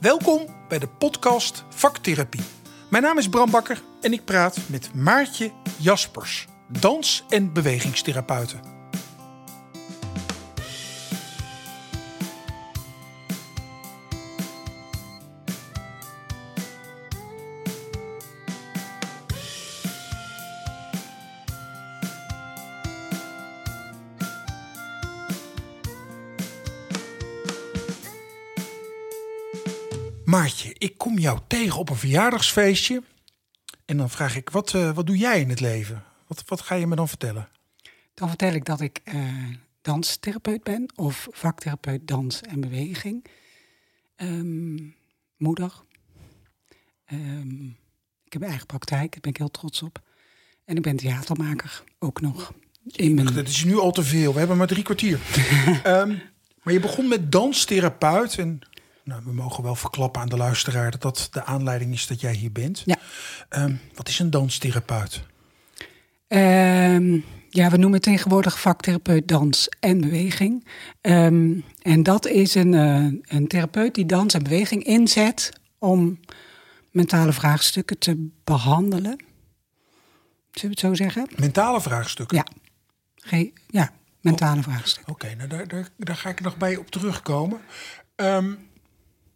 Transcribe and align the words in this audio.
Welkom 0.00 0.46
bij 0.68 0.78
de 0.78 0.88
podcast 0.88 1.64
Vaktherapie. 1.68 2.40
Mijn 2.90 3.02
naam 3.02 3.18
is 3.18 3.28
Bram 3.28 3.50
Bakker 3.50 3.82
en 4.00 4.12
ik 4.12 4.24
praat 4.24 4.58
met 4.66 4.94
Maartje 4.94 5.52
Jaspers, 5.78 6.46
dans- 6.68 7.24
en 7.28 7.52
bewegingstherapeute. 7.52 8.56
Kom 31.10 31.18
jou 31.18 31.38
tegen 31.46 31.78
op 31.78 31.90
een 31.90 31.96
verjaardagsfeestje. 31.96 33.02
En 33.84 33.96
dan 33.96 34.10
vraag 34.10 34.36
ik, 34.36 34.50
wat, 34.50 34.74
eh, 34.74 34.90
wat 34.90 35.06
doe 35.06 35.16
jij 35.16 35.40
in 35.40 35.48
het 35.48 35.60
leven? 35.60 36.04
Wat, 36.26 36.42
wat 36.46 36.60
ga 36.60 36.74
je 36.74 36.86
me 36.86 36.96
dan 36.96 37.08
vertellen? 37.08 37.48
Dan 38.14 38.28
vertel 38.28 38.52
ik 38.52 38.64
dat 38.64 38.80
ik 38.80 39.00
eh, 39.04 39.22
danstherapeut 39.82 40.62
ben 40.62 40.92
of 40.96 41.28
vaktherapeut 41.30 42.08
dans 42.08 42.40
en 42.40 42.60
beweging. 42.60 43.24
Ehm, 44.16 44.76
moeder. 45.36 45.72
Ehm, 47.04 47.64
ik 48.24 48.32
heb 48.32 48.42
een 48.42 48.48
eigen 48.48 48.66
praktijk, 48.66 49.12
daar 49.12 49.20
ben 49.20 49.30
ik 49.30 49.36
heel 49.36 49.50
trots 49.50 49.82
op. 49.82 50.02
En 50.64 50.76
ik 50.76 50.82
ben 50.82 50.96
theatermaker 50.96 51.84
ook 51.98 52.20
nog. 52.20 52.52
In 52.84 53.14
mijn... 53.14 53.34
Dat 53.34 53.48
is 53.48 53.64
nu 53.64 53.78
al 53.78 53.92
te 53.92 54.02
veel, 54.02 54.32
we 54.32 54.38
hebben 54.38 54.56
maar 54.56 54.66
drie 54.66 54.82
kwartier. 54.82 55.20
Ehm, 55.82 56.14
maar 56.62 56.72
je 56.72 56.80
begon 56.80 57.08
met 57.08 57.32
danstherapeut. 57.32 58.38
En 58.38 58.60
nou, 59.10 59.22
we 59.24 59.32
mogen 59.32 59.62
wel 59.62 59.74
verklappen 59.74 60.20
aan 60.20 60.28
de 60.28 60.36
luisteraar 60.36 60.90
dat 60.90 61.02
dat 61.02 61.28
de 61.30 61.44
aanleiding 61.44 61.92
is 61.92 62.06
dat 62.06 62.20
jij 62.20 62.34
hier 62.34 62.52
bent. 62.52 62.82
Ja. 62.84 62.96
Ehm, 63.48 63.74
wat 63.94 64.08
is 64.08 64.18
een 64.18 64.30
danstherapeut? 64.30 65.22
Ehm, 66.28 67.18
ja, 67.48 67.70
we 67.70 67.76
noemen 67.76 68.00
tegenwoordig 68.00 68.60
vaktherapeut 68.60 69.28
dans 69.28 69.68
en 69.80 70.00
beweging. 70.00 70.66
Ehm, 71.00 71.60
en 71.82 72.02
dat 72.02 72.26
is 72.26 72.54
een, 72.54 72.74
eh, 72.74 73.36
een 73.36 73.48
therapeut 73.48 73.94
die 73.94 74.06
dans 74.06 74.34
en 74.34 74.42
beweging 74.42 74.84
inzet 74.84 75.52
om 75.78 76.20
mentale 76.90 77.32
vraagstukken 77.32 77.98
te 77.98 78.30
behandelen. 78.44 79.18
Zullen 80.50 80.60
we 80.60 80.68
het 80.68 80.78
zo 80.78 80.94
zeggen? 80.94 81.28
Mentale 81.36 81.80
vraagstukken? 81.80 82.36
Ja, 82.36 82.46
Ge 83.14 83.52
ja 83.66 83.92
mentale 84.20 84.62
vraagstukken. 84.62 85.12
Oké, 85.12 85.34
nou 85.34 85.48
daar, 85.48 85.68
daar, 85.68 85.88
daar 85.96 86.16
ga 86.16 86.28
ik 86.28 86.40
nog 86.40 86.56
bij 86.56 86.76
op 86.76 86.90
terugkomen. 86.90 87.60
Ehm, 88.14 88.52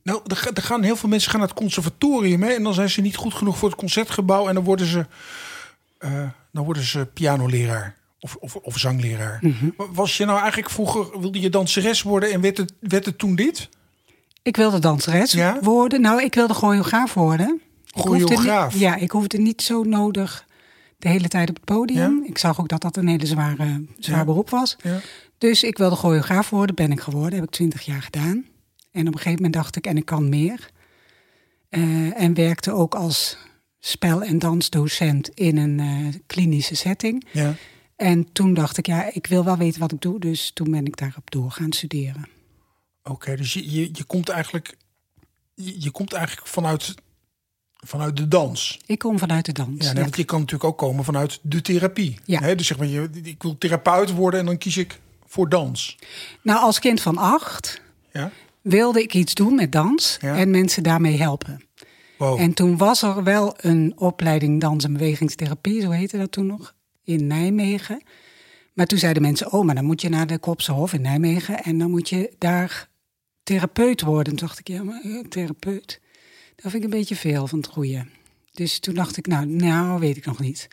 nou, 0.04 0.20
er, 0.26 0.36
ga- 0.36 0.50
er 0.54 0.62
gaan 0.62 0.82
heel 0.82 0.96
veel 0.96 1.08
mensen 1.08 1.30
gaan 1.30 1.40
naar 1.40 1.48
het 1.48 1.58
conservatorium 1.58 2.42
hè, 2.42 2.48
en 2.48 2.62
dan 2.62 2.74
zijn 2.74 2.90
ze 2.90 3.00
niet 3.00 3.16
goed 3.16 3.34
genoeg 3.34 3.58
voor 3.58 3.68
het 3.68 3.78
concertgebouw 3.78 4.48
en 4.48 4.54
dan 4.54 4.64
worden 4.64 4.86
ze, 4.86 5.06
eh, 5.98 6.28
dan 6.52 6.64
worden 6.64 6.82
ze 6.82 7.06
pianoleraar 7.14 7.96
of, 8.20 8.36
of, 8.40 8.56
of 8.56 8.78
zangleraar. 8.78 9.40
Was 9.76 10.16
je 10.16 10.24
nou 10.24 10.38
eigenlijk 10.38 10.70
vroeger, 10.70 11.20
wilde 11.20 11.40
je 11.40 11.48
danseres 11.50 12.02
worden 12.02 12.32
en 12.32 12.40
werd 12.40 12.56
het, 12.56 12.72
werd 12.80 13.04
het 13.04 13.18
toen 13.18 13.34
dit? 13.36 13.68
Ik 14.42 14.56
wilde 14.56 14.78
danseres 14.78 15.32
Ja? 15.32 15.58
worden. 15.60 16.00
Nou, 16.00 16.22
ik 16.22 16.34
wilde 16.34 16.54
choreograaf 16.54 17.14
worden. 17.14 17.60
Ik 17.86 18.00
Choreograaf? 18.00 18.72
niet- 18.72 18.82
Ja, 18.82 18.96
ik 18.96 19.10
hoefde 19.10 19.38
niet 19.38 19.62
zo 19.62 19.82
nodig 19.82 20.44
de 20.98 21.08
hele 21.08 21.28
tijd 21.28 21.48
op 21.48 21.54
het 21.54 21.64
podium. 21.64 22.20
Ja? 22.22 22.28
Ik 22.28 22.38
zag 22.38 22.60
ook 22.60 22.68
dat 22.68 22.80
dat 22.82 22.96
een 22.96 23.08
hele 23.08 23.26
zware, 23.26 23.84
zwaar 23.98 24.18
Ja. 24.18 24.24
beroep 24.24 24.50
was. 24.50 24.76
Ja. 24.82 24.98
Dus 25.38 25.62
ik 25.62 25.78
wilde 25.78 25.96
choreograaf 25.96 26.50
worden, 26.50 26.74
ben 26.74 26.92
ik 26.92 27.00
geworden. 27.00 27.34
Heb 27.34 27.44
ik 27.48 27.50
twintig 27.54 27.82
jaar 27.82 28.02
gedaan. 28.02 28.44
En 28.94 29.00
op 29.00 29.14
een 29.14 29.20
gegeven 29.20 29.42
moment 29.42 29.52
dacht 29.52 29.76
ik, 29.76 29.86
en 29.86 29.96
ik 29.96 30.04
kan 30.04 30.28
meer. 30.28 30.70
Eh, 31.68 32.20
en 32.20 32.34
werkte 32.34 32.72
ook 32.72 32.94
als 32.94 33.36
spel- 33.80 34.22
en 34.22 34.38
dansdocent 34.38 35.28
in 35.28 35.56
een 35.56 35.80
eh, 35.80 36.20
klinische 36.26 36.74
setting. 36.74 37.26
Ja. 37.32 37.54
En 37.96 38.32
toen 38.32 38.54
dacht 38.54 38.76
ik, 38.76 38.86
ja, 38.86 39.12
ik 39.12 39.26
wil 39.26 39.44
wel 39.44 39.56
weten 39.56 39.80
wat 39.80 39.92
ik 39.92 40.00
doe. 40.00 40.20
Dus 40.20 40.50
toen 40.52 40.70
ben 40.70 40.86
ik 40.86 40.96
daarop 40.96 41.30
door 41.30 41.50
gaan 41.50 41.72
studeren. 41.72 42.28
Oké, 43.02 43.36
dus 43.36 43.52
je, 43.52 43.70
je, 43.70 43.88
je 43.92 44.04
komt 44.04 44.28
eigenlijk, 44.28 44.76
je, 45.54 45.80
je 45.80 45.90
komt 45.90 46.12
eigenlijk 46.12 46.46
vanuit, 46.46 46.94
vanuit 47.72 48.16
de 48.16 48.28
dans. 48.28 48.80
Ik 48.86 48.98
kom 48.98 49.18
vanuit 49.18 49.44
de 49.44 49.52
dans. 49.52 49.76
Ja, 49.78 49.86
nee, 49.86 49.94
ja. 49.94 50.00
want 50.00 50.16
je 50.16 50.24
kan 50.24 50.40
natuurlijk 50.40 50.70
ook 50.70 50.78
komen 50.78 51.04
vanuit 51.04 51.38
de 51.42 51.60
therapie. 51.60 52.18
Ja. 52.24 52.40
Hè, 52.40 52.54
dus 52.54 52.66
zeg 52.66 52.78
maar, 52.78 52.86
je, 52.86 53.08
ik 53.22 53.42
wil 53.42 53.58
therapeut 53.58 54.10
worden 54.10 54.40
en 54.40 54.46
dan 54.46 54.58
kies 54.58 54.76
ik 54.76 55.00
voor 55.26 55.48
dans. 55.48 55.96
Nou, 56.42 56.60
als 56.60 56.78
kind 56.78 57.00
van 57.00 57.18
acht 57.18 57.82
Ja? 58.12 58.30
Wilde 58.64 59.02
ik 59.02 59.14
iets 59.14 59.34
doen 59.34 59.54
met 59.54 59.72
dans 59.72 60.16
Ja. 60.20 60.36
en 60.36 60.50
mensen 60.50 60.82
daarmee 60.82 61.16
helpen. 61.18 61.62
Wow. 62.18 62.40
En 62.40 62.54
toen 62.54 62.76
was 62.76 63.02
er 63.02 63.22
wel 63.24 63.54
een 63.56 63.92
opleiding 63.96 64.60
dans- 64.60 64.84
en 64.84 64.92
bewegingstherapie, 64.92 65.80
zo 65.80 65.90
heette 65.90 66.18
dat 66.18 66.32
toen 66.32 66.46
nog, 66.46 66.74
in 67.04 67.26
Nijmegen. 67.26 68.02
Maar 68.72 68.86
toen 68.86 68.98
zeiden 68.98 69.22
mensen, 69.22 69.52
oh, 69.52 69.64
maar 69.64 69.74
dan 69.74 69.84
moet 69.84 70.00
je 70.00 70.08
naar 70.08 70.26
de 70.26 70.38
Kopse 70.38 70.72
Hof 70.72 70.92
in 70.92 71.00
Nijmegen 71.00 71.62
en 71.62 71.78
dan 71.78 71.90
moet 71.90 72.08
je 72.08 72.32
daar 72.38 72.88
therapeut 73.42 74.00
worden. 74.02 74.36
Toen 74.36 74.46
dacht 74.46 74.58
ik, 74.58 74.68
ja, 74.68 74.82
maar 74.82 75.02
therapeut, 75.28 76.00
dat 76.56 76.70
vind 76.70 76.74
ik 76.74 76.82
een 76.92 76.98
beetje 76.98 77.16
veel 77.16 77.46
van 77.46 77.58
het 77.58 77.68
goede. 77.68 78.06
Dus 78.52 78.78
toen 78.78 78.94
dacht 78.94 79.16
ik, 79.16 79.26
nou, 79.26 79.46
nou, 79.46 80.00
weet 80.00 80.16
ik 80.16 80.26
nog 80.26 80.38
niet. 80.40 80.68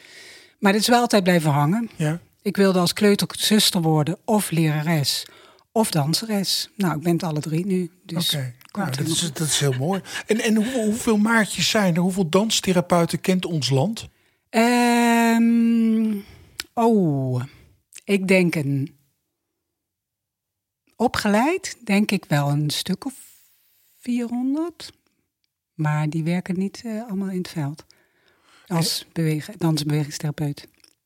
Maar 0.59 0.72
dit 0.72 0.81
is 0.81 0.88
wel 0.88 1.00
altijd 1.01 1.24
blijven 1.24 1.51
hangen. 1.51 1.90
ja. 1.96 2.19
Ik 2.44 2.57
wilde 2.57 2.80
als 2.80 2.94
kleuterzuster 2.94 3.81
worden 3.81 4.18
of 4.25 4.51
lerares 4.51 5.25
of 5.71 5.91
danseres. 5.91 6.69
Nou, 6.75 6.97
ik 6.97 7.03
ben 7.03 7.13
het 7.13 7.23
alle 7.23 7.39
drie 7.39 7.65
nu. 7.65 7.91
Dus 8.03 8.33
Oké, 8.33 8.55
komt 8.71 8.85
nou, 8.85 8.97
dat, 8.97 9.07
is, 9.07 9.33
dat 9.33 9.47
is 9.47 9.59
heel 9.59 9.73
mooi. 9.73 10.01
En, 10.27 10.39
en 10.39 10.55
hoe, 10.55 10.83
hoeveel 10.85 11.17
maatjes 11.17 11.69
zijn 11.69 11.95
er? 11.95 12.01
Hoeveel 12.01 12.29
danstherapeuten 12.29 13.21
kent 13.21 13.45
ons 13.45 13.69
land? 13.69 14.09
Ehm, 14.49 16.15
oh, 16.73 17.43
ik 18.03 18.27
denk 18.27 18.55
een... 18.55 18.99
Opgeleid, 20.95 21.77
denk 21.83 22.11
ik 22.11 22.25
wel 22.25 22.49
een 22.49 22.69
stuk 22.69 23.05
of 23.05 23.13
400. 23.99 24.91
Maar 25.73 26.09
die 26.09 26.23
werken 26.23 26.59
niet 26.59 26.81
eh, 26.85 27.03
allemaal 27.03 27.29
in 27.29 27.38
het 27.38 27.49
veld. 27.49 27.85
Als 28.67 29.05
bewegen, 29.11 29.53
dans- 29.57 29.83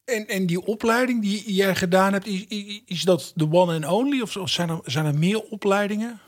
en. 0.05 0.27
En, 0.27 0.45
die 0.45 0.66
opleiding 0.66 1.21
die 1.21 1.53
jij 1.53 1.75
gedaan 1.75 2.13
hebt, 2.13 2.27
is, 2.27 2.45
is- 2.85 3.01
dat 3.03 3.31
de 3.35 3.51
one 3.51 3.73
and 3.75 3.85
only? 3.93 4.21
Of 4.21 4.38
of 4.38 4.49
zijn 4.49 4.69
er, 4.69 4.79
zijn 4.83 5.05
er 5.05 5.17
meer 5.17 5.41
opleidingen? 5.41 6.19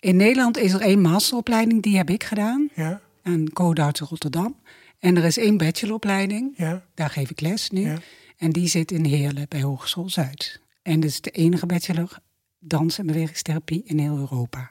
In 0.00 0.16
Nederland 0.16 0.56
is 0.56 0.72
er 0.72 0.80
één 0.80 1.00
masteropleiding, 1.00 1.82
die 1.82 1.96
heb 1.96 2.10
ik 2.10 2.24
gedaan. 2.24 2.68
Ja, 2.74 3.00
aan 3.22 3.52
Codarts 3.52 4.00
Rotterdam. 4.00 4.56
En 4.98 5.16
er 5.16 5.24
is 5.24 5.36
één 5.36 5.56
bacheloropleiding, 5.56 6.52
ja. 6.56 6.84
daar 6.94 7.10
geef 7.10 7.30
ik 7.30 7.40
les 7.40 7.70
nu. 7.70 7.80
Ja. 7.80 7.98
En 8.36 8.50
die 8.50 8.68
zit 8.68 8.90
in 8.90 9.04
Heerlen 9.04 9.46
bij 9.48 9.62
Hogeschool 9.62 10.08
Zuid. 10.10 10.60
En 10.82 11.00
dat 11.00 11.10
is 11.10 11.20
de 11.20 11.30
enige 11.30 11.66
bachelor 11.66 12.18
dans- 12.58 12.98
en 12.98 13.06
bewegingstherapie 13.06 13.82
in 13.84 13.98
heel 13.98 14.16
Europa. 14.16 14.70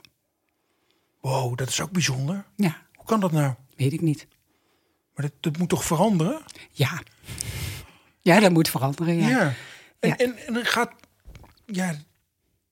Wow, 1.21 1.57
dat 1.57 1.69
is 1.69 1.81
ook 1.81 1.91
bijzonder. 1.91 2.45
Ja, 2.55 2.81
Hoe 2.95 3.05
kan 3.05 3.19
dat 3.19 3.31
nou? 3.31 3.53
weet 3.75 3.93
ik 3.93 4.01
niet. 4.01 4.27
Maar 5.15 5.25
dat, 5.25 5.33
dat 5.39 5.57
moet 5.57 5.69
toch 5.69 5.83
veranderen? 5.85 6.41
Ja. 6.71 7.01
Ja, 8.33 8.39
dat 8.39 8.51
moet 8.51 8.69
veranderen, 8.69 9.15
ja. 9.17 9.27
Ja. 9.29 9.53
En, 9.99 10.09
Ja. 10.09 10.15
En, 10.15 10.65
gaat, 10.65 10.91
ja, 11.65 11.89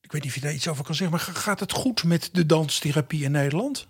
ik 0.01 0.11
weet 0.11 0.21
niet 0.21 0.31
of 0.31 0.35
je 0.35 0.41
daar 0.41 0.53
iets 0.53 0.67
over 0.67 0.83
kan 0.85 0.95
zeggen, 0.95 1.17
maar 1.17 1.25
ga- 1.25 1.39
gaat 1.39 1.59
het 1.59 1.71
goed 1.71 2.03
met 2.03 2.29
de 2.31 2.45
danstherapie 2.45 3.23
in 3.23 3.31
Nederland? 3.31 3.87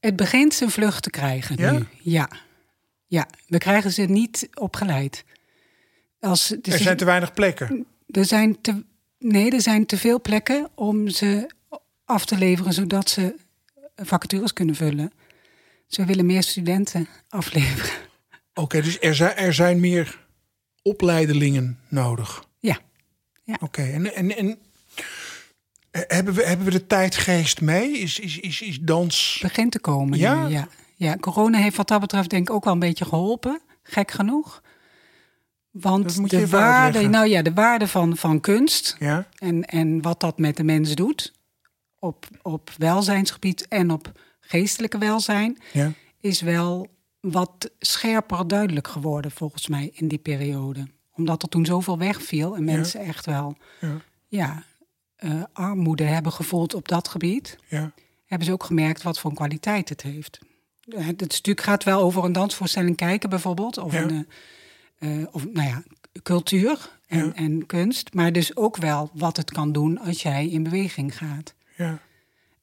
Het 0.00 0.16
begint 0.16 0.54
zijn 0.54 0.70
vlucht 0.70 1.02
te 1.02 1.10
krijgen 1.10 1.56
Ja? 1.58 1.70
nu. 1.72 1.86
Ja. 2.02 2.28
Ja, 3.06 3.26
we 3.46 3.58
krijgen 3.58 3.92
ze 3.92 4.02
niet 4.02 4.48
opgeleid. 4.54 5.24
Als, 6.20 6.48
dus 6.60 6.74
Er 6.74 6.80
zijn 6.80 6.96
te 6.96 7.04
weinig 7.04 7.32
plekken. 7.32 7.86
Er 8.10 8.24
zijn 8.24 8.60
te, 8.60 8.84
nee, 9.18 9.50
er 9.50 9.60
zijn 9.60 9.86
te 9.86 9.96
veel 9.98 10.20
plekken 10.20 10.68
om 10.74 11.08
ze 11.08 11.50
af 12.04 12.24
te 12.24 12.36
leveren, 12.38 12.72
zodat 12.72 13.10
ze 13.10 13.34
vacatures 13.96 14.52
kunnen 14.52 14.74
vullen. 14.74 15.12
Ze 15.86 16.04
willen 16.04 16.26
meer 16.26 16.42
studenten 16.42 17.08
afleveren. 17.28 17.90
Oké, 18.54 18.82
dus 18.82 18.98
er 19.00 19.14
zijn, 19.14 19.36
er 19.36 19.54
zijn 19.54 19.80
meer 19.80 20.21
opleidelingen 20.82 21.78
nodig. 21.88 22.44
Ja, 22.58 22.78
Ja. 23.44 23.56
Oké, 23.60 23.82
en, 23.82 24.14
en, 24.14 24.36
en 24.36 24.58
hebben, 25.90 26.34
we, 26.34 26.42
hebben 26.46 26.66
we 26.66 26.72
de 26.72 26.86
tijdgeest 26.86 27.60
mee? 27.60 27.98
Is, 27.98 28.18
is, 28.18 28.38
is, 28.38 28.60
is 28.62 28.80
dans... 28.80 29.38
begint 29.42 29.72
te 29.72 29.80
komen. 29.80 30.18
Ja? 30.18 30.46
nu, 30.46 30.52
ja. 30.52 30.68
ja, 30.96 31.16
corona 31.16 31.58
heeft 31.58 31.76
wat 31.76 31.88
dat 31.88 32.00
betreft 32.00 32.30
denk 32.30 32.48
ik 32.48 32.54
ook 32.54 32.64
wel 32.64 32.72
een 32.72 32.78
beetje 32.78 33.04
geholpen. 33.04 33.60
Gek 33.82 34.10
genoeg. 34.10 34.62
Want 35.70 36.30
de 36.30 36.48
waarde, 36.48 36.82
uitleggen. 36.82 37.10
nou 37.10 37.26
ja, 37.26 37.42
de 37.42 37.52
waarde 37.52 37.88
van, 37.88 38.16
van 38.16 38.40
kunst 38.40 38.96
Ja, 38.98 39.26
en, 39.38 39.64
en 39.64 40.02
wat 40.02 40.20
dat 40.20 40.38
met 40.38 40.56
de 40.56 40.64
mens 40.64 40.94
doet 40.94 41.32
op, 41.98 42.26
op 42.42 42.70
welzijnsgebied 42.78 43.68
en 43.68 43.90
op 43.90 44.12
geestelijke 44.40 44.98
welzijn, 44.98 45.58
ja. 45.72 45.92
is 46.20 46.40
wel 46.40 46.88
wat 47.22 47.70
scherper 47.78 48.48
duidelijk 48.48 48.88
geworden 48.88 49.30
volgens 49.30 49.68
mij 49.68 49.90
in 49.92 50.08
die 50.08 50.18
periode. 50.18 50.86
Omdat 51.12 51.42
er 51.42 51.48
toen 51.48 51.66
zoveel 51.66 51.98
wegviel 51.98 52.56
en 52.56 52.64
mensen 52.64 53.00
echt 53.00 53.26
wel 53.26 53.56
Ja. 53.80 54.00
ja, 54.28 54.64
eh, 55.16 55.42
armoede 55.52 56.04
hebben 56.04 56.32
gevoeld 56.32 56.74
op 56.74 56.88
dat 56.88 57.08
gebied. 57.08 57.56
ja. 57.68 57.92
hebben 58.26 58.46
ze 58.46 58.52
ook 58.52 58.64
gemerkt 58.64 59.02
wat 59.02 59.18
voor 59.18 59.34
kwaliteit 59.34 59.88
het 59.88 60.02
heeft. 60.02 60.38
Het 60.96 61.32
stuk 61.32 61.60
gaat 61.60 61.84
wel 61.84 62.00
over 62.00 62.24
een 62.24 62.32
dansvoorstelling 62.32 62.96
kijken 62.96 63.30
bijvoorbeeld. 63.30 63.78
Of, 63.78 63.94
een, 63.94 64.26
eh, 64.98 65.20
eh, 65.20 65.28
of 65.30 65.46
nou 65.46 65.68
ja, 65.68 65.82
cultuur 66.22 66.98
en, 67.06 67.34
en 67.34 67.66
kunst. 67.66 68.14
Maar 68.14 68.32
dus 68.32 68.56
ook 68.56 68.76
wel 68.76 69.10
wat 69.12 69.36
het 69.36 69.50
kan 69.50 69.72
doen 69.72 69.98
als 69.98 70.22
jij 70.22 70.48
in 70.48 70.62
beweging 70.62 71.16
gaat. 71.16 71.54
Ja. 71.76 71.98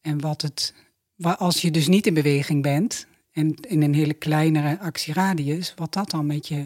En 0.01 0.21
wat 0.21 0.41
het, 0.41 0.73
als 1.21 1.61
je 1.61 1.71
dus 1.71 1.87
niet 1.87 2.07
in 2.07 2.13
beweging 2.13 2.63
bent 2.63 3.07
en 3.39 3.55
in 3.55 3.81
een 3.81 3.93
hele 3.93 4.13
kleinere 4.13 4.79
actieradius, 4.79 5.73
wat 5.75 5.93
dat 5.93 6.09
dan 6.09 6.25
met 6.25 6.47
je 6.47 6.65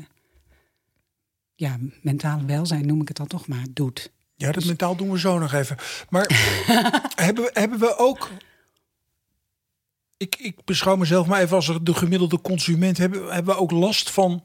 ja, 1.56 1.78
mentale 2.02 2.46
welzijn, 2.46 2.86
noem 2.86 3.02
ik 3.02 3.08
het 3.08 3.18
dan 3.18 3.28
toch 3.28 3.48
maar, 3.48 3.66
doet. 3.70 4.12
Ja, 4.36 4.52
dat 4.52 4.66
mentaal 4.66 4.96
doen 4.96 5.12
we 5.12 5.20
zo 5.20 5.40
nog 5.40 5.54
even. 5.54 5.78
Maar 6.10 6.26
hebben, 7.16 7.44
we, 7.44 7.50
hebben 7.54 7.80
we 7.80 7.98
ook. 7.98 8.30
Ik, 10.18 10.36
ik 10.36 10.66
beschouw 10.66 10.96
mezelf 10.96 11.28
maar 11.28 11.42
even 11.42 11.56
als 11.56 11.80
de 11.82 11.94
gemiddelde 11.94 12.42
consument. 12.42 12.98
Hebben, 12.98 13.34
hebben 13.34 13.54
we 13.54 13.60
ook 13.60 13.72
last 13.72 14.12
van 14.12 14.44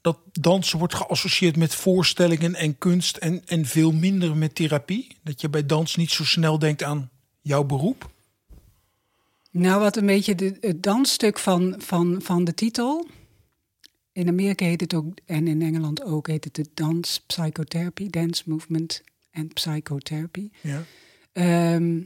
dat 0.00 0.18
dansen 0.32 0.78
wordt 0.78 0.94
geassocieerd 0.94 1.56
met 1.56 1.74
voorstellingen 1.74 2.54
en 2.54 2.78
kunst 2.78 3.16
en, 3.16 3.42
en 3.46 3.66
veel 3.66 3.92
minder 3.92 4.36
met 4.36 4.54
therapie? 4.54 5.16
Dat 5.22 5.40
je 5.40 5.48
bij 5.48 5.66
dans 5.66 5.96
niet 5.96 6.10
zo 6.10 6.24
snel 6.24 6.58
denkt 6.58 6.82
aan 6.82 7.10
jouw 7.40 7.64
beroep? 7.64 8.09
Nou, 9.50 9.80
wat 9.80 9.96
een 9.96 10.06
beetje 10.06 10.34
de, 10.34 10.56
het 10.60 10.82
dansstuk 10.82 11.38
van, 11.38 11.74
van, 11.78 12.22
van 12.22 12.44
de 12.44 12.54
titel. 12.54 13.08
In 14.12 14.28
Amerika 14.28 14.64
heet 14.64 14.80
het 14.80 14.94
ook, 14.94 15.18
en 15.24 15.48
in 15.48 15.62
Engeland 15.62 16.02
ook, 16.02 16.26
heet 16.26 16.44
het 16.44 16.54
de 16.54 16.66
Dance 16.74 17.20
Psychotherapy, 17.26 18.10
Dance 18.10 18.42
Movement 18.46 19.02
and 19.32 19.54
Psychotherapy. 19.54 20.50
Ja. 20.60 20.82
Ehm, 21.32 22.00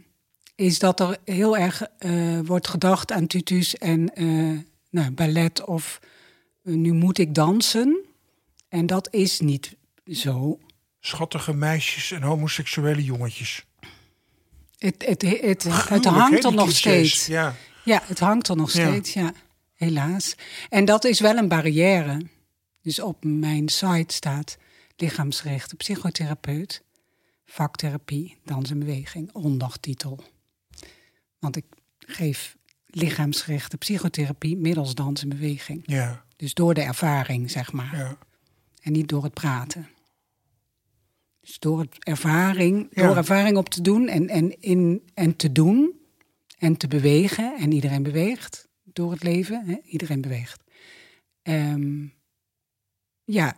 is 0.55 0.79
dat 0.79 1.01
er 1.01 1.19
heel 1.25 1.57
erg 1.57 1.83
eh, 1.99 2.39
wordt 2.45 2.69
gedacht 2.69 3.13
aan 3.13 3.27
tutus 3.27 3.79
en 3.79 4.15
eh, 4.15 4.59
nou, 4.91 5.11
ballet 5.11 5.65
of 5.65 6.01
eh, 6.63 6.75
nu 6.75 6.93
moet 6.93 7.19
ik 7.19 7.35
dansen. 7.35 8.05
En 8.69 8.87
dat 8.87 9.09
is 9.13 9.41
niet 9.41 9.77
zo. 10.07 10.59
Schattige 11.01 11.55
meisjes 11.55 12.11
en 12.11 12.23
homoseksuele 12.23 13.05
jongetjes. 13.05 13.65
Het, 14.85 15.05
het, 15.07 15.23
het, 15.23 15.63
hè, 15.63 16.11
hangt 16.11 16.45
er 16.45 16.55
nog 16.55 16.71
steeds. 16.71 17.27
Ja. 17.27 17.55
Ja, 17.85 18.03
het 18.05 18.19
hangt 18.19 18.49
er 18.49 18.57
nog 18.57 18.71
steeds, 18.71 19.13
ja. 19.13 19.33
Helaas. 19.75 20.35
En 20.69 20.85
dat 20.85 21.05
is 21.05 21.21
wel 21.21 21.37
een 21.37 21.49
barrière. 21.49 22.21
Dus 22.83 23.01
op 23.01 23.25
mijn 23.25 23.69
site 23.69 24.15
staat 24.15 24.57
lichaamsgerichte 24.97 25.77
psychotherapeut, 25.77 26.83
vaktherapie, 27.47 28.37
dans 28.45 28.71
en 28.71 28.79
beweging, 28.79 29.31
ondertitel. 29.33 30.25
Want 31.39 31.57
ik 31.57 31.65
geef 31.99 32.57
lichaamsgerichte 32.87 33.77
psychotherapie 33.77 34.57
middels 34.57 34.95
dans 34.95 35.23
en 35.23 35.29
beweging. 35.29 35.83
Ja. 35.87 36.25
Dus 36.37 36.55
door 36.55 36.75
de 36.75 36.83
ervaring, 36.83 37.51
zeg 37.51 37.73
maar. 37.73 37.97
ja. 37.97 38.17
En 38.83 38.93
niet 38.93 39.09
door 39.09 39.23
het 39.23 39.35
praten. 39.35 39.89
Dus 41.45 41.59
door 41.59 41.81
het 41.81 42.05
ervaring, 42.05 42.89
Ja. 42.91 43.07
door 43.07 43.17
ervaring 43.17 43.57
op 43.57 43.69
te 43.69 43.81
doen 43.81 44.09
en, 44.09 44.29
en, 44.29 44.61
in, 44.61 45.03
en 45.15 45.37
te 45.37 45.53
doen 45.53 46.01
en 46.59 46.77
te 46.77 46.89
bewegen. 46.89 47.57
En 47.59 47.73
iedereen 47.73 48.03
beweegt 48.03 48.69
door 48.85 49.11
het 49.11 49.23
leven. 49.23 49.67
Hè? 49.67 49.77
Iedereen 49.85 50.21
beweegt. 50.21 50.63
Ehm, 51.43 52.07
ja, 53.25 53.57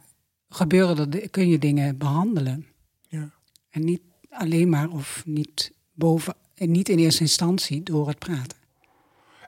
gebeuren 0.49 1.13
er, 1.13 1.31
kun 1.31 1.49
je 1.49 1.59
dingen 1.59 1.99
behandelen. 1.99 2.67
Ja. 3.09 3.35
En 3.71 3.85
niet 3.85 4.03
alleen 4.31 4.69
maar 4.69 4.89
of 4.91 5.23
niet 5.27 5.73
boven, 5.93 6.35
en 6.55 6.71
niet 6.71 6.89
in 6.89 6.99
eerste 6.99 7.21
instantie 7.21 7.83
door 7.83 8.09
het 8.09 8.19
praten. 8.19 8.59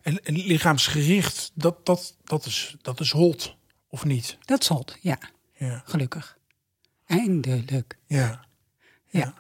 En, 0.03 0.25
en 0.25 0.35
lichaamsgericht, 0.37 1.51
dat, 1.55 1.87
dat, 1.87 2.17
dat, 2.25 2.47
is, 2.47 2.77
dat 2.83 3.01
is 3.01 3.11
hot, 3.11 3.57
of 3.89 4.05
niet? 4.05 4.39
Dat 4.45 4.61
is 4.61 4.69
hot, 4.69 4.99
ja, 5.01 5.19
Ja. 5.55 5.83
gelukkig. 5.85 6.38
Eindelijk. 7.09 7.99
Ja. 8.07 8.45
Ja. 9.07 9.35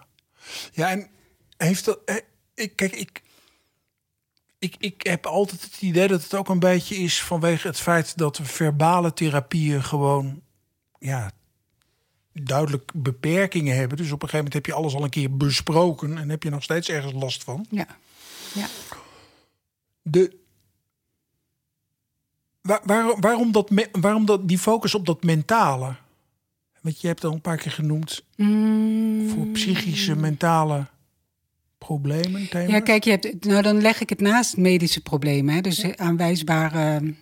Ja, 0.72 0.90
en 0.90 1.08
heeft 1.56 1.84
dat. 1.84 1.98
eh, 2.04 2.16
Ik, 2.54 2.76
kijk, 2.76 2.92
ik, 2.96 3.22
ik, 4.58 4.74
ik 4.78 5.02
heb 5.02 5.26
altijd 5.26 5.62
het 5.62 5.82
idee 5.82 6.08
dat 6.08 6.22
het 6.22 6.34
ook 6.34 6.48
een 6.48 6.58
beetje 6.58 6.96
is 6.96 7.22
vanwege 7.22 7.66
het 7.66 7.80
feit 7.80 8.18
dat 8.18 8.40
verbale 8.42 9.12
therapieën 9.12 9.82
gewoon. 9.84 10.42
Ja, 10.98 11.30
duidelijk 12.32 12.90
beperkingen 12.94 13.76
hebben. 13.76 13.96
Dus 13.96 14.06
op 14.12 14.22
een 14.22 14.28
gegeven 14.28 14.36
moment 14.36 14.54
heb 14.54 14.66
je 14.66 14.72
alles 14.80 14.94
al 14.94 15.04
een 15.04 15.10
keer 15.10 15.36
besproken 15.36 16.18
en 16.18 16.28
heb 16.28 16.42
je 16.42 16.50
nog 16.50 16.62
steeds 16.62 16.88
ergens 16.88 17.12
last 17.12 17.44
van. 17.44 17.66
Ja, 17.70 17.86
ja. 18.54 18.66
De, 20.02 20.36
waar, 22.60 22.80
waar- 22.84 23.20
waarom, 23.20 23.52
dat, 23.52 23.70
waarom 23.92 24.26
dat, 24.26 24.48
die 24.48 24.58
focus 24.58 24.94
op 24.94 25.06
dat 25.06 25.22
mentale? 25.22 25.96
Want 26.82 27.00
je 27.00 27.06
hebt 27.06 27.24
al 27.24 27.32
een 27.32 27.40
paar 27.40 27.56
keer 27.56 27.72
genoemd 27.72 28.24
Mm. 28.36 29.28
voor 29.28 29.46
psychische, 29.46 30.16
mentale 30.16 30.86
problemen. 31.78 32.48
Ja, 32.68 32.80
kijk, 32.80 33.04
je 33.04 33.10
hebt, 33.10 33.44
nou 33.44 33.62
dan 33.62 33.80
leg 33.80 34.00
ik 34.00 34.08
het 34.08 34.20
naast 34.20 34.56
medische 34.56 35.00
problemen. 35.02 35.54
Hè. 35.54 35.60
Dus 35.60 35.96
aanwijsbare 35.96 37.14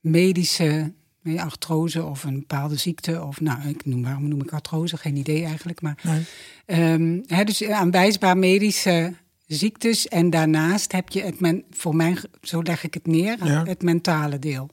medische 0.00 0.92
nee, 1.22 1.40
artrose 1.40 2.04
of 2.04 2.24
een 2.24 2.38
bepaalde 2.38 2.76
ziekte. 2.76 3.22
Of 3.24 3.40
nou, 3.40 3.68
ik 3.68 3.84
noem, 3.84 4.02
waarom 4.02 4.28
noem 4.28 4.40
ik 4.42 4.52
artrose? 4.52 4.96
Geen 4.96 5.16
idee 5.16 5.44
eigenlijk. 5.44 5.80
Maar, 5.82 5.98
Nee. 6.02 6.22
ehm, 6.66 7.20
hè, 7.26 7.44
dus 7.44 7.64
aanwijsbaar 7.64 8.36
medische 8.38 9.14
ziektes. 9.46 10.08
En 10.08 10.30
daarnaast 10.30 10.92
heb 10.92 11.08
je 11.08 11.22
het, 11.22 11.40
men, 11.40 11.64
voor 11.70 11.96
mij, 11.96 12.16
zo 12.42 12.62
leg 12.62 12.84
ik 12.84 12.94
het 12.94 13.06
neer, 13.06 13.44
Ja. 13.44 13.64
het 13.64 13.82
mentale 13.82 14.38
deel. 14.38 14.70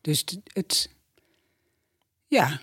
Dus 0.00 0.18
het, 0.20 0.38
het, 0.44 0.90
ja, 2.26 2.60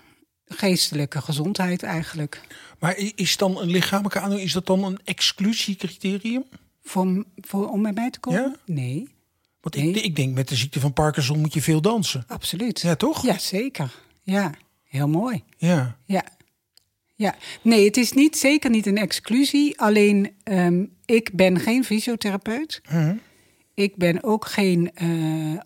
geestelijke 0.48 1.20
gezondheid 1.20 1.82
eigenlijk. 1.82 2.40
Maar 2.78 2.96
is 3.14 3.36
dan 3.36 3.58
een 3.60 3.70
lichamelijke 3.70 4.18
aandoening, 4.18 4.46
is 4.48 4.54
dat 4.54 4.66
dan 4.66 4.84
een 4.84 4.98
exclusiecriterium? 5.04 6.44
Voor, 6.82 7.24
voor, 7.36 7.68
om 7.70 7.82
bij 7.82 7.92
mij 7.92 8.10
te 8.10 8.20
komen? 8.20 8.40
Ja? 8.40 8.74
Nee, 8.74 9.08
Want 9.60 9.74
Nee. 9.76 9.88
ik, 9.90 10.02
ik 10.04 10.16
denk 10.16 10.34
met 10.34 10.48
de 10.48 10.56
ziekte 10.56 10.80
van 10.80 10.92
Parkinson 10.92 11.40
moet 11.40 11.54
je 11.54 11.62
veel 11.62 11.80
dansen. 11.80 12.24
absoluut. 12.26 12.80
Ja, 12.80 12.94
toch? 12.96 13.22
Ja, 13.26 13.38
zeker. 13.38 13.94
Ja, 14.22 14.54
heel 14.84 15.08
mooi. 15.08 15.42
Ja. 15.56 15.96
Ja. 16.04 16.24
ja. 17.14 17.34
Nee, 17.62 17.84
het 17.84 17.96
is 17.96 18.12
niet, 18.12 18.36
zeker 18.38 18.70
niet 18.70 18.86
een 18.86 18.98
exclusie. 18.98 19.80
Alleen, 19.80 20.32
ehm, 20.42 20.84
ik 21.04 21.30
ben 21.32 21.60
geen 21.60 21.84
fysiotherapeut. 21.84 22.80
Mhm. 22.90 23.14
Ik 23.74 23.96
ben 23.96 24.22
ook 24.24 24.46
geen, 24.46 24.90
eh, 24.94 25.60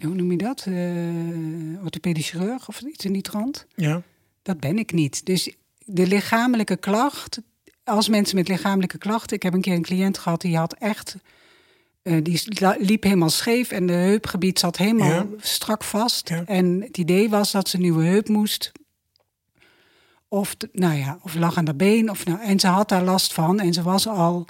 hoe 0.00 0.14
noem 0.14 0.30
je 0.30 0.36
dat? 0.38 0.64
Eh 0.66 1.84
orthopedisch 1.84 2.30
chirurg 2.30 2.68
of 2.68 2.80
iets 2.80 3.04
in 3.04 3.12
die 3.12 3.22
trant. 3.22 3.66
ja. 3.74 4.02
Dat 4.42 4.60
ben 4.60 4.78
ik 4.78 4.92
niet. 4.92 5.26
Dus 5.26 5.54
de 5.84 6.06
lichamelijke 6.06 6.76
klacht, 6.76 7.40
als 7.84 8.08
mensen 8.08 8.36
met 8.36 8.48
lichamelijke 8.48 8.98
klachten. 8.98 9.36
Ik 9.36 9.42
heb 9.42 9.52
een 9.54 9.60
keer 9.60 9.74
een 9.74 9.82
cliënt 9.82 10.18
gehad 10.18 10.40
die 10.40 10.56
had 10.56 10.74
echt. 10.74 11.16
eh, 12.02 12.16
die 12.22 12.40
liep 12.78 13.02
helemaal 13.02 13.30
scheef 13.30 13.70
en 13.70 13.86
de 13.86 13.92
heupgebied 13.92 14.58
zat 14.58 14.76
helemaal 14.76 15.08
Ja. 15.10 15.26
strak 15.38 15.84
vast. 15.84 16.28
Ja. 16.28 16.42
En 16.46 16.82
het 16.82 16.98
idee 16.98 17.28
was 17.30 17.50
dat 17.52 17.68
ze 17.68 17.76
een 17.76 17.82
nieuwe 17.82 18.04
heup 18.04 18.28
moest. 18.28 18.72
Of, 20.28 20.56
nou 20.72 20.94
ja, 20.98 21.18
of 21.22 21.34
lag 21.34 21.56
aan 21.56 21.64
de 21.64 21.74
been. 21.74 22.10
Of 22.10 22.24
nou, 22.24 22.40
en 22.40 22.60
ze 22.60 22.66
had 22.66 22.88
daar 22.88 23.04
last 23.04 23.32
van. 23.32 23.60
En 23.60 23.72
ze 23.72 23.82
was 23.82 24.06
al 24.06 24.44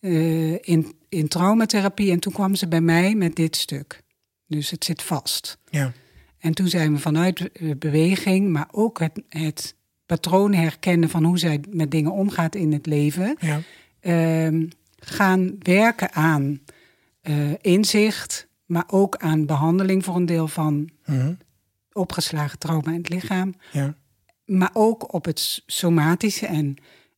eh, 0.00 0.52
in, 0.52 0.94
in 1.08 1.28
traumatherapie. 1.28 2.10
En 2.10 2.20
toen 2.20 2.32
kwam 2.32 2.54
ze 2.54 2.68
bij 2.68 2.80
mij 2.80 3.14
met 3.14 3.36
dit 3.36 3.56
stuk. 3.56 4.02
Dus 4.52 4.70
het 4.70 4.84
zit 4.84 5.02
vast. 5.02 5.58
Ja. 5.70 5.92
En 6.38 6.54
toen 6.54 6.68
zijn 6.68 6.92
we 6.92 6.98
vanuit 6.98 7.52
eh, 7.52 7.70
beweging, 7.78 8.48
maar 8.50 8.68
ook 8.70 8.98
het, 8.98 9.22
het 9.28 9.74
patroon 10.06 10.52
herkennen 10.54 11.08
van 11.08 11.24
hoe 11.24 11.38
zij 11.38 11.60
met 11.70 11.90
dingen 11.90 12.12
omgaat 12.12 12.54
in 12.54 12.72
het 12.72 12.86
leven, 12.86 13.36
Ja. 13.40 13.60
ehm, 14.00 14.66
gaan 14.98 15.56
werken 15.58 16.12
aan 16.12 16.60
eh, 17.20 17.50
inzicht, 17.60 18.46
maar 18.66 18.84
ook 18.86 19.16
aan 19.16 19.46
behandeling 19.46 20.04
voor 20.04 20.16
een 20.16 20.26
deel 20.26 20.48
van 20.48 20.88
Mhm. 21.06 21.32
opgeslagen 21.92 22.58
trauma 22.58 22.90
in 22.90 22.98
het 22.98 23.08
lichaam, 23.08 23.54
Ja. 23.72 23.94
maar 24.44 24.70
ook 24.72 25.14
op 25.14 25.24
het 25.24 25.62
somatische 25.66 26.46
en 26.46 26.76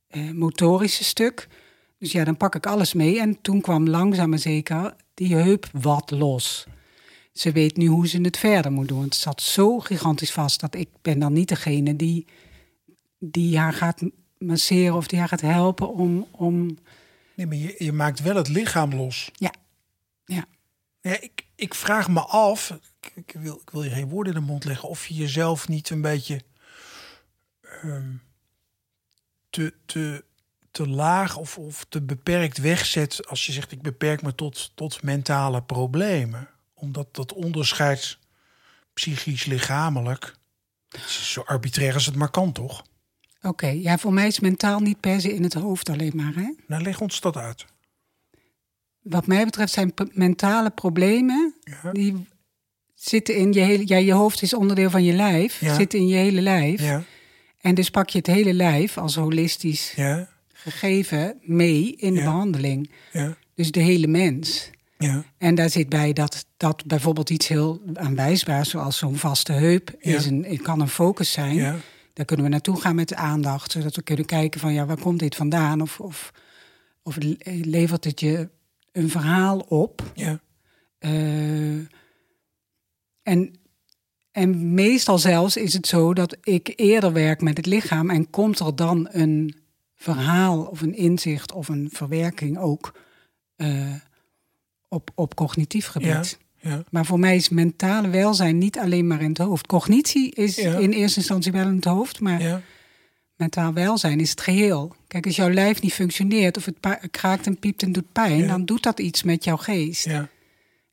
eh, 0.08 0.30
motorische 0.30 1.04
stuk. 1.04 1.48
Dus 1.98 2.12
ja, 2.12 2.24
dan 2.24 2.36
pak 2.36 2.54
ik 2.54 2.66
alles 2.66 2.92
mee. 2.94 3.20
En 3.20 3.40
toen 3.40 3.60
kwam 3.60 3.88
langzaam 3.88 4.28
maar 4.30 4.38
zeker 4.38 4.94
die 5.14 5.34
heup 5.34 5.68
wat 5.72 6.10
los. 6.10 6.66
Ze 7.34 7.52
weet 7.52 7.76
nu 7.76 7.86
hoe 7.86 8.08
ze 8.08 8.20
het 8.20 8.36
verder 8.36 8.72
moet 8.72 8.88
doen. 8.88 9.02
Het 9.02 9.14
zat 9.14 9.42
zo 9.42 9.78
gigantisch 9.78 10.32
vast 10.32 10.60
dat 10.60 10.74
ik 10.74 10.88
ben 11.02 11.18
dan 11.18 11.32
niet 11.32 11.48
degene 11.48 11.96
die, 11.96 12.26
die 13.18 13.58
haar 13.58 13.72
gaat 13.72 14.02
masseren 14.38 14.94
of 14.94 15.06
die 15.06 15.18
haar 15.18 15.28
gaat 15.28 15.40
helpen 15.40 15.94
om... 15.94 16.26
om 16.30 16.78
Nee, 17.34 17.46
maar 17.46 17.56
je, 17.56 17.74
je 17.78 17.92
maakt 17.92 18.20
wel 18.20 18.36
het 18.36 18.48
lichaam 18.48 18.94
los. 18.94 19.30
ja, 19.32 19.52
ja. 20.24 20.44
Ja, 21.00 21.20
ik, 21.20 21.46
ik 21.54 21.74
vraag 21.74 22.08
me 22.08 22.20
af, 22.20 22.70
ik, 23.00 23.12
ik 23.14 23.34
wil, 23.38 23.60
ik 23.62 23.70
wil 23.70 23.82
je 23.82 23.90
geen 23.90 24.08
woorden 24.08 24.34
in 24.34 24.40
de 24.40 24.46
mond 24.46 24.64
leggen, 24.64 24.88
of 24.88 25.06
je 25.06 25.14
jezelf 25.14 25.68
niet 25.68 25.90
een 25.90 26.00
beetje 26.00 26.40
ehm, 27.60 28.12
te, 29.50 29.74
te, 29.86 30.24
te 30.70 30.88
laag 30.88 31.36
of, 31.36 31.58
of 31.58 31.86
te 31.88 32.02
beperkt 32.02 32.58
wegzet 32.58 33.26
als 33.26 33.46
je 33.46 33.52
zegt 33.52 33.72
ik 33.72 33.82
beperk 33.82 34.22
me 34.22 34.34
tot, 34.34 34.72
tot 34.74 35.02
mentale 35.02 35.62
problemen. 35.62 36.48
Omdat 36.84 37.14
dat 37.14 37.32
onderscheid 37.32 38.18
psychisch 38.94 39.44
lichamelijk 39.44 40.34
is 41.06 41.32
zo 41.32 41.40
arbitrair 41.40 41.94
als 41.94 42.06
het 42.06 42.14
maar 42.16 42.30
kan, 42.30 42.52
toch? 42.52 42.84
Oké, 43.42 43.66
ja, 43.66 43.98
voor 43.98 44.12
mij 44.12 44.26
is 44.26 44.40
mentaal 44.40 44.80
niet 44.80 45.00
per 45.00 45.20
se 45.20 45.34
in 45.34 45.42
het 45.42 45.54
hoofd 45.54 45.88
alleen 45.88 46.12
maar. 46.14 46.34
Hè? 46.34 46.52
Nou, 46.66 46.82
leg 46.82 47.00
ons 47.00 47.20
dat 47.20 47.36
uit. 47.36 47.64
Wat 49.02 49.26
mij 49.26 49.44
betreft 49.44 49.72
zijn 49.72 49.92
mentale 50.12 50.70
problemen 50.70 51.54
Ja. 51.82 51.92
die 51.92 52.26
zitten 52.94 53.36
in 53.36 53.52
je 53.52 53.60
hele. 53.60 53.82
Ja, 53.86 53.96
je 53.96 54.12
hoofd 54.12 54.42
is 54.42 54.54
onderdeel 54.54 54.90
van 54.90 55.04
je 55.04 55.12
lijf, 55.12 55.60
Ja. 55.60 55.74
zit 55.74 55.94
in 55.94 56.06
je 56.06 56.14
hele 56.16 56.40
lijf. 56.40 56.80
Ja, 56.80 57.02
En 57.60 57.74
dus 57.74 57.90
pak 57.90 58.08
je 58.08 58.18
het 58.18 58.26
hele 58.26 58.52
lijf 58.54 58.98
als 58.98 59.14
holistisch 59.14 59.92
ja, 59.96 60.28
gegeven 60.52 61.38
mee 61.42 61.94
in 61.96 62.14
de 62.14 62.22
behandeling. 62.22 62.90
ja, 63.12 63.36
Dus 63.54 63.70
de 63.70 63.80
hele 63.80 64.06
mens. 64.06 64.70
Ja, 65.04 65.24
En 65.38 65.54
daar 65.54 65.70
zit 65.70 65.88
bij 65.88 66.12
dat, 66.12 66.46
dat 66.56 66.86
bijvoorbeeld 66.86 67.30
iets 67.30 67.48
heel 67.48 67.80
aanwijsbaars, 67.94 68.70
zoals 68.70 68.96
zo'n 68.98 69.16
vaste 69.16 69.52
heup, 69.52 69.94
Ja. 70.00 70.16
is 70.16 70.26
een, 70.26 70.60
kan 70.62 70.80
een 70.80 70.88
focus 70.88 71.32
zijn. 71.32 71.54
ja, 71.54 71.76
Daar 72.12 72.24
kunnen 72.26 72.44
we 72.46 72.50
naartoe 72.52 72.80
gaan 72.80 72.94
met 72.94 73.08
de 73.08 73.16
aandacht, 73.16 73.72
zodat 73.72 73.96
we 73.96 74.02
kunnen 74.02 74.26
kijken 74.26 74.60
van 74.60 74.72
ja, 74.72 74.86
waar 74.86 75.00
komt 75.00 75.18
dit 75.18 75.34
vandaan? 75.34 75.80
Of, 75.80 76.00
of, 76.00 76.32
of 77.02 77.16
le- 77.16 77.36
levert 77.44 78.04
het 78.04 78.20
je 78.20 78.48
een 78.92 79.10
verhaal 79.10 79.58
op? 79.58 80.02
ja, 80.14 80.40
Eh, 80.98 81.76
en, 83.22 83.54
en 84.30 84.74
meestal 84.74 85.18
zelfs 85.18 85.56
is 85.56 85.72
het 85.72 85.86
zo 85.86 86.14
dat 86.14 86.36
ik 86.42 86.72
eerder 86.76 87.12
werk 87.12 87.40
met 87.40 87.56
het 87.56 87.66
lichaam 87.66 88.10
en 88.10 88.30
komt 88.30 88.58
er 88.58 88.76
dan 88.76 89.08
een 89.10 89.54
verhaal 89.94 90.62
of 90.64 90.80
een 90.80 90.94
inzicht 90.94 91.52
of 91.52 91.68
een 91.68 91.88
verwerking 91.92 92.58
ook 92.58 92.94
eh, 93.56 93.94
op, 94.94 95.10
op 95.14 95.34
cognitief 95.34 95.86
gebied. 95.86 96.38
ja. 96.60 96.82
Maar 96.90 97.04
voor 97.06 97.18
mij 97.18 97.36
is 97.36 97.48
mentale 97.48 98.08
welzijn 98.08 98.58
niet 98.58 98.78
alleen 98.78 99.06
maar 99.06 99.20
in 99.22 99.28
het 99.28 99.38
hoofd. 99.38 99.66
Cognitie 99.66 100.30
is 100.34 100.56
Ja. 100.56 100.76
in 100.76 100.90
eerste 100.92 101.18
instantie 101.18 101.52
wel 101.52 101.66
in 101.66 101.76
het 101.76 101.84
hoofd, 101.84 102.20
maar 102.20 102.62
mentaal 103.36 103.72
welzijn 103.72 104.20
is 104.20 104.30
het 104.30 104.40
geheel. 104.40 104.94
Kijk, 105.08 105.26
als 105.26 105.36
jouw 105.36 105.50
lijf 105.50 105.82
niet 105.82 105.92
functioneert 105.92 106.56
of 106.56 106.64
het 106.64 106.76
kraakt 107.10 107.46
en 107.46 107.58
piept 107.58 107.82
en 107.82 107.92
doet 107.92 108.12
pijn, 108.12 108.46
dan 108.46 108.64
doet 108.64 108.82
dat 108.82 109.00
iets 109.00 109.22
met 109.22 109.44
jouw 109.44 109.56
geest. 109.56 110.04
ja. 110.04 110.28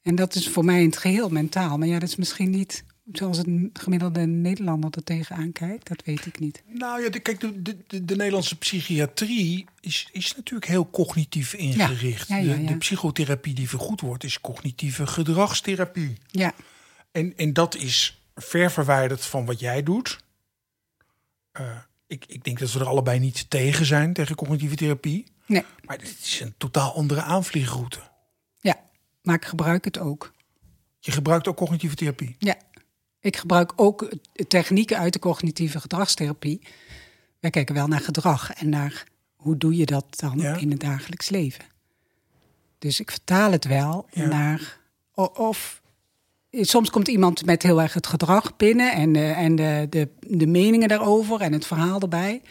En 0.01 0.15
dat 0.15 0.35
is 0.35 0.47
voor 0.49 0.65
mij 0.65 0.79
in 0.79 0.85
het 0.85 0.97
geheel 0.97 1.29
mentaal. 1.29 1.77
Maar 1.77 1.87
ja, 1.87 1.99
dat 1.99 2.09
is 2.09 2.15
misschien 2.15 2.49
niet 2.49 2.83
zoals 3.13 3.37
een 3.37 3.69
gemiddelde 3.73 4.19
Nederlander 4.25 4.89
er 4.95 5.03
tegenaan 5.03 5.51
kijkt. 5.51 5.87
Dat 5.87 6.03
weet 6.05 6.25
ik 6.25 6.39
niet. 6.39 6.63
Nou 6.67 7.03
ja, 7.03 7.09
de, 7.09 7.19
kijk, 7.19 7.39
de, 7.39 7.61
de, 7.61 7.77
de, 7.87 8.05
de 8.05 8.15
Nederlandse 8.15 8.57
psychiatrie 8.57 9.65
is, 9.79 10.09
is 10.11 10.35
natuurlijk 10.35 10.71
heel 10.71 10.89
cognitief 10.89 11.53
ingericht. 11.53 12.27
Ja, 12.27 12.37
ja, 12.37 12.53
De, 12.53 12.61
ja. 12.61 12.67
de 12.67 12.77
psychotherapie 12.77 13.53
die 13.53 13.69
vergoed 13.69 14.01
wordt, 14.01 14.23
is 14.23 14.41
cognitieve 14.41 15.07
gedragstherapie. 15.07 16.17
Ja, 16.27 16.53
En, 17.11 17.37
en 17.37 17.53
dat 17.53 17.75
is 17.75 18.21
ver 18.35 18.71
verwijderd 18.71 19.25
van 19.25 19.45
wat 19.45 19.59
jij 19.59 19.83
doet. 19.83 20.19
Eh, 21.51 21.77
ik, 22.07 22.25
ik 22.27 22.43
denk 22.43 22.59
dat 22.59 22.71
we 22.71 22.79
er 22.79 22.85
allebei 22.87 23.19
niet 23.19 23.49
tegen 23.49 23.85
zijn, 23.85 24.13
tegen 24.13 24.35
cognitieve 24.35 24.75
therapie. 24.75 25.25
nee. 25.45 25.63
Maar 25.85 25.97
het 25.97 26.17
is 26.23 26.39
een 26.39 26.53
totaal 26.57 26.95
andere 26.95 27.21
aanvliegroute. 27.21 27.99
Ja, 28.59 28.79
maar 29.21 29.35
ik 29.35 29.45
gebruik 29.45 29.85
het 29.85 29.97
ook. 29.99 30.31
Je 30.99 31.11
gebruikt 31.11 31.47
ook 31.47 31.55
cognitieve 31.57 31.95
therapie. 31.95 32.35
Ja, 32.39 32.55
ik 33.21 33.37
gebruik 33.37 33.73
ook 33.75 34.01
eh, 34.01 34.45
technieken 34.47 34.97
uit 34.97 35.13
de 35.13 35.19
cognitieve 35.19 35.79
gedragstherapie. 35.79 36.61
Wij 37.39 37.49
kijken 37.49 37.75
wel 37.75 37.87
naar 37.87 37.99
gedrag 37.99 38.53
en 38.53 38.69
naar 38.69 39.03
hoe 39.35 39.57
doe 39.57 39.75
je 39.75 39.85
dat 39.85 40.05
dan 40.09 40.39
Ja. 40.39 40.55
in 40.55 40.71
het 40.71 40.79
dagelijks 40.79 41.29
leven. 41.29 41.65
Dus 42.79 42.99
ik 42.99 43.11
vertaal 43.11 43.51
het 43.51 43.65
wel 43.65 44.05
Ja. 44.11 44.27
naar. 44.27 44.79
Of 45.33 45.81
soms 46.51 46.89
komt 46.89 47.07
iemand 47.07 47.45
met 47.45 47.63
heel 47.63 47.81
erg 47.81 47.93
het 47.93 48.07
gedrag 48.07 48.55
binnen 48.57 48.93
en, 48.93 49.13
de, 49.13 49.25
en 49.25 49.55
de, 49.55 49.87
de, 49.89 50.09
de 50.19 50.47
meningen 50.47 50.87
daarover 50.87 51.41
en 51.41 51.53
het 51.53 51.65
verhaal 51.65 51.99
erbij. 51.99 52.41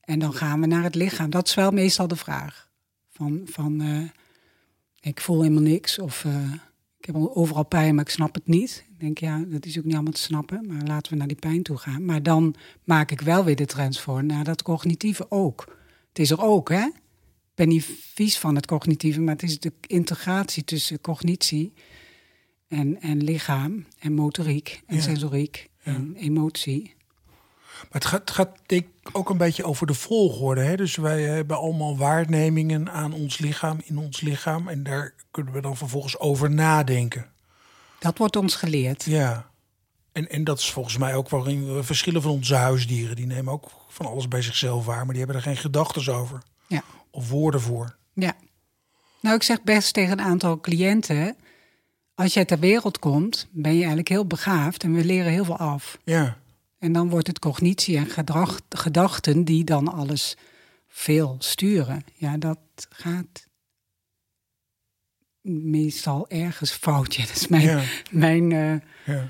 En 0.00 0.18
dan 0.18 0.34
gaan 0.34 0.60
we 0.60 0.66
naar 0.66 0.82
het 0.82 0.94
lichaam. 0.94 1.30
Dat 1.30 1.48
is 1.48 1.54
wel 1.54 1.70
meestal 1.70 2.08
de 2.08 2.16
vraag. 2.16 2.68
Van, 3.10 3.40
van 3.44 3.80
eh, 3.80 3.98
ik 5.00 5.20
voel 5.20 5.42
helemaal 5.42 5.62
niks 5.62 5.98
of 5.98 6.24
eh, 6.24 6.52
ik 6.98 7.04
heb 7.04 7.16
overal 7.16 7.64
pijn, 7.64 7.94
maar 7.94 8.04
ik 8.04 8.10
snap 8.10 8.34
het 8.34 8.46
niet. 8.46 8.84
Ik 9.02 9.08
denk, 9.08 9.32
ja, 9.32 9.44
dat 9.48 9.66
is 9.66 9.78
ook 9.78 9.84
niet 9.84 9.94
allemaal 9.94 10.12
te 10.12 10.20
snappen, 10.20 10.66
maar 10.66 10.82
laten 10.82 11.12
we 11.12 11.18
naar 11.18 11.26
die 11.26 11.36
pijn 11.36 11.62
toe 11.62 11.76
gaan. 11.76 12.04
Maar 12.04 12.22
dan 12.22 12.54
maak 12.84 13.10
ik 13.10 13.20
wel 13.20 13.44
weer 13.44 13.56
de 13.56 13.66
transfer 13.66 14.24
naar 14.24 14.44
dat 14.44 14.62
cognitieve 14.62 15.26
ook. 15.28 15.76
Het 16.08 16.18
is 16.18 16.30
er 16.30 16.42
ook, 16.42 16.68
hè? 16.68 16.84
Ik 16.84 17.54
ben 17.54 17.68
niet 17.68 17.88
vies 18.14 18.38
van 18.38 18.54
het 18.54 18.66
cognitieve, 18.66 19.20
maar 19.20 19.34
het 19.34 19.42
is 19.42 19.60
de 19.60 19.72
integratie 19.86 20.64
tussen 20.64 21.00
cognitie 21.00 21.72
en, 22.68 23.00
en 23.00 23.22
lichaam 23.24 23.86
en 23.98 24.12
motoriek 24.12 24.82
en 24.86 24.96
Ja. 24.96 25.02
sensoriek 25.02 25.68
en 25.82 26.14
emotie. 26.16 26.94
Maar 27.82 28.00
het 28.00 28.04
gaat, 28.04 28.20
het 28.20 28.30
gaat 28.30 28.58
denk 28.66 28.82
ik 29.02 29.08
ook 29.12 29.30
een 29.30 29.36
beetje 29.36 29.64
over 29.64 29.86
de 29.86 29.94
volgorde. 29.94 30.60
Hè? 30.60 30.76
Dus 30.76 30.96
wij 30.96 31.22
hebben 31.22 31.56
allemaal 31.56 31.96
waarnemingen 31.96 32.90
aan 32.90 33.12
ons 33.12 33.38
lichaam, 33.38 33.78
in 33.84 33.98
ons 33.98 34.20
lichaam. 34.20 34.68
En 34.68 34.82
daar 34.82 35.14
kunnen 35.30 35.52
we 35.52 35.60
dan 35.60 35.76
vervolgens 35.76 36.18
over 36.18 36.50
nadenken. 36.50 37.31
Dat 38.02 38.18
wordt 38.18 38.36
ons 38.36 38.54
geleerd. 38.54 39.04
Ja. 39.04 39.50
En, 40.12 40.28
en 40.28 40.44
dat 40.44 40.58
is 40.58 40.70
volgens 40.70 40.96
mij 40.98 41.14
ook 41.14 41.28
waarin 41.28 41.74
we 41.74 41.82
verschillen 41.82 42.22
van 42.22 42.30
onze 42.30 42.54
huisdieren. 42.54 43.16
Die 43.16 43.26
nemen 43.26 43.52
ook 43.52 43.70
van 43.88 44.06
alles 44.06 44.28
bij 44.28 44.42
zichzelf 44.42 44.84
waar, 44.84 45.04
maar 45.04 45.14
die 45.14 45.24
hebben 45.24 45.36
er 45.36 45.42
geen 45.42 45.56
gedachten 45.56 46.14
over. 46.14 46.42
Ja. 46.66 46.82
Of 47.10 47.28
woorden 47.28 47.60
voor. 47.60 47.96
Ja. 48.12 48.34
Nou, 49.20 49.36
ik 49.36 49.42
zeg 49.42 49.62
best 49.62 49.94
tegen 49.94 50.12
een 50.12 50.24
aantal 50.24 50.60
cliënten: 50.60 51.36
als 52.14 52.34
jij 52.34 52.44
ter 52.44 52.58
wereld 52.58 52.98
komt, 52.98 53.48
ben 53.50 53.72
je 53.72 53.78
eigenlijk 53.78 54.08
heel 54.08 54.26
begaafd 54.26 54.82
en 54.82 54.94
we 54.94 55.04
leren 55.04 55.32
heel 55.32 55.44
veel 55.44 55.58
af. 55.58 55.98
Ja. 56.04 56.36
En 56.78 56.92
dan 56.92 57.08
wordt 57.08 57.26
het 57.26 57.38
cognitie 57.38 57.96
en 57.96 58.06
gedrag, 58.06 58.60
gedachten 58.68 59.44
die 59.44 59.64
dan 59.64 59.92
alles 59.92 60.36
veel 60.88 61.36
sturen. 61.38 62.04
Ja, 62.14 62.36
dat 62.36 62.58
gaat 62.88 63.46
meestal 65.42 66.28
ergens 66.28 66.70
fout. 66.70 67.14
Ja, 67.16 67.26
dat 67.26 67.36
is 67.36 67.48
mijn, 67.48 67.62
ja, 67.62 67.82
mijn, 68.10 68.52
eh, 68.52 69.14
ja. 69.14 69.24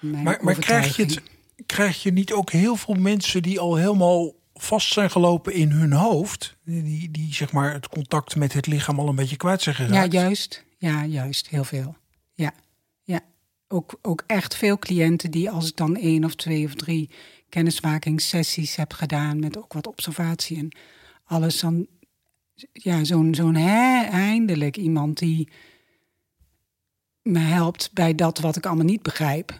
mijn 0.00 0.22
Maar, 0.22 0.38
maar 0.40 0.54
krijg, 0.54 0.96
je 0.96 1.02
het, 1.02 1.22
krijg 1.66 2.02
je 2.02 2.12
niet 2.12 2.32
ook 2.32 2.50
heel 2.50 2.76
veel 2.76 2.94
mensen 2.94 3.42
die 3.42 3.60
al 3.60 3.76
helemaal 3.76 4.32
vast 4.54 4.92
zijn 4.92 5.10
gelopen 5.10 5.52
in 5.52 5.70
hun 5.70 5.92
hoofd? 5.92 6.56
Die, 6.64 7.10
die 7.10 7.34
zeg 7.34 7.52
maar 7.52 7.72
het 7.72 7.88
contact 7.88 8.36
met 8.36 8.52
het 8.52 8.66
lichaam 8.66 8.98
al 8.98 9.08
een 9.08 9.14
beetje 9.14 9.36
kwijt 9.36 9.62
zijn 9.62 9.76
Ja, 9.78 9.84
geraakt? 9.84 10.12
juist. 10.12 10.64
Ja, 10.78 11.04
juist. 11.04 11.48
Heel 11.48 11.64
veel. 11.64 11.96
Ja, 12.32 12.52
ja. 13.02 13.20
Ook, 13.68 13.98
ook 14.02 14.24
echt 14.26 14.56
veel 14.56 14.78
cliënten 14.78 15.30
die 15.30 15.50
als 15.50 15.68
ik 15.68 15.76
dan 15.76 15.96
één 15.96 16.24
of 16.24 16.34
twee 16.34 16.64
of 16.64 16.74
drie 16.74 17.10
kennismakingssessies 17.48 18.76
heb 18.76 18.92
gedaan 18.92 19.40
met 19.40 19.58
ook 19.58 19.72
wat 19.72 19.86
observatie 19.86 20.58
en 20.58 20.76
alles, 21.24 21.60
dan 21.60 21.86
ja, 22.72 23.04
zo'n 23.04 23.34
zo'n 23.34 23.56
eindelijk 23.56 24.76
iemand 24.76 25.18
die 25.18 25.48
me 27.22 27.38
helpt 27.38 27.90
bij 27.92 28.14
dat 28.14 28.38
wat 28.38 28.56
ik 28.56 28.66
allemaal 28.66 28.84
niet 28.84 29.02
begrijp. 29.02 29.58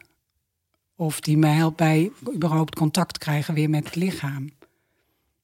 Of 0.97 1.21
die 1.21 1.37
me 1.37 1.47
helpt 1.47 1.77
bij 1.77 2.11
überhaupt 2.35 2.75
contact 2.75 3.19
krijgen 3.19 3.55
weer 3.55 3.71
met 3.71 3.85
het 3.85 3.95
lichaam. 3.95 4.51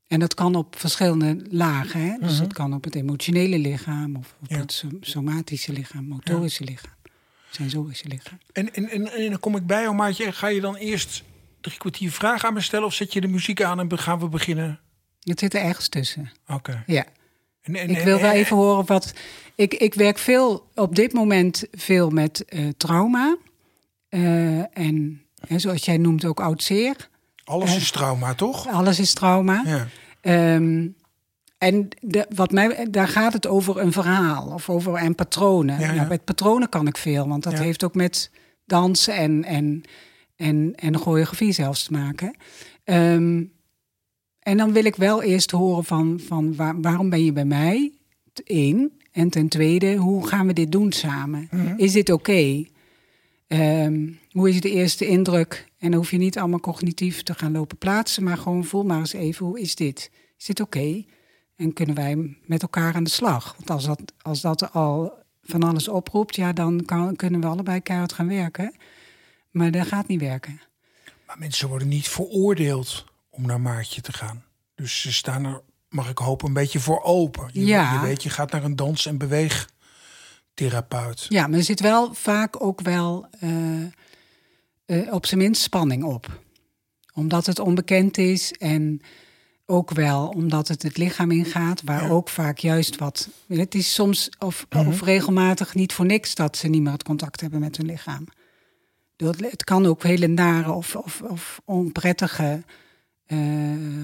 En 0.07 0.21
dat 0.21 0.35
kan 0.35 0.55
op 0.55 0.79
verschillende 0.79 1.47
lagen. 1.51 2.01
Hè? 2.01 2.19
Dus 2.19 2.39
dat 2.39 2.53
kan 2.53 2.75
op 2.75 2.85
het 2.85 2.95
emotionele 2.95 3.59
lichaam 3.59 4.17
of 4.17 4.35
op 4.43 4.49
Ja. 4.51 4.59
het 4.59 4.73
som- 4.73 4.99
somatische 5.01 5.73
lichaam, 5.73 6.05
motorische 6.05 6.65
lichaam, 6.65 6.95
sensorische 7.51 8.09
lichaam. 8.09 8.39
En, 8.53 8.75
en, 8.75 8.89
en, 8.89 9.13
en 9.13 9.31
dan 9.31 9.41
kom 9.41 9.57
ik 9.57 9.67
bij 9.67 9.83
jou, 9.83 9.95
Maatje. 9.95 10.33
Ga 10.33 10.47
je 10.47 10.61
dan 10.61 10.75
eerst 10.77 11.23
drie 11.61 11.79
kwartier 11.79 12.11
vragen 12.11 12.49
aan 12.49 12.55
me 12.55 12.61
stellen... 12.61 12.87
of 12.87 12.95
zet 12.95 13.13
je 13.13 13.21
de 13.21 13.29
muziek 13.29 13.63
aan 13.63 13.81
en 13.81 13.99
gaan 13.99 14.19
we 14.19 14.29
beginnen? 14.29 14.81
Het 15.21 15.39
zit 15.39 15.55
er 15.55 15.61
ergens 15.63 15.89
tussen. 15.89 16.31
Oké. 16.47 16.83
Ja. 16.87 17.05
En, 17.75 17.91
Ik 17.91 17.99
wil 17.99 18.21
wel 18.21 18.31
en- 18.31 18.37
even 18.37 18.57
horen 18.57 18.87
wat. 18.87 19.13
Ik, 19.55 19.75
ik 19.75 19.95
werk 19.95 20.19
veel 20.19 20.67
op 20.75 20.95
dit 20.97 21.13
moment 21.13 21.65
veel 21.73 22.11
met 22.11 22.45
eh, 22.45 22.69
trauma. 22.77 23.37
Eh, 24.09 24.79
en 24.79 25.23
hè, 25.47 25.59
zoals 25.59 25.85
jij 25.85 25.97
noemt 25.99 26.25
ook 26.25 26.41
oud 26.41 26.63
zeer. 26.63 27.09
Alles 27.45 27.77
is 27.77 27.91
trauma, 27.91 28.35
toch? 28.35 28.69
Alles 28.69 28.99
is 28.99 29.13
trauma. 29.15 29.63
Ja. 29.67 29.87
Ehm, 30.21 30.87
en 31.59 31.89
de, 32.01 32.27
wat 32.35 32.51
mij, 32.51 32.87
daar 32.91 33.09
gaat 33.09 33.33
het 33.33 33.47
over 33.47 33.79
een 33.79 33.93
verhaal 33.93 34.47
of 34.47 34.69
over 34.71 34.95
en 34.95 35.15
patronen. 35.15 35.81
Ja, 35.81 35.87
ja. 35.87 35.95
Nou, 35.95 36.09
met 36.09 36.25
patronen 36.25 36.69
kan 36.69 36.87
ik 36.87 36.97
veel, 36.97 37.29
want 37.29 37.43
dat 37.43 37.53
Ja. 37.53 37.61
heeft 37.63 37.85
ook 37.85 37.95
met 37.95 38.31
dansen 38.67 39.15
en, 39.15 39.45
en, 39.45 39.83
en, 40.37 40.73
en 40.77 40.97
choreografie 40.99 41.53
zelfs 41.53 41.85
te 41.85 41.93
maken. 41.93 42.37
Ehm, 42.85 43.43
en 44.41 44.57
dan 44.57 44.73
wil 44.73 44.85
ik 44.85 44.97
wel 44.97 45.23
eerst 45.23 45.51
horen 45.51 45.85
van, 45.85 46.21
van 46.27 46.57
waar- 46.57 46.81
waarom 46.81 47.11
ben 47.11 47.25
je 47.25 47.33
bij 47.33 47.45
mij? 47.45 47.93
Eén. 48.45 48.93
En 49.13 49.31
ten 49.31 49.49
tweede, 49.49 49.95
hoe 49.97 50.27
gaan 50.27 50.47
we 50.47 50.53
dit 50.53 50.73
doen 50.73 50.93
samen? 50.93 51.49
Mhm. 51.51 51.75
Is 51.77 51.93
dit 51.93 52.11
oké? 52.11 52.65
Ehm, 53.47 54.09
hoe 54.31 54.49
is 54.49 54.61
de 54.61 54.71
eerste 54.71 55.07
indruk? 55.07 55.69
En 55.79 55.91
dan 55.91 55.99
hoef 56.01 56.11
je 56.11 56.17
niet 56.17 56.39
allemaal 56.39 56.61
cognitief 56.61 57.23
te 57.23 57.35
gaan 57.35 57.53
lopen 57.53 57.79
plaatsen, 57.79 58.23
maar 58.25 58.37
gewoon 58.37 58.65
voel 58.65 58.83
maar 58.85 58.99
eens 58.99 59.13
even, 59.13 59.47
hoe 59.47 59.61
is 59.61 59.75
dit? 59.75 60.11
Is 60.39 60.45
dit 60.45 60.61
oké? 60.61 61.05
En 61.57 61.73
kunnen 61.73 61.95
wij 61.95 62.37
met 62.47 62.63
elkaar 62.63 62.95
aan 62.95 63.05
de 63.05 63.11
slag. 63.11 63.55
Want 63.57 63.71
als 63.71 63.85
dat, 63.87 64.01
als 64.23 64.41
dat 64.41 64.73
al 64.73 65.13
van 65.43 65.63
alles 65.63 65.89
oproept, 65.89 66.37
ja, 66.37 66.53
dan 66.53 66.85
kan, 66.85 67.17
kunnen 67.17 67.41
we 67.41 67.47
allebei 67.47 67.81
keihard 67.81 68.13
gaan 68.13 68.29
werken. 68.29 68.75
Maar 69.51 69.71
dat 69.71 69.87
gaat 69.87 70.09
niet 70.09 70.21
werken. 70.21 70.61
Maar 71.27 71.39
mensen 71.39 71.69
worden 71.69 71.89
niet 71.89 72.09
veroordeeld 72.09 73.05
om 73.41 73.47
naar 73.47 73.61
Maartje 73.61 74.01
te 74.01 74.13
gaan. 74.13 74.45
Dus 74.75 75.01
ze 75.01 75.13
staan 75.13 75.45
er, 75.45 75.61
mag 75.89 76.09
ik 76.11 76.19
hopen, 76.19 76.49
een 76.49 76.55
beetje 76.55 76.81
voor 76.81 77.03
open. 77.03 77.51
Je, 77.53 77.65
Ja. 77.65 77.93
je 77.93 78.01
weet, 78.01 78.23
je 78.23 78.31
gaat 78.31 78.51
naar 78.53 78.65
een 78.65 78.77
dans- 78.77 79.07
en 79.07 79.19
beweegtherapeut. 79.19 81.27
Ja, 81.29 81.47
maar 81.47 81.59
er 81.59 81.65
zit 81.65 81.81
wel 81.81 82.15
vaak 82.15 82.63
ook 82.65 82.81
wel 82.81 83.27
eh, 83.41 83.83
eh, 84.87 85.13
op 85.13 85.27
zijn 85.27 85.41
minst 85.41 85.63
spanning 85.63 86.05
op. 86.05 86.41
Omdat 87.15 87.47
het 87.47 87.59
onbekend 87.59 88.19
is 88.19 88.53
en 88.53 89.01
ook 89.67 89.91
wel 89.91 90.29
omdat 90.29 90.69
het 90.69 90.83
het 90.83 90.97
lichaam 90.97 91.31
ingaat, 91.31 91.83
waar 91.85 92.03
Ja. 92.03 92.09
ook 92.09 92.29
vaak 92.29 92.59
juist 92.59 92.97
wat. 92.97 93.29
Het 93.49 93.75
is 93.75 93.95
soms 93.95 94.29
of, 94.39 94.67
Mhm. 94.69 94.89
of 94.89 95.03
regelmatig 95.03 95.75
niet 95.75 95.93
voor 95.93 96.07
niks 96.07 96.35
dat 96.35 96.57
ze 96.57 96.69
niet 96.69 96.83
meer 96.83 96.93
het 96.93 97.03
contact 97.03 97.41
hebben 97.41 97.61
met 97.61 97.77
hun 97.77 97.87
lichaam. 97.87 98.25
Het 99.17 99.65
kan 99.65 99.87
ook 99.87 100.03
hele 100.03 100.27
nare 100.27 100.73
of, 100.73 100.97
of, 100.97 101.23
of 101.23 101.61
onprettige 101.65 102.63
eh, 103.31 103.39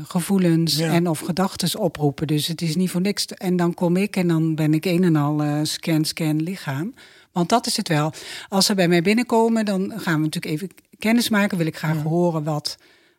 gevoelens 0.08 0.76
Ja. 0.76 0.92
en 0.92 1.08
of 1.08 1.18
gedachten 1.20 1.78
oproepen. 1.80 2.26
Dus 2.26 2.46
het 2.46 2.62
is 2.62 2.76
niet 2.76 2.90
voor 2.90 3.00
niks. 3.00 3.26
En 3.26 3.56
dan 3.56 3.74
kom 3.74 3.96
ik 3.96 4.16
en 4.16 4.28
dan 4.28 4.54
ben 4.54 4.74
ik 4.74 4.84
een 4.84 5.04
en 5.04 5.16
al 5.16 5.42
eh, 5.42 5.58
scan, 5.62 6.04
scan 6.04 6.42
lichaam. 6.42 6.94
Want 7.32 7.48
dat 7.48 7.66
is 7.66 7.76
het 7.76 7.88
wel. 7.88 8.12
Als 8.48 8.66
ze 8.66 8.74
bij 8.74 8.88
mij 8.88 9.02
binnenkomen, 9.02 9.64
dan 9.64 9.92
gaan 9.96 10.16
we 10.18 10.24
natuurlijk 10.24 10.54
even 10.54 10.68
kennis 10.98 11.28
maken. 11.28 11.58
Wil 11.58 11.66
ik 11.66 11.76
graag 11.76 12.02
horen 12.02 12.44
wat, 12.44 12.76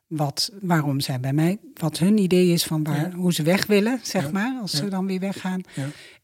wat, 0.08 0.52
waarom 0.62 1.00
zij 1.00 1.20
bij 1.20 1.34
mij, 1.34 1.58
wat 1.74 1.98
hun 1.98 2.18
idee 2.18 2.52
is 2.54 2.64
van 2.64 2.84
waar, 2.84 3.10
Ja. 3.10 3.16
hoe 3.16 3.34
ze 3.34 3.44
weg 3.44 3.66
willen, 3.66 4.00
zeg 4.04 4.32
maar, 4.32 4.58
als 4.62 4.72
ze 4.72 4.88
dan 4.88 5.06
weer 5.08 5.20
weggaan. 5.20 5.62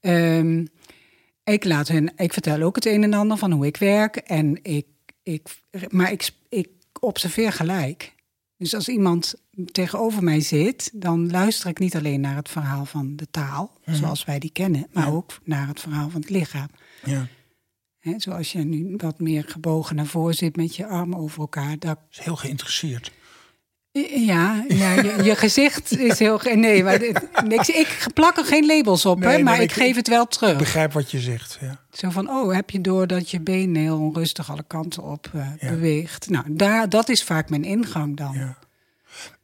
Ehm, 0.01 0.65
ik 1.43 1.63
laat 1.63 1.87
hun, 1.87 2.11
ik 2.17 2.33
vertel 2.33 2.61
ook 2.61 2.75
het 2.75 2.85
een 2.85 3.03
en 3.03 3.13
ander 3.13 3.37
van 3.37 3.51
hoe 3.51 3.65
ik 3.65 3.77
werk. 3.77 4.15
En 4.15 4.59
ik, 4.61 4.85
ik, 5.23 5.47
maar 5.89 6.11
ik, 6.11 6.29
ik 6.49 6.67
observeer 6.99 7.51
gelijk. 7.51 8.13
Dus 8.63 8.75
als 8.75 8.89
iemand 8.89 9.33
tegenover 9.71 10.23
mij 10.23 10.39
zit, 10.39 10.91
dan 10.93 11.31
luister 11.31 11.69
ik 11.69 11.79
niet 11.79 11.95
alleen 11.95 12.21
naar 12.21 12.35
het 12.35 12.49
verhaal 12.49 12.85
van 12.85 13.15
de 13.15 13.27
taal, 13.31 13.71
zoals 13.85 14.25
wij 14.25 14.39
die 14.39 14.51
kennen, 14.51 14.87
maar 14.93 15.05
Ja. 15.05 15.11
ook 15.11 15.39
naar 15.43 15.67
het 15.67 15.79
verhaal 15.79 16.09
van 16.09 16.21
het 16.21 16.29
lichaam. 16.29 16.67
Ja, 17.05 17.27
Hè, 17.99 18.13
zoals 18.19 18.51
je 18.51 18.59
nu 18.59 18.93
wat 18.97 19.19
meer 19.19 19.43
gebogen 19.47 19.95
naar 19.95 20.05
voren 20.05 20.35
zit 20.35 20.55
met 20.55 20.75
je 20.75 20.87
armen 20.87 21.17
over 21.19 21.39
elkaar. 21.39 21.79
Dat, 21.79 21.99
is 22.11 22.19
heel 22.19 22.35
geïnteresseerd. 22.35 23.11
Ja, 24.01 24.65
ja 24.67 24.93
je, 24.93 25.19
je 25.23 25.35
gezicht 25.45 25.97
is 25.97 26.19
heel... 26.19 26.39
Nee, 26.55 26.83
maar 26.83 26.99
niks, 27.45 27.69
ik 27.69 28.05
plak 28.13 28.37
er 28.37 28.45
geen 28.45 28.65
labels 28.65 29.05
op, 29.05 29.19
Nee, 29.19 29.37
hè, 29.37 29.43
maar 29.43 29.55
ik 29.55 29.61
ik- 29.61 29.71
geef 29.71 29.95
het 29.95 30.07
wel 30.07 30.23
Ik 30.23 30.29
terug. 30.29 30.57
begrijp 30.57 30.93
wat 30.93 31.11
je 31.11 31.19
zegt. 31.19 31.57
Ja. 31.61 31.79
Zo 31.91 32.09
van, 32.09 32.29
oh, 32.29 32.53
heb 32.55 32.69
je 32.69 32.81
door 32.81 33.07
dat 33.07 33.29
je 33.31 33.39
been 33.39 33.75
heel 33.75 33.99
onrustig 33.99 34.49
alle 34.51 34.63
kanten 34.67 35.03
op 35.03 35.29
eh, 35.33 35.47
Ja. 35.59 35.69
beweegt? 35.69 36.29
Nou, 36.29 36.45
daar, 36.49 36.89
dat 36.89 37.09
is 37.09 37.23
vaak 37.23 37.49
mijn 37.49 37.63
ingang 37.63 38.17
dan. 38.17 38.33
Ja. 38.33 38.57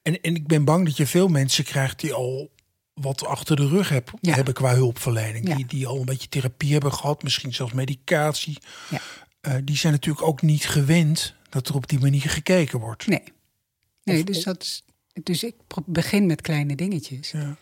En, 0.01 0.21
en 0.21 0.35
ik 0.35 0.47
ben 0.47 0.63
bang 0.65 0.85
dat 0.85 0.97
je 0.97 1.07
veel 1.07 1.27
mensen 1.27 1.63
krijgt 1.63 1.99
die 1.99 2.13
al 2.13 2.49
wat 2.93 3.25
achter 3.25 3.55
de 3.55 3.67
rug 3.67 3.89
heb, 3.89 4.11
Ja. 4.21 4.33
hebben 4.33 4.53
qua 4.53 4.73
hulpverlening. 4.73 5.47
Ja. 5.47 5.55
Die, 5.55 5.65
die 5.65 5.87
al 5.87 5.99
een 5.99 6.05
beetje 6.05 6.29
therapie 6.29 6.71
hebben 6.71 6.93
gehad, 6.93 7.23
misschien 7.23 7.53
zelfs 7.53 7.73
medicatie. 7.73 8.57
Ja. 8.89 8.99
Eh, 9.41 9.53
die 9.63 9.77
zijn 9.77 9.93
natuurlijk 9.93 10.27
ook 10.27 10.41
niet 10.41 10.65
gewend 10.67 11.35
dat 11.49 11.67
er 11.67 11.75
op 11.75 11.87
die 11.87 11.99
manier 11.99 12.29
gekeken 12.29 12.79
wordt. 12.79 13.07
Nee, 13.07 13.23
nee 14.13 14.23
dus, 14.23 14.43
dat 14.43 14.61
is, 14.61 14.83
dus 15.23 15.43
ik 15.43 15.55
begin 15.85 16.25
met 16.25 16.41
kleine 16.41 16.75
dingetjes. 16.75 17.31
Ja. 17.31 17.55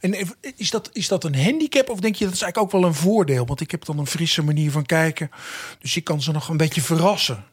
En 0.00 0.14
is 0.56 0.70
dat, 0.70 0.90
is 0.92 1.08
dat 1.08 1.24
een 1.24 1.42
handicap 1.42 1.90
of 1.90 2.00
denk 2.00 2.14
je 2.14 2.24
dat 2.24 2.34
is 2.34 2.42
eigenlijk 2.42 2.74
ook 2.74 2.80
wel 2.80 2.90
een 2.90 2.96
voordeel? 2.96 3.46
Want 3.46 3.60
ik 3.60 3.70
heb 3.70 3.84
dan 3.84 3.98
een 3.98 4.06
frisse 4.06 4.42
manier 4.42 4.70
van 4.70 4.86
kijken. 4.86 5.30
Dus 5.78 5.96
ik 5.96 6.04
kan 6.04 6.22
ze 6.22 6.32
nog 6.32 6.48
een 6.48 6.56
beetje 6.56 6.80
verrassen. 6.80 7.44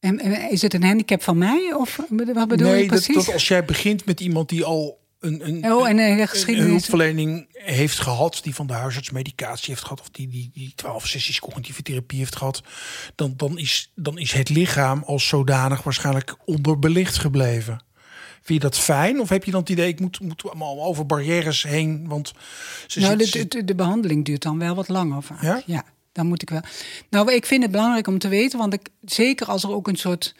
En, 0.00 0.18
en 0.18 0.50
is 0.50 0.62
het 0.62 0.74
een 0.74 0.84
handicap 0.84 1.22
van 1.22 1.38
mij? 1.38 1.74
Of 1.74 2.00
wat 2.32 2.48
bedoel 2.48 2.68
je 2.68 2.72
nee, 2.72 2.88
dat, 2.88 2.88
precies? 2.88 3.24
dat 3.24 3.34
als 3.34 3.48
jij 3.48 3.64
begint 3.64 4.04
met 4.04 4.20
iemand 4.20 4.48
die 4.48 4.64
al 4.64 5.01
een, 5.22 5.48
een, 5.48 5.72
Oh, 5.72 5.88
en 5.88 5.98
een 5.98 6.10
een, 6.12 6.18
een 6.20 6.28
geschiedenis. 6.28 6.70
hulpverlening 6.70 7.46
heeft 7.52 7.98
gehad, 7.98 8.40
die 8.42 8.54
van 8.54 8.66
de 8.66 8.72
huisarts 8.72 9.10
medicatie 9.10 9.68
heeft 9.68 9.82
gehad, 9.82 10.00
of 10.00 10.10
die, 10.10 10.28
die, 10.28 10.50
die 10.54 10.72
12 10.76 11.06
sessies 11.06 11.40
cognitieve 11.40 11.82
therapie 11.82 12.18
heeft 12.18 12.36
gehad, 12.36 12.62
dan, 13.14 13.34
dan, 13.36 13.58
is, 13.58 13.92
dan 13.94 14.18
is 14.18 14.32
het 14.32 14.48
lichaam 14.48 15.02
als 15.06 15.28
zodanig 15.28 15.82
waarschijnlijk 15.82 16.36
onderbelicht 16.44 17.18
gebleven. 17.18 17.84
Vind 18.42 18.62
je 18.62 18.68
dat 18.68 18.78
fijn? 18.78 19.20
Of 19.20 19.28
heb 19.28 19.44
je 19.44 19.50
dan 19.50 19.60
het 19.60 19.68
idee, 19.68 19.88
ik 19.88 20.00
moet, 20.00 20.20
moet 20.20 20.44
allemaal 20.44 20.82
over 20.84 21.06
barrières 21.06 21.62
heen? 21.62 22.08
Want 22.08 22.32
ze 22.86 23.00
Nou, 23.00 23.16
de, 23.16 23.26
zit- 23.26 23.52
de, 23.52 23.64
de 23.64 23.74
behandeling 23.74 24.24
duurt 24.24 24.42
dan 24.42 24.58
wel 24.58 24.74
wat 24.74 24.88
langer 24.88 25.22
vaak. 25.22 25.42
Ja? 25.42 25.62
Ja? 25.66 25.84
dan 26.12 26.26
moet 26.26 26.42
ik 26.42 26.50
wel. 26.50 26.60
Nou, 27.10 27.32
ik 27.32 27.46
vind 27.46 27.62
het 27.62 27.70
belangrijk 27.72 28.06
om 28.06 28.18
te 28.18 28.28
weten, 28.28 28.58
want 28.58 28.72
ik, 28.74 28.88
zeker 29.04 29.46
als 29.46 29.62
er 29.62 29.70
ook 29.70 29.88
een 29.88 29.96
soort 29.96 30.34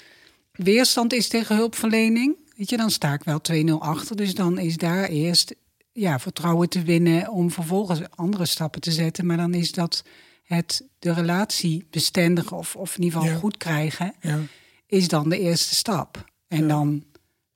weerstand 0.52 1.12
is 1.12 1.28
tegen 1.28 1.56
hulpverlening, 1.56 2.36
weet 2.62 2.70
je, 2.70 2.76
dan 2.76 2.90
sta 2.90 3.12
ik 3.12 3.24
wel 3.24 3.40
2-0 3.52 3.78
achter. 3.78 4.16
Dus 4.16 4.34
dan 4.34 4.58
is 4.58 4.76
daar 4.76 5.04
eerst 5.04 5.54
ja, 5.92 6.18
vertrouwen 6.18 6.68
te 6.68 6.82
winnen 6.82 7.28
om 7.28 7.50
vervolgens 7.50 8.00
andere 8.10 8.46
stappen 8.46 8.80
te 8.80 8.92
zetten. 8.92 9.26
Maar 9.26 9.36
dan 9.36 9.54
is 9.54 9.72
dat 9.72 10.04
het 10.42 10.84
de 10.98 11.12
relatie 11.12 11.86
bestendigen 11.90 12.56
of, 12.56 12.76
of 12.76 12.96
in 12.96 13.02
ieder 13.02 13.18
geval 13.18 13.34
Ja. 13.34 13.40
goed 13.40 13.56
krijgen, 13.56 14.14
ja, 14.20 14.40
is 14.86 15.08
dan 15.08 15.28
de 15.28 15.38
eerste 15.38 15.74
stap. 15.74 16.24
En 16.48 16.68
dan 16.68 17.04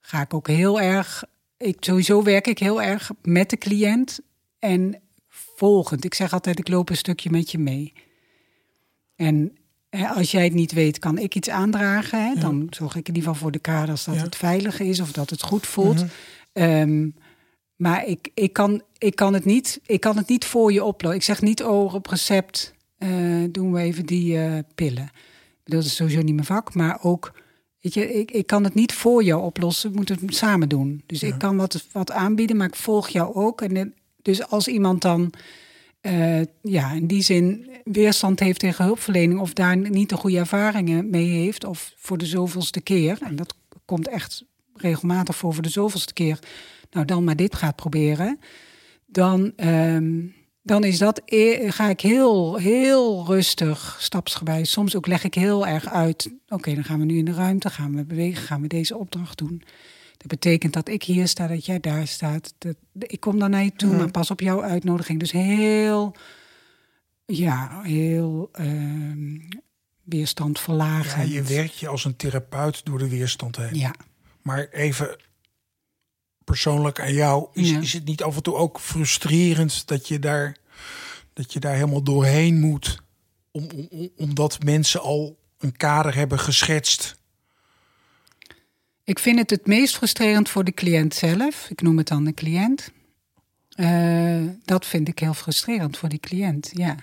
ga 0.00 0.20
ik 0.20 0.34
ook 0.34 0.46
heel 0.48 0.80
erg. 0.80 1.24
Ik, 1.56 1.76
sowieso 1.80 2.22
werk 2.22 2.46
ik 2.46 2.58
heel 2.58 2.82
erg 2.82 3.10
met 3.22 3.50
de 3.50 3.56
cliënt 3.56 4.20
en 4.58 5.00
volgend. 5.28 6.04
Ik 6.04 6.14
zeg 6.14 6.32
altijd, 6.32 6.58
ik 6.58 6.68
loop 6.68 6.90
een 6.90 6.96
stukje 6.96 7.30
met 7.30 7.50
je 7.50 7.58
mee. 7.58 7.92
En 9.16 9.56
als 10.04 10.30
jij 10.30 10.44
het 10.44 10.54
niet 10.54 10.72
weet, 10.72 10.98
kan 10.98 11.18
ik 11.18 11.34
iets 11.34 11.48
aandragen. 11.48 12.26
Hè? 12.26 12.40
Dan 12.40 12.66
zorg 12.70 12.94
ik 12.96 13.08
in 13.08 13.14
ieder 13.14 13.22
geval 13.22 13.34
voor 13.34 13.50
de 13.52 13.58
kaders 13.58 14.04
dat 14.04 14.14
Ja. 14.14 14.22
het 14.22 14.36
veilig 14.36 14.80
is 14.80 15.00
of 15.00 15.12
dat 15.12 15.30
het 15.30 15.42
goed 15.42 15.66
voelt. 15.66 15.96
Mhm. 15.96 16.06
Ehm, 16.52 17.08
maar 17.76 18.06
ik, 18.06 18.30
ik, 18.34 18.52
kan, 18.52 18.82
ik, 18.98 19.16
kan 19.16 19.34
het 19.34 19.44
niet, 19.44 19.80
ik 19.86 20.00
kan 20.00 20.16
het 20.16 20.28
niet 20.28 20.44
voor 20.44 20.72
je 20.72 20.84
oplossen. 20.84 21.18
Ik 21.20 21.24
zeg 21.26 21.42
niet, 21.42 21.62
oh, 21.62 21.94
op 21.94 22.06
recept 22.06 22.74
eh, 22.98 23.10
doen 23.50 23.72
we 23.72 23.80
even 23.80 24.06
die 24.06 24.38
eh, 24.38 24.58
pillen. 24.74 25.10
Dat 25.64 25.84
is 25.84 25.94
sowieso 25.96 26.22
niet 26.22 26.34
mijn 26.34 26.46
vak, 26.46 26.74
maar 26.74 26.98
ook, 27.02 27.32
weet 27.80 27.94
je, 27.94 28.14
ik, 28.14 28.30
ik 28.30 28.46
kan 28.46 28.64
het 28.64 28.74
niet 28.74 28.92
voor 28.92 29.22
jou 29.24 29.42
oplossen. 29.42 29.90
We 29.90 29.96
moeten 29.96 30.18
het 30.20 30.34
samen 30.36 30.68
doen. 30.68 31.02
Dus 31.06 31.22
ik 31.22 31.38
kan 31.38 31.56
wat, 31.56 31.86
wat 31.92 32.10
aanbieden, 32.10 32.56
maar 32.56 32.66
ik 32.66 32.76
volg 32.76 33.08
jou 33.08 33.34
ook. 33.34 33.60
En 33.62 33.76
eh, 33.76 33.84
dus 34.22 34.48
als 34.48 34.68
iemand 34.68 35.02
dan, 35.02 35.32
eh, 36.06 36.40
ja, 36.62 36.92
in 36.92 37.06
die 37.06 37.22
zin 37.22 37.70
weerstand 37.84 38.40
heeft 38.40 38.58
tegen 38.58 38.84
hulpverlening 38.84 39.40
of 39.40 39.52
daar 39.52 39.76
niet 39.76 40.08
de 40.08 40.16
goede 40.16 40.38
ervaringen 40.38 41.10
mee 41.10 41.28
heeft, 41.28 41.64
of 41.64 41.92
voor 41.96 42.18
de 42.18 42.26
zoveelste 42.26 42.80
keer, 42.80 43.18
en 43.22 43.36
dat 43.36 43.54
komt 43.84 44.08
echt 44.08 44.44
regelmatig 44.74 45.36
voor 45.36 45.54
voor 45.54 45.62
de 45.62 45.68
zoveelste 45.68 46.12
keer, 46.12 46.38
nou 46.90 47.06
dan 47.06 47.24
maar 47.24 47.36
dit 47.36 47.54
gaat 47.54 47.76
proberen, 47.76 48.38
dan, 49.06 49.52
ehm, 49.56 50.26
dan 50.62 50.84
is 50.84 50.98
dat, 50.98 51.22
e- 51.24 51.70
ga 51.70 51.88
ik 51.88 52.00
heel, 52.00 52.56
heel 52.56 53.26
rustig, 53.26 53.96
stapsgewijs. 54.00 54.70
Soms 54.70 54.96
ook 54.96 55.06
leg 55.06 55.24
ik 55.24 55.34
heel 55.34 55.66
erg 55.66 55.88
uit, 55.88 56.30
oké, 56.48 56.74
dan 56.74 56.84
gaan 56.84 56.98
we 56.98 57.04
nu 57.04 57.18
in 57.18 57.24
de 57.24 57.32
ruimte, 57.32 57.70
gaan 57.70 57.94
we 57.94 58.04
bewegen, 58.04 58.42
gaan 58.42 58.60
we 58.60 58.68
deze 58.68 58.96
opdracht 58.96 59.38
doen. 59.38 59.62
Dat 60.16 60.26
betekent 60.26 60.72
dat 60.72 60.88
ik 60.88 61.02
hier 61.02 61.28
sta, 61.28 61.46
dat 61.46 61.66
jij 61.66 61.80
daar 61.80 62.06
staat. 62.06 62.54
Dat, 62.58 62.76
ik 62.98 63.20
kom 63.20 63.38
dan 63.38 63.50
naar 63.50 63.64
je 63.64 63.72
toe, 63.76 63.96
maar 63.96 64.10
pas 64.10 64.30
op 64.30 64.40
jouw 64.40 64.62
uitnodiging. 64.62 65.18
Dus 65.20 65.32
heel, 65.32 66.14
ja, 67.26 67.80
heel 67.82 68.48
ehm 68.52 69.38
weerstand 70.02 70.56
ja, 70.58 70.62
verlagen. 70.64 71.28
je 71.28 71.42
werkt 71.42 71.78
je 71.78 71.88
als 71.88 72.04
een 72.04 72.16
therapeut 72.16 72.84
door 72.84 72.98
de 72.98 73.08
weerstand 73.08 73.56
heen. 73.56 73.74
Ja. 73.74 73.94
Maar 74.42 74.68
even 74.70 75.16
persoonlijk 76.44 77.00
aan 77.00 77.12
jou, 77.14 77.48
is, 77.52 77.70
Ja. 77.70 77.80
is 77.80 77.92
het 77.92 78.04
niet 78.04 78.22
af 78.22 78.36
en 78.36 78.42
toe 78.42 78.54
ook 78.54 78.80
frustrerend 78.80 79.86
dat 79.88 80.08
je 80.08 80.18
daar, 80.18 80.56
dat 81.32 81.52
je 81.52 81.60
daar 81.60 81.74
helemaal 81.74 82.02
doorheen 82.02 82.60
moet, 82.60 83.02
om, 83.50 83.68
om, 83.74 83.86
om- 83.90 84.10
omdat 84.16 84.62
mensen 84.62 85.00
al 85.00 85.38
een 85.58 85.76
kader 85.76 86.14
hebben 86.14 86.38
geschetst? 86.38 87.16
Ik 89.06 89.18
vind 89.18 89.38
het 89.38 89.50
het 89.50 89.66
meest 89.66 89.96
frustrerend 89.96 90.48
voor 90.48 90.64
de 90.64 90.72
cliënt 90.72 91.14
zelf. 91.14 91.66
Ik 91.70 91.82
noem 91.82 91.96
het 91.96 92.08
dan 92.08 92.24
de 92.24 92.34
cliënt. 92.34 92.90
Eh, 93.68 94.42
dat 94.64 94.86
vind 94.86 95.08
ik 95.08 95.18
heel 95.18 95.34
frustrerend 95.34 95.96
voor 95.96 96.08
die 96.08 96.20
cliënt, 96.20 96.70
ja. 96.72 96.94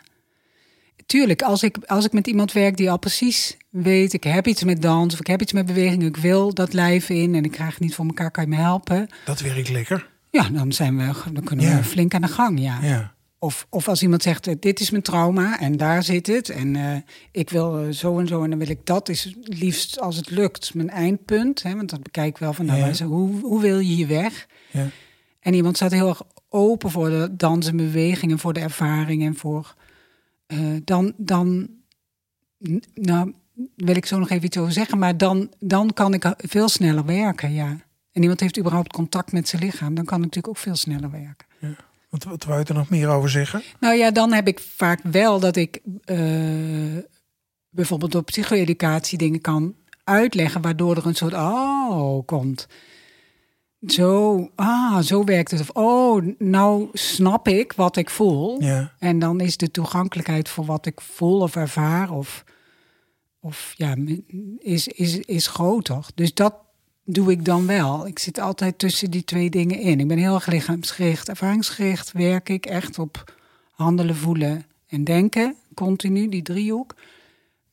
Tuurlijk, 1.06 1.42
als 1.42 1.63
ik, 1.63 1.78
als 1.86 2.06
ik 2.06 2.12
met 2.12 2.28
iemand 2.28 2.52
werk 2.52 2.78
die 2.78 2.92
al 2.92 3.00
precies 3.00 3.58
weet... 3.70 4.13
ik 4.13 4.24
heb 4.24 4.48
iets 4.48 4.63
met 4.63 4.82
dans 4.82 5.13
of 5.13 5.20
ik 5.20 5.28
heb 5.28 5.42
iets 5.42 5.54
met 5.54 5.66
beweging... 5.66 6.04
ik 6.04 6.18
wil 6.18 6.54
dat 6.54 6.74
lijf 6.74 7.10
in 7.10 7.36
en 7.36 7.44
ik 7.44 7.52
krijg 7.52 7.70
het 7.72 7.80
niet 7.80 7.96
voor 7.96 8.06
elkaar, 8.06 8.32
kan 8.32 8.44
je 8.44 8.50
me 8.50 8.56
helpen? 8.56 9.10
Dat 9.26 9.39
werkt 9.42 9.70
lekker. 9.70 10.10
Ja, 10.32 10.50
dan, 10.50 10.72
zijn 10.72 10.98
we, 10.98 11.32
dan 11.34 11.44
kunnen 11.44 11.66
Ja. 11.66 11.78
we 11.78 11.84
flink 11.84 12.13
aan 12.13 12.22
de 12.22 12.28
gang, 12.28 12.60
ja. 12.60 12.80
Ja. 12.82 13.12
Of, 13.43 13.67
of 13.69 13.88
als 13.88 14.01
iemand 14.01 14.23
zegt, 14.23 14.47
eh, 14.47 14.56
dit 14.60 14.79
is 14.79 14.89
mijn 14.89 15.03
trauma 15.03 15.60
en 15.60 15.77
daar 15.77 16.03
zit 16.03 16.27
het. 16.27 16.49
En 16.49 16.75
eh, 16.75 16.95
ik 17.32 17.49
wil 17.49 17.77
eh, 17.79 17.89
zo 17.89 18.19
en 18.19 18.27
zo 18.27 18.43
en 18.43 18.49
dan 18.49 18.60
wil 18.60 18.69
ik 18.69 18.86
dat. 18.86 19.10
Is 19.10 19.23
het 19.23 19.58
liefst 19.60 19.99
als 19.99 20.15
het 20.15 20.29
lukt 20.29 20.73
mijn 20.73 20.89
eindpunt. 20.89 21.63
Hè, 21.63 21.75
want 21.75 21.89
dat 21.89 22.03
bekijk 22.03 22.27
ik 22.27 22.38
wel 22.38 22.53
van, 22.53 22.65
nou, 22.65 22.93
Ja. 22.93 23.06
hoe, 23.06 23.39
hoe 23.41 23.62
wil 23.62 23.79
je 23.79 23.93
hier 23.93 24.08
weg? 24.08 24.47
Ja. 24.71 24.88
En 25.39 25.53
iemand 25.53 25.75
staat 25.75 25.91
heel 25.91 26.08
erg 26.08 26.21
open 26.49 26.91
voor 26.91 27.10
de 27.10 27.36
dans 27.36 27.67
en 27.67 27.77
bewegingen, 27.77 28.39
voor 28.39 28.53
de 28.53 28.60
ervaring 28.60 29.23
en 29.23 29.36
voor. 29.36 29.75
dan, 30.84 31.13
dan. 31.17 31.69
Nou, 32.93 33.34
wil 33.75 33.95
ik 33.95 34.06
zo 34.06 34.19
nog 34.19 34.29
even 34.29 34.45
iets 34.45 34.58
over 34.58 34.73
zeggen, 34.73 34.97
maar 34.97 35.17
dan, 35.17 35.51
dan 35.60 35.93
kan 35.93 36.13
ik 36.13 36.34
veel 36.38 36.69
sneller 36.69 37.06
werken, 37.06 37.53
ja. 37.53 37.77
En 38.12 38.21
iemand 38.21 38.39
heeft 38.39 38.60
überhaupt 38.60 38.93
contact 38.93 39.32
met 39.32 39.47
zijn 39.47 39.63
lichaam, 39.63 39.93
dan 39.95 40.06
kan 40.06 40.17
ik 40.17 40.23
natuurlijk 40.23 40.47
ook 40.47 40.63
veel 40.63 40.75
sneller 40.75 41.12
werken. 41.12 41.47
Wat, 42.13 42.23
wat 42.23 42.43
wou 42.43 42.60
je 42.60 42.65
er 42.65 42.73
nog 42.73 42.89
meer 42.89 43.10
over 43.10 43.30
zeggen? 43.30 43.63
Nou 43.80 43.95
ja, 43.95 44.12
dan 44.12 44.34
heb 44.34 44.47
ik 44.47 44.60
vaak 44.60 44.99
wel 45.04 45.39
dat 45.39 45.56
ik 45.56 45.80
eh, 46.04 46.17
bijvoorbeeld 47.69 48.12
door 48.12 48.23
psycho-educatie 48.23 49.17
dingen 49.17 49.41
kan 49.41 49.76
uitleggen, 50.04 50.62
waardoor 50.62 50.97
er 50.97 51.06
een 51.06 51.15
soort 51.15 51.34
oh 51.34 52.26
komt. 52.26 52.67
Zo, 53.88 54.49
ah, 54.56 54.99
zo 54.99 55.23
werkt 55.23 55.52
het. 55.52 55.60
Of 55.60 55.69
oh, 55.69 56.36
nou 56.38 56.89
snap 56.93 57.47
ik 57.47 57.73
wat 57.73 57.95
ik 57.95 58.10
voel. 58.10 58.62
Ja. 58.62 58.93
En 58.99 59.19
dan 59.19 59.39
is 59.39 59.58
de 59.58 59.71
toegankelijkheid 59.71 60.49
voor 60.49 60.65
wat 60.65 60.86
ik 60.86 61.02
voel 61.02 61.39
of 61.39 61.56
ervaar 61.56 62.12
of, 62.12 62.43
of 63.39 63.73
ja, 63.76 63.95
is, 64.58 64.88
is, 64.88 65.17
is 65.17 65.47
groter. 65.47 66.06
Dus 66.15 66.34
dat 66.34 66.62
doe 67.06 67.32
ik 67.32 67.46
dan 67.46 67.68
wel. 67.68 68.08
Ik 68.08 68.20
zit 68.20 68.39
altijd 68.39 68.80
tussen 68.80 69.12
die 69.12 69.24
twee 69.24 69.50
dingen 69.50 69.80
in. 69.80 70.00
Ik 70.00 70.08
ben 70.08 70.18
heel 70.18 70.36
erg 70.36 70.46
lichaamsgericht, 70.46 71.30
ervaringsgericht. 71.30 72.12
Werk 72.12 72.50
ik 72.50 72.66
echt 72.66 73.00
op 73.00 73.34
handelen, 73.72 74.16
voelen 74.16 74.66
en 74.88 75.04
denken. 75.04 75.56
Continu, 75.74 76.30
die 76.30 76.42
driehoek. 76.42 76.96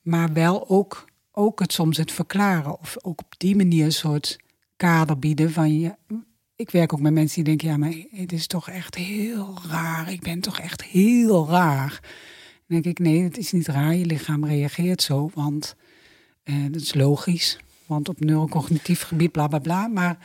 Maar 0.00 0.32
wel 0.32 0.68
ook, 0.68 1.04
ook 1.32 1.60
het 1.60 1.72
soms 1.72 1.96
het 1.96 2.12
verklaren. 2.12 2.78
Of 2.80 2.96
ook 3.02 3.20
op 3.20 3.34
die 3.36 3.56
manier 3.56 3.84
een 3.84 3.92
soort 3.92 4.38
kader 4.76 5.18
bieden 5.18 5.52
van 5.52 5.78
je. 5.80 5.94
Ik 6.56 6.70
werk 6.70 6.92
ook 6.92 7.00
met 7.00 7.12
mensen 7.12 7.44
die 7.44 7.56
denken, 7.56 7.68
ja, 7.68 7.76
maar 7.76 7.94
het 8.10 8.32
is 8.32 8.46
toch 8.46 8.68
echt 8.68 8.94
heel 8.94 9.58
raar. 9.68 10.12
Ik 10.12 10.22
ben 10.22 10.40
toch 10.40 10.58
echt 10.58 10.82
heel 10.82 11.48
raar. 11.48 12.00
Dan 12.66 12.80
denk 12.82 12.84
ik, 12.84 12.98
nee, 12.98 13.22
het 13.22 13.38
is 13.38 13.52
niet 13.52 13.66
raar. 13.66 13.94
Je 13.94 14.06
lichaam 14.06 14.44
reageert 14.44 15.02
zo, 15.02 15.30
want 15.34 15.76
eh, 16.42 16.54
dat 16.70 16.80
is 16.80 16.94
logisch. 16.94 17.58
Want 17.90 18.08
op 18.08 18.20
neurocognitief 18.20 19.02
gebied, 19.02 19.32
bla 19.32 19.46
bla 19.46 19.58
bla. 19.58 19.86
Maar 19.86 20.18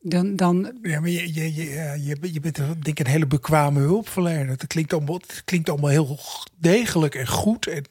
dan, 0.00 0.36
dan 0.36 0.78
Ja, 0.82 1.00
maar 1.00 1.08
je, 1.08 1.34
je, 1.34 1.54
je, 1.54 2.16
je, 2.32 2.40
bent 2.40 2.56
denk 2.56 2.86
ik 2.86 2.98
een 2.98 3.06
hele 3.06 3.26
bekwame 3.26 3.80
hulpverlener. 3.80 4.48
Het 4.48 4.66
klinkt 4.66 4.92
allemaal, 4.92 5.20
klinkt 5.44 5.68
allemaal 5.68 5.90
heel 5.90 6.18
degelijk 6.58 7.14
en 7.14 7.28
goed. 7.28 7.66
En, 7.66 7.84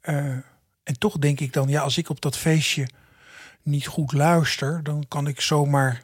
eh, 0.00 0.36
en 0.82 0.98
toch 0.98 1.18
denk 1.18 1.40
ik 1.40 1.52
dan, 1.52 1.68
ja, 1.68 1.80
als 1.80 1.98
ik 1.98 2.08
op 2.08 2.20
dat 2.20 2.36
feestje 2.36 2.88
niet 3.62 3.86
goed 3.86 4.12
luister, 4.12 4.82
dan 4.82 5.04
kan 5.08 5.26
ik 5.26 5.40
zomaar 5.40 6.02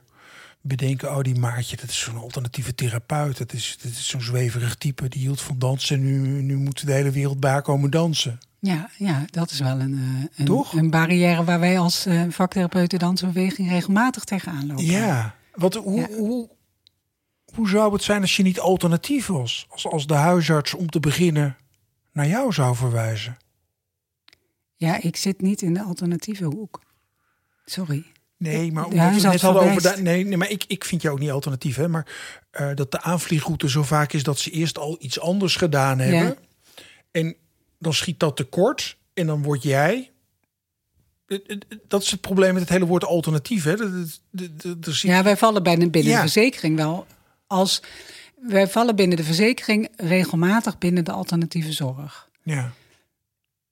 bedenken, 0.66 1.16
oh 1.16 1.22
die 1.22 1.38
Maartje, 1.38 1.77
dat 1.77 1.88
is 1.88 1.98
zo'n 1.98 2.16
alternatieve 2.16 2.74
therapeut. 2.74 3.38
Dat 3.38 3.53
is, 3.53 3.79
dat 3.83 3.90
is 3.90 4.09
zo'n 4.09 4.20
zweverig 4.20 4.74
type, 4.74 5.09
die 5.09 5.20
hield 5.20 5.40
van 5.40 5.59
dansen. 5.59 5.96
En 5.96 6.03
nu, 6.03 6.42
nu 6.42 6.57
moet 6.57 6.87
de 6.87 6.92
hele 6.92 7.11
wereld 7.11 7.40
bij 7.40 7.62
komen 7.62 7.90
dansen. 7.90 8.38
Ja, 8.59 8.90
ja, 8.98 9.24
dat 9.31 9.50
is 9.50 9.59
wel 9.61 9.81
een, 9.81 9.92
eh, 9.92 10.38
een, 10.38 10.44
Toch? 10.44 10.72
een 10.72 10.90
barrière 10.90 11.44
waar 11.44 11.61
wij 11.61 11.79
als 11.79 12.07
eh, 12.07 12.22
vaktherapeuten 12.29 12.98
dansbeweging 12.98 13.68
regelmatig 13.68 14.24
tegenaan 14.24 14.66
lopen. 14.66 14.85
Ja, 14.85 15.35
wat, 15.53 15.74
hoe, 15.74 16.00
Ja. 16.00 16.09
Hoe, 16.09 16.50
hoe 17.55 17.68
zou 17.68 17.92
het 17.92 18.03
zijn 18.03 18.20
als 18.20 18.37
je 18.37 18.42
niet 18.42 18.61
alternatief 18.61 19.27
was? 19.27 19.66
Als, 19.68 19.87
als 19.87 20.07
de 20.07 20.14
huisarts 20.14 20.74
om 20.74 20.90
te 20.90 21.00
beginnen 21.00 21.57
naar 22.12 22.27
jou 22.27 22.53
zou 22.53 22.77
verwijzen? 22.77 23.37
Ja, 24.77 25.03
ik 25.03 25.16
zit 25.16 25.40
niet 25.40 25.62
in 25.62 25.74
de 25.74 25.83
alternatieve 25.83 26.44
hoek. 26.44 26.83
Sorry. 27.64 28.05
Nee, 28.37 28.73
maar 28.73 28.85
omdat 28.85 29.09
we 29.09 29.14
het 29.14 29.23
net 29.23 29.40
hadden 29.40 29.62
over... 29.62 29.83
Da- 29.83 29.97
nee, 29.99 30.25
nee, 30.25 30.37
maar 30.37 30.51
ik, 30.51 30.64
ik 30.66 30.85
vind 30.85 31.03
jou 31.03 31.14
ook 31.14 31.20
niet 31.20 31.31
alternatief. 31.31 31.77
Hè? 31.77 31.88
Maar 31.88 32.07
eh, 32.51 32.70
dat 32.75 32.90
de 32.90 33.01
aanvliegroute 33.03 33.68
zo 33.70 33.83
vaak 33.83 34.12
is 34.12 34.23
dat 34.23 34.38
ze 34.38 34.51
eerst 34.51 34.79
al 34.79 34.97
iets 35.01 35.20
anders 35.20 35.57
gedaan 35.57 35.99
hebben. 35.99 36.27
Ja. 36.29 36.35
En 37.11 37.37
dan 37.79 37.94
schiet 37.94 38.20
dat 38.20 38.37
tekort. 38.37 38.97
En 39.14 39.27
dan 39.27 39.42
word 39.42 39.62
jij... 39.62 40.11
Het- 41.27 41.42
het- 41.47 41.66
Dat 41.88 42.03
is 42.03 42.11
het 42.11 42.20
probleem 42.20 42.53
met 42.53 42.62
het 42.62 42.70
hele 42.70 42.87
woord 42.87 43.05
alternatief. 43.05 43.64
Hè? 43.64 43.77
Dat- 43.77 43.92
dat- 44.31 44.62
dat- 44.62 44.83
dat- 44.83 44.94
zit- 44.94 45.11
Ja, 45.11 45.23
wij 45.23 45.37
vallen 45.37 45.62
binnen, 45.62 45.90
binnen 45.90 46.11
Ja. 46.12 46.16
de 46.23 46.31
verzekering 46.31 46.77
wel. 46.77 47.07
Als, 47.47 47.83
wij 48.40 48.68
vallen 48.68 48.97
binnen 48.97 49.16
de 49.16 49.25
verzekering 49.25 49.88
regelmatig 49.97 50.79
binnen 50.79 51.05
de 51.05 51.12
alternatieve 51.12 51.73
zorg. 51.73 52.29
ja. 52.42 52.73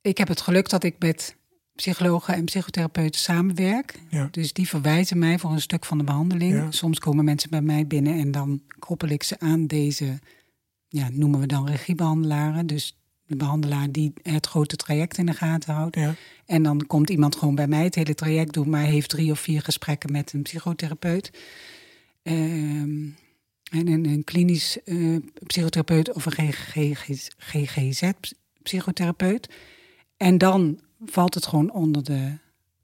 Ik 0.00 0.18
heb 0.18 0.28
het 0.28 0.40
geluk 0.40 0.68
dat 0.68 0.84
ik 0.84 0.94
met 0.98 1.36
psychologen 1.74 2.34
en 2.34 2.44
psychotherapeuten 2.44 3.20
samenwerk. 3.20 4.00
Ja. 4.08 4.28
Dus 4.30 4.52
die 4.52 4.68
verwijzen 4.68 5.18
mij 5.18 5.38
voor 5.38 5.50
een 5.50 5.60
stuk 5.60 5.84
van 5.84 5.98
de 5.98 6.04
behandeling. 6.04 6.52
Ja. 6.52 6.70
Soms 6.70 6.98
komen 6.98 7.24
mensen 7.24 7.50
bij 7.50 7.62
mij 7.62 7.86
binnen 7.86 8.18
en 8.18 8.30
dan 8.30 8.62
koppel 8.78 9.08
ik 9.08 9.22
ze 9.22 9.38
aan 9.38 9.66
deze, 9.66 10.18
ja, 10.88 11.08
noemen 11.12 11.40
we 11.40 11.46
dan 11.46 11.66
regiebehandelaren. 11.66 12.66
Dus 12.66 12.96
de 13.26 13.36
behandelaar 13.36 13.90
die 13.90 14.12
het 14.22 14.46
grote 14.46 14.76
traject 14.76 15.18
in 15.18 15.26
de 15.26 15.32
gaten 15.32 15.74
houdt. 15.74 15.96
Ja. 15.96 16.14
En 16.46 16.62
dan 16.62 16.86
komt 16.86 17.10
iemand 17.10 17.36
gewoon 17.36 17.54
bij 17.54 17.66
mij 17.66 17.84
het 17.84 17.94
hele 17.94 18.14
traject 18.14 18.52
doen, 18.52 18.70
maar 18.70 18.84
heeft 18.84 19.08
drie 19.08 19.30
of 19.30 19.40
vier 19.40 19.62
gesprekken 19.62 20.12
met 20.12 20.32
een 20.32 20.42
psychotherapeut. 20.42 21.30
Ehm, 22.22 23.06
en 23.70 23.88
een, 23.88 24.06
een 24.06 24.24
klinisch 24.24 24.82
eh, 24.82 25.16
psychotherapeut 25.46 26.12
of 26.12 26.26
een 26.26 26.52
GGZ-psychotherapeut. 27.36 29.48
En 30.16 30.38
dan 30.38 30.80
valt 31.04 31.34
het 31.34 31.46
gewoon 31.46 31.72
onder 31.72 32.04
de, 32.04 32.38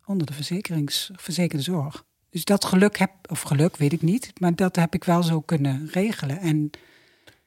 onder 0.07 0.27
de 0.27 0.33
verzekerings, 0.33 1.11
verzekerde 1.15 1.65
zorg. 1.65 2.05
Dus 2.31 2.45
dat 2.45 2.65
geluk 2.65 2.99
heb, 2.99 3.11
of 3.31 3.41
geluk 3.41 3.77
weet 3.77 3.93
ik 3.93 4.03
niet, 4.03 4.41
maar 4.41 4.55
dat 4.55 4.77
heb 4.77 4.95
ik 4.95 5.05
wel 5.05 5.23
zo 5.23 5.41
kunnen 5.41 5.89
regelen. 5.93 6.39
En 6.39 6.71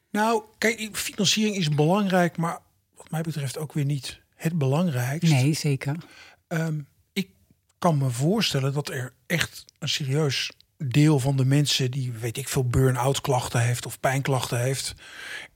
Nou, 0.09 0.43
kijk, 0.57 0.89
financiering 0.97 1.55
is 1.55 1.69
belangrijk, 1.69 2.37
maar 2.37 2.59
wat 2.95 3.11
mij 3.11 3.21
betreft 3.21 3.57
ook 3.57 3.73
weer 3.73 3.85
niet 3.85 4.19
het 4.35 4.57
belangrijkste. 4.57 5.33
nee, 5.33 5.53
zeker. 5.53 5.95
Ehm, 6.47 6.79
ik 7.13 7.29
kan 7.77 7.97
me 7.97 8.09
voorstellen 8.09 8.73
dat 8.73 8.89
er 8.89 9.13
echt 9.27 9.65
een 9.79 9.89
serieus 9.89 10.51
deel 10.77 11.19
van 11.19 11.37
de 11.37 11.45
mensen 11.45 11.91
die, 11.91 12.11
weet 12.11 12.37
ik 12.37 12.49
veel, 12.49 12.67
burn-out 12.67 13.21
klachten 13.21 13.61
heeft 13.61 13.85
of 13.85 13.99
pijnklachten 13.99 14.59
heeft, 14.59 14.93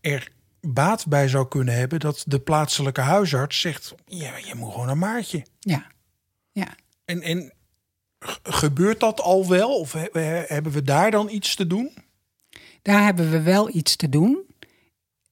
er 0.02 0.32
baat 0.68 1.08
bij 1.08 1.28
zou 1.28 1.48
kunnen 1.48 1.76
hebben 1.76 2.00
dat 2.00 2.24
de 2.28 2.40
plaatselijke 2.40 3.02
huisarts 3.02 3.60
zegt, 3.60 3.96
ja, 4.06 4.38
je 4.38 4.56
moet 4.56 4.72
gewoon 4.72 4.90
een 4.90 4.98
maatje. 4.98 5.46
Ja, 5.60 5.88
ja. 6.52 6.76
En, 7.06 7.22
en 7.22 7.54
gebeurt 8.44 9.00
dat 9.00 9.22
al 9.22 9.48
wel? 9.48 9.80
Of 9.80 9.92
he- 9.92 10.08
he- 10.12 10.44
hebben 10.48 10.72
we 10.72 10.82
daar 10.82 11.12
dan 11.12 11.30
iets 11.30 11.56
te 11.56 11.68
doen? 11.68 11.94
Daar 12.82 13.04
hebben 13.04 13.32
we 13.32 13.42
wel 13.42 13.76
iets 13.76 13.96
te 13.96 14.10
doen. 14.10 14.44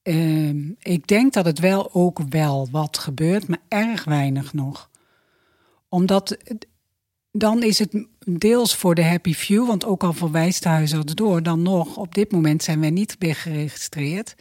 Ehm, 0.02 0.70
ik 0.78 1.06
denk 1.06 1.32
dat 1.32 1.44
het 1.44 1.58
wel 1.58 1.94
ook 1.94 2.18
wel 2.28 2.68
wat 2.70 2.98
gebeurt, 2.98 3.48
maar 3.48 3.62
erg 3.68 4.04
weinig 4.04 4.52
nog. 4.52 4.90
Omdat 5.88 6.36
dan 7.30 7.62
is 7.62 7.78
het 7.78 8.06
deels 8.18 8.76
voor 8.76 8.94
de 8.94 9.04
happy 9.04 9.34
few, 9.34 9.66
want 9.66 9.84
ook 9.84 10.02
al 10.02 10.12
verwijst 10.12 10.62
de 10.62 10.68
huisarts 10.68 11.14
door, 11.14 11.42
dan 11.42 11.62
nog 11.62 11.96
op 11.96 12.14
dit 12.14 12.32
moment 12.32 12.62
zijn 12.62 12.80
wij 12.80 12.90
niet 12.90 13.16
meer 13.18 13.34
geregistreerd 13.34 14.34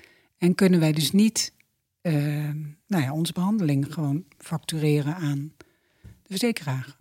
en 0.43 0.55
kunnen 0.55 0.79
wij 0.79 0.91
dus 0.91 1.11
niet 1.11 1.53
ehm, 2.01 2.61
nou 2.87 3.03
ja, 3.03 3.13
onze 3.13 3.33
behandeling 3.33 3.93
gewoon 3.93 4.23
factureren 4.37 5.15
aan 5.15 5.53
de 6.01 6.09
verzekeraar. 6.29 6.95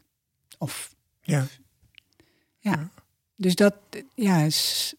Of 0.59 0.95
Ja. 1.21 1.47
ja. 2.59 2.91
Dus 3.37 3.55
dat, 3.55 3.75
ja, 4.15 4.39
is, 4.39 4.95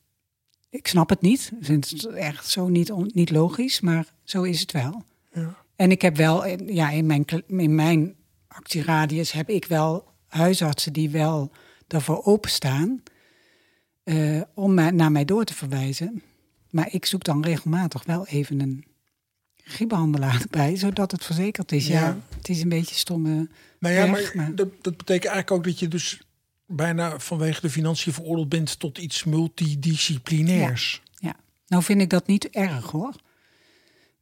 ik 0.69 0.87
snap 0.87 1.09
het 1.09 1.21
niet. 1.21 1.51
Ik 1.59 1.65
vind 1.65 1.89
het 1.89 2.05
echt 2.05 2.47
zo 2.49 2.67
niet, 2.67 2.91
on- 2.91 3.11
niet 3.13 3.29
logisch, 3.29 3.79
maar 3.81 4.13
zo 4.23 4.43
is 4.43 4.59
het 4.59 4.71
wel. 4.71 5.03
Ja. 5.33 5.55
En 5.75 5.91
ik 5.91 6.01
heb 6.01 6.15
wel, 6.15 6.47
ja, 6.71 6.89
in 6.89 7.05
mijn, 7.05 7.25
in 7.47 7.75
mijn 7.75 8.15
actieradius 8.47 9.31
heb 9.31 9.49
ik 9.49 9.65
wel 9.65 10.07
huisartsen 10.27 10.93
die 10.93 11.09
wel 11.09 11.51
daarvoor 11.87 12.23
openstaan 12.23 13.03
eh, 14.03 14.41
om 14.53 14.73
mij, 14.73 14.91
naar 14.91 15.11
mij 15.11 15.25
door 15.25 15.43
te 15.43 15.53
verwijzen. 15.53 16.23
Maar 16.73 16.87
ik 16.93 17.05
zoek 17.05 17.23
dan 17.23 17.43
regelmatig 17.43 18.03
wel 18.03 18.27
even 18.27 18.59
een 18.59 18.85
griepbehandelaar 19.63 20.41
erbij, 20.51 20.75
zodat 20.75 21.11
het 21.11 21.25
verzekerd 21.25 21.71
is. 21.71 21.87
Ja, 21.87 22.01
Ja. 22.01 22.17
het 22.37 22.49
is 22.49 22.61
een 22.61 22.69
beetje 22.69 22.95
stomme. 22.95 23.47
Nou 23.79 23.93
ja, 23.95 24.11
weg, 24.11 24.33
maar 24.33 24.45
maar- 24.45 24.55
dat, 24.55 24.67
dat 24.81 24.97
betekent 24.97 25.25
eigenlijk 25.33 25.51
ook 25.51 25.63
dat 25.63 25.79
je 25.79 25.87
dus 25.87 26.21
bijna 26.65 27.19
vanwege 27.19 27.61
de 27.61 27.69
financiën 27.69 28.13
veroordeeld 28.13 28.49
bent 28.49 28.79
tot 28.79 28.97
iets 28.97 29.23
multidisciplinairs. 29.23 31.01
Ja, 31.13 31.35
nou 31.67 31.83
vind 31.83 32.01
ik 32.01 32.09
dat 32.09 32.27
niet 32.27 32.49
erg 32.49 32.91
hoor. 32.91 33.15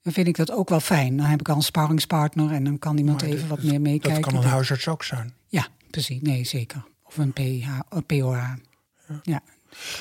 Dan 0.02 0.14
vind 0.14 0.28
ik 0.28 0.36
dat 0.36 0.52
ook 0.52 0.70
wel 0.70 0.80
fijn. 0.80 1.18
Dan 1.18 1.26
heb 1.26 1.40
ik 1.40 1.50
al 1.50 1.56
een 1.56 1.62
sparringspartner 1.62 2.52
en 2.52 2.64
dan 2.64 2.80
kan 2.80 2.98
iemand 2.98 3.22
Maar 3.22 3.30
even 3.30 3.48
wat 3.48 3.64
meer 3.64 3.82
meekijken. 3.82 4.22
Dat 4.22 4.32
kan 4.32 4.44
een 4.44 4.50
huisarts 4.50 4.88
ook 4.88 5.04
zijn. 5.04 5.34
Ja, 5.48 5.68
precies. 5.90 6.22
Nee, 6.22 6.44
zeker. 6.46 6.84
Of 7.04 7.18
een 7.18 7.34
PH. 7.34 7.68
Ja. 9.24 9.42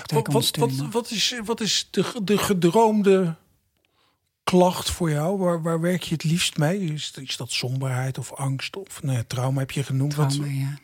Wat, 0.07 0.27
wat, 0.27 0.57
wat, 0.57 0.73
wat 0.91 1.11
is, 1.11 1.41
wat 1.45 1.61
is 1.61 1.89
de, 1.91 2.21
de 2.25 2.39
gedroomde 2.39 3.35
klacht 4.45 4.91
voor 4.91 5.11
jou? 5.11 5.39
Waar, 5.39 5.63
waar 5.63 5.81
werk 5.81 6.03
je 6.03 6.15
het 6.15 6.25
liefst 6.25 6.59
mee? 6.59 6.81
Is, 6.81 7.13
is 7.21 7.37
dat 7.37 7.51
somberheid 7.51 8.19
of 8.19 8.33
angst 8.33 8.77
of 8.77 9.03
nou 9.03 9.17
ja, 9.17 9.25
trauma 9.27 9.61
heb 9.61 9.71
je 9.71 9.83
genoemd? 9.83 10.15
Wat, 10.15 10.31
Trauma, 10.31 10.53
ja. 10.53 10.79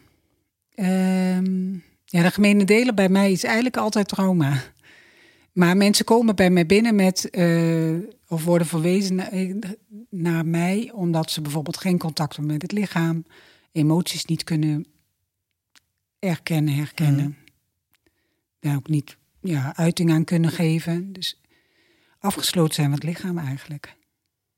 Ehm, 0.75 1.73
ja, 2.05 2.23
de 2.23 2.31
gemene 2.31 2.65
delen 2.65 2.95
bij 2.95 3.09
mij 3.09 3.33
is 3.33 3.45
eigenlijk 3.45 3.77
altijd 3.77 4.09
trauma. 4.09 4.63
Maar 5.53 5.77
mensen 5.77 6.05
komen 6.05 6.37
bij 6.37 6.51
mij 6.51 6.67
binnen 6.67 6.95
met, 6.95 7.31
eh, 7.31 7.95
of 8.29 8.45
worden 8.45 8.67
verwezen 8.67 9.15
naar, 9.15 9.31
naar 10.11 10.47
mij, 10.47 10.91
omdat 10.95 11.31
ze 11.31 11.41
bijvoorbeeld 11.41 11.77
geen 11.77 11.99
contact 11.99 12.37
hebben 12.37 12.53
met 12.53 12.63
het 12.63 12.73
lichaam, 12.73 13.25
emoties 13.73 14.25
niet 14.25 14.45
kunnen 14.45 14.87
erkennen, 16.19 16.75
herkennen. 16.75 17.37
Daar 18.61 18.77
ook 18.77 18.89
niet 18.89 19.17
ja, 19.41 19.77
uiting 19.77 20.11
aan 20.11 20.25
kunnen 20.25 20.51
geven. 20.51 21.13
Dus 21.13 21.41
afgesloten 22.19 22.75
zijn 22.75 22.91
met 22.91 23.03
het 23.03 23.09
lichaam 23.09 23.39
eigenlijk. 23.39 23.95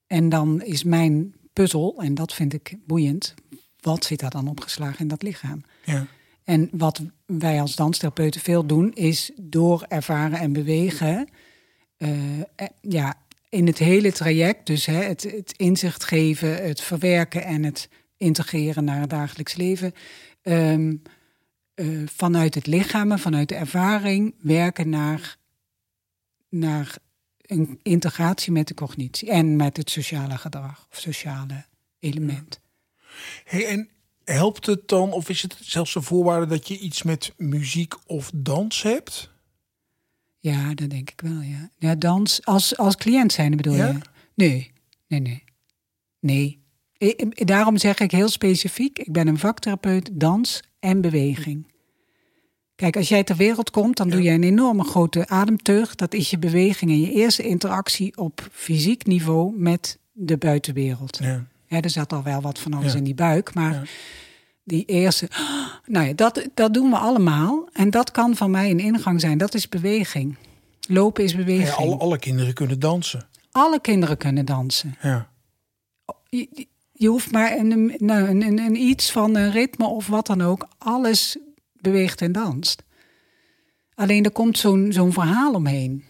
En 0.07 0.29
dan 0.29 0.63
is 0.63 0.85
mijn 0.85 1.35
puzzel, 1.53 2.03
en 2.03 2.15
dat 2.15 2.35
vind 2.35 2.53
ik 2.53 2.77
boeiend, 2.87 3.35
wat 3.81 4.05
zit 4.05 4.21
daar 4.21 4.31
dan 4.31 4.49
opgeslagen 4.49 4.99
in 4.99 5.09
dat 5.09 5.23
lichaam? 5.23 5.61
Ja. 5.85 6.07
En 6.45 6.69
wat 6.73 7.03
wij 7.27 7.61
als 7.61 7.77
danstherapeuten 7.77 8.41
veel 8.41 8.67
doen, 8.67 8.93
is 8.93 9.31
door 9.37 9.85
ervaren 9.89 10.39
en 10.39 10.53
bewegen, 10.53 11.29
eh, 11.97 12.41
eh, 12.41 12.45
ja, 12.81 13.15
in 13.49 13.67
het 13.67 13.79
hele 13.79 14.13
traject, 14.13 14.67
dus 14.67 14.87
hè, 14.87 15.03
het, 15.03 15.23
het 15.23 15.55
inzicht 15.57 16.05
geven, 16.05 16.65
het 16.67 16.81
verwerken 16.81 17.45
en 17.45 17.65
het 17.65 17.89
integreren 18.17 18.85
naar 18.85 19.01
het 19.01 19.11
dagelijks 19.11 19.55
leven, 19.55 19.93
ehm, 20.43 20.95
eh, 21.79 21.87
vanuit 22.07 22.55
het 22.55 22.67
lichaam, 22.67 23.19
vanuit 23.19 23.49
de 23.49 23.55
ervaring, 23.55 24.35
werken 24.39 24.89
naar, 24.89 25.37
naar 26.49 26.97
een 27.43 27.81
integratie 27.83 28.53
met 28.53 28.69
de 28.69 28.75
cognitie 28.75 29.31
en 29.31 29.57
met 29.57 29.77
het 29.77 29.91
sociale 29.91 30.39
gedrag 30.39 30.87
of 30.91 30.99
sociale 30.99 31.65
element. 31.99 32.61
Hey, 33.45 33.67
en 33.67 33.89
helpt 34.25 34.67
het 34.67 34.89
dan, 34.89 35.13
of 35.13 35.29
is 35.29 35.43
het 35.43 35.57
zelfs 35.61 35.95
een 35.95 36.03
voorwaarde 36.03 36.47
dat 36.47 36.69
je 36.69 36.79
iets 36.79 37.03
met 37.03 37.33
muziek 37.37 37.95
of 38.07 38.31
dans 38.35 38.83
hebt? 38.83 39.31
Ja, 40.39 40.75
dat 40.75 40.91
denk 40.91 41.11
ik 41.11 41.21
wel, 41.21 41.41
ja. 41.41 41.71
Ja, 41.79 41.95
dans, 41.95 42.45
als, 42.45 42.77
als 42.77 42.97
cliënt 42.97 43.33
zijn 43.33 43.57
bedoel 43.57 43.75
Ja? 43.75 43.87
je? 43.87 43.99
Nee, 44.35 44.73
nee, 45.07 45.21
nee. 45.21 45.45
Nee. 46.21 46.61
Daarom 47.29 47.77
zeg 47.77 47.99
ik 47.99 48.11
heel 48.11 48.29
specifiek, 48.29 48.99
ik 48.99 49.13
ben 49.13 49.27
een 49.29 49.39
vaktherapeut 49.39 50.11
dans 50.13 50.63
en 50.81 51.01
beweging. 51.01 51.67
Kijk, 52.75 52.97
als 52.97 53.09
jij 53.09 53.25
ter 53.25 53.37
wereld 53.37 53.71
komt, 53.71 53.97
dan 53.97 54.09
doe 54.11 54.23
je 54.23 54.31
een 54.31 54.43
enorme 54.43 54.85
grote 54.85 55.29
ademteug. 55.29 55.95
Dat 55.95 56.15
is 56.15 56.31
je 56.31 56.39
beweging 56.39 56.91
en 56.91 57.01
je 57.01 57.13
eerste 57.13 57.43
interactie 57.43 58.17
op 58.17 58.49
fysiek 58.53 59.07
niveau 59.07 59.59
met 59.59 59.99
de 60.13 60.37
buitenwereld. 60.37 61.19
Ja. 61.23 61.45
Ja, 61.67 61.81
er 61.81 61.91
zat 61.91 62.13
al 62.13 62.23
wel 62.23 62.41
wat 62.41 62.59
van 62.59 62.73
alles 62.75 62.93
Ja. 62.93 62.99
in 62.99 63.05
die 63.05 63.15
buik, 63.15 63.55
maar 63.55 63.73
Ja. 63.73 63.83
die 64.65 64.85
eerste, 64.85 65.29
nou 65.87 66.07
ja, 66.07 66.13
dat, 66.13 66.49
dat 66.55 66.75
doen 66.75 66.91
we 66.91 66.97
allemaal. 66.97 67.69
En 67.73 67.91
dat 67.91 68.11
kan 68.11 68.37
van 68.37 68.51
mij 68.51 68.71
een 68.71 68.81
ingang 68.81 69.21
zijn. 69.21 69.39
Dat 69.39 69.55
is 69.55 69.69
beweging. 69.69 70.37
Lopen 70.89 71.25
is 71.25 71.35
beweging. 71.37 71.69
Ja, 71.69 71.75
alle, 71.75 71.97
alle 71.97 72.19
kinderen 72.19 72.55
kunnen 72.55 72.79
dansen. 72.79 73.29
Alle 73.51 73.81
kinderen 73.81 74.17
kunnen 74.17 74.45
dansen. 74.45 74.95
Ja. 75.03 75.29
Je, 76.99 77.09
hoeft 77.09 77.33
maar 77.33 77.57
een, 77.57 77.95
nou, 77.99 78.29
een, 78.29 78.43
een, 78.43 78.59
een 78.59 78.77
iets 78.77 79.13
van 79.13 79.37
een 79.37 79.51
ritme 79.51 79.87
of 79.87 80.07
wat 80.07 80.27
dan 80.27 80.43
ook. 80.43 80.69
Alles 80.79 81.37
beweegt 81.73 82.21
en 82.21 82.33
danst. 82.33 82.83
Alleen 83.95 84.25
er 84.25 84.31
komt 84.31 84.59
zo'n 84.59 84.93
zo'n 84.93 85.13
verhaal 85.13 85.55
omheen. 85.55 86.05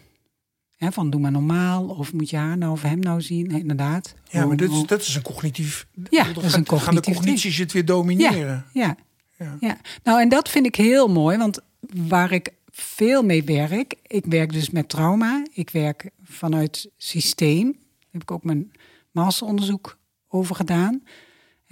Van 0.77 1.09
doe 1.09 1.21
maar 1.21 1.31
normaal, 1.31 1.87
of 1.87 2.13
moet 2.13 2.29
je 2.29 2.37
haar 2.37 2.57
nou 2.57 2.71
of 2.71 2.81
hem 2.81 2.99
nou 2.99 3.21
zien. 3.21 3.47
Nee, 3.47 3.59
inderdaad. 3.59 4.13
Ja, 4.29 4.45
maar 4.45 4.57
dit 4.57 4.71
is, 4.71 4.85
dat 4.85 5.01
is 5.01 5.15
een 5.15 5.21
cognitief... 5.21 5.87
Ja, 6.09 6.23
dat 6.23 6.43
is 6.43 6.43
een 6.43 6.51
Gaan 6.51 6.63
de 6.63 6.69
cognitief 6.69 7.15
cognities 7.15 7.57
het 7.57 7.71
weer 7.71 7.85
domineren. 7.85 8.65
Ja, 8.73 8.95
Ja. 9.37 9.57
ja. 9.59 9.77
Nou, 10.03 10.21
en 10.21 10.29
dat 10.29 10.49
vind 10.49 10.65
ik 10.65 10.75
heel 10.75 11.07
mooi, 11.07 11.37
want 11.37 11.59
waar 12.07 12.31
ik 12.31 12.53
veel 12.71 13.23
mee 13.23 13.43
werk, 13.43 13.95
ik 14.07 14.25
werk 14.25 14.53
dus 14.53 14.69
met 14.69 14.89
trauma, 14.89 15.45
ik 15.53 15.69
werk 15.69 16.09
vanuit 16.23 16.89
systeem, 16.97 17.65
daar 17.71 18.07
heb 18.11 18.21
ik 18.21 18.31
ook 18.31 18.43
mijn 18.43 18.71
masteronderzoek 19.11 19.97
over 20.29 20.55
gedaan. 20.55 21.03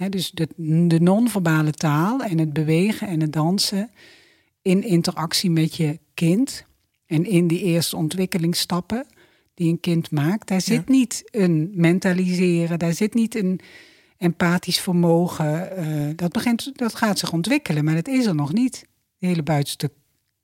Dus 0.08 0.30
de, 0.30 0.48
de 0.86 1.00
non-verbale 1.00 1.72
taal 1.72 2.22
en 2.22 2.38
het 2.38 2.52
bewegen 2.52 3.08
en 3.08 3.20
het 3.20 3.32
dansen 3.32 3.90
in 4.62 4.82
interactie 4.82 5.50
met 5.50 5.74
je 5.74 5.98
kind 6.14 6.64
en 7.06 7.24
in 7.24 7.46
die 7.46 7.62
eerste 7.62 7.96
ontwikkelingsstappen 7.96 9.06
die 9.54 9.70
een 9.70 9.80
kind 9.80 10.10
maakt, 10.10 10.48
daar 10.48 10.60
zit 10.60 10.88
niet 10.88 11.22
een 11.30 11.70
mentaliseren, 11.74 12.78
daar 12.78 12.92
zit 12.92 13.14
niet 13.14 13.34
een 13.34 13.60
empathisch 14.16 14.80
vermogen. 14.80 15.76
eh, 15.76 16.16
dat, 16.16 16.32
begint, 16.32 16.78
dat 16.78 16.94
gaat 16.94 17.18
zich 17.18 17.32
ontwikkelen, 17.32 17.84
maar 17.84 17.94
dat 17.94 18.08
is 18.08 18.26
er 18.26 18.34
nog 18.34 18.52
niet. 18.52 18.86
De 19.18 19.26
hele 19.26 19.42
buitenste 19.42 19.90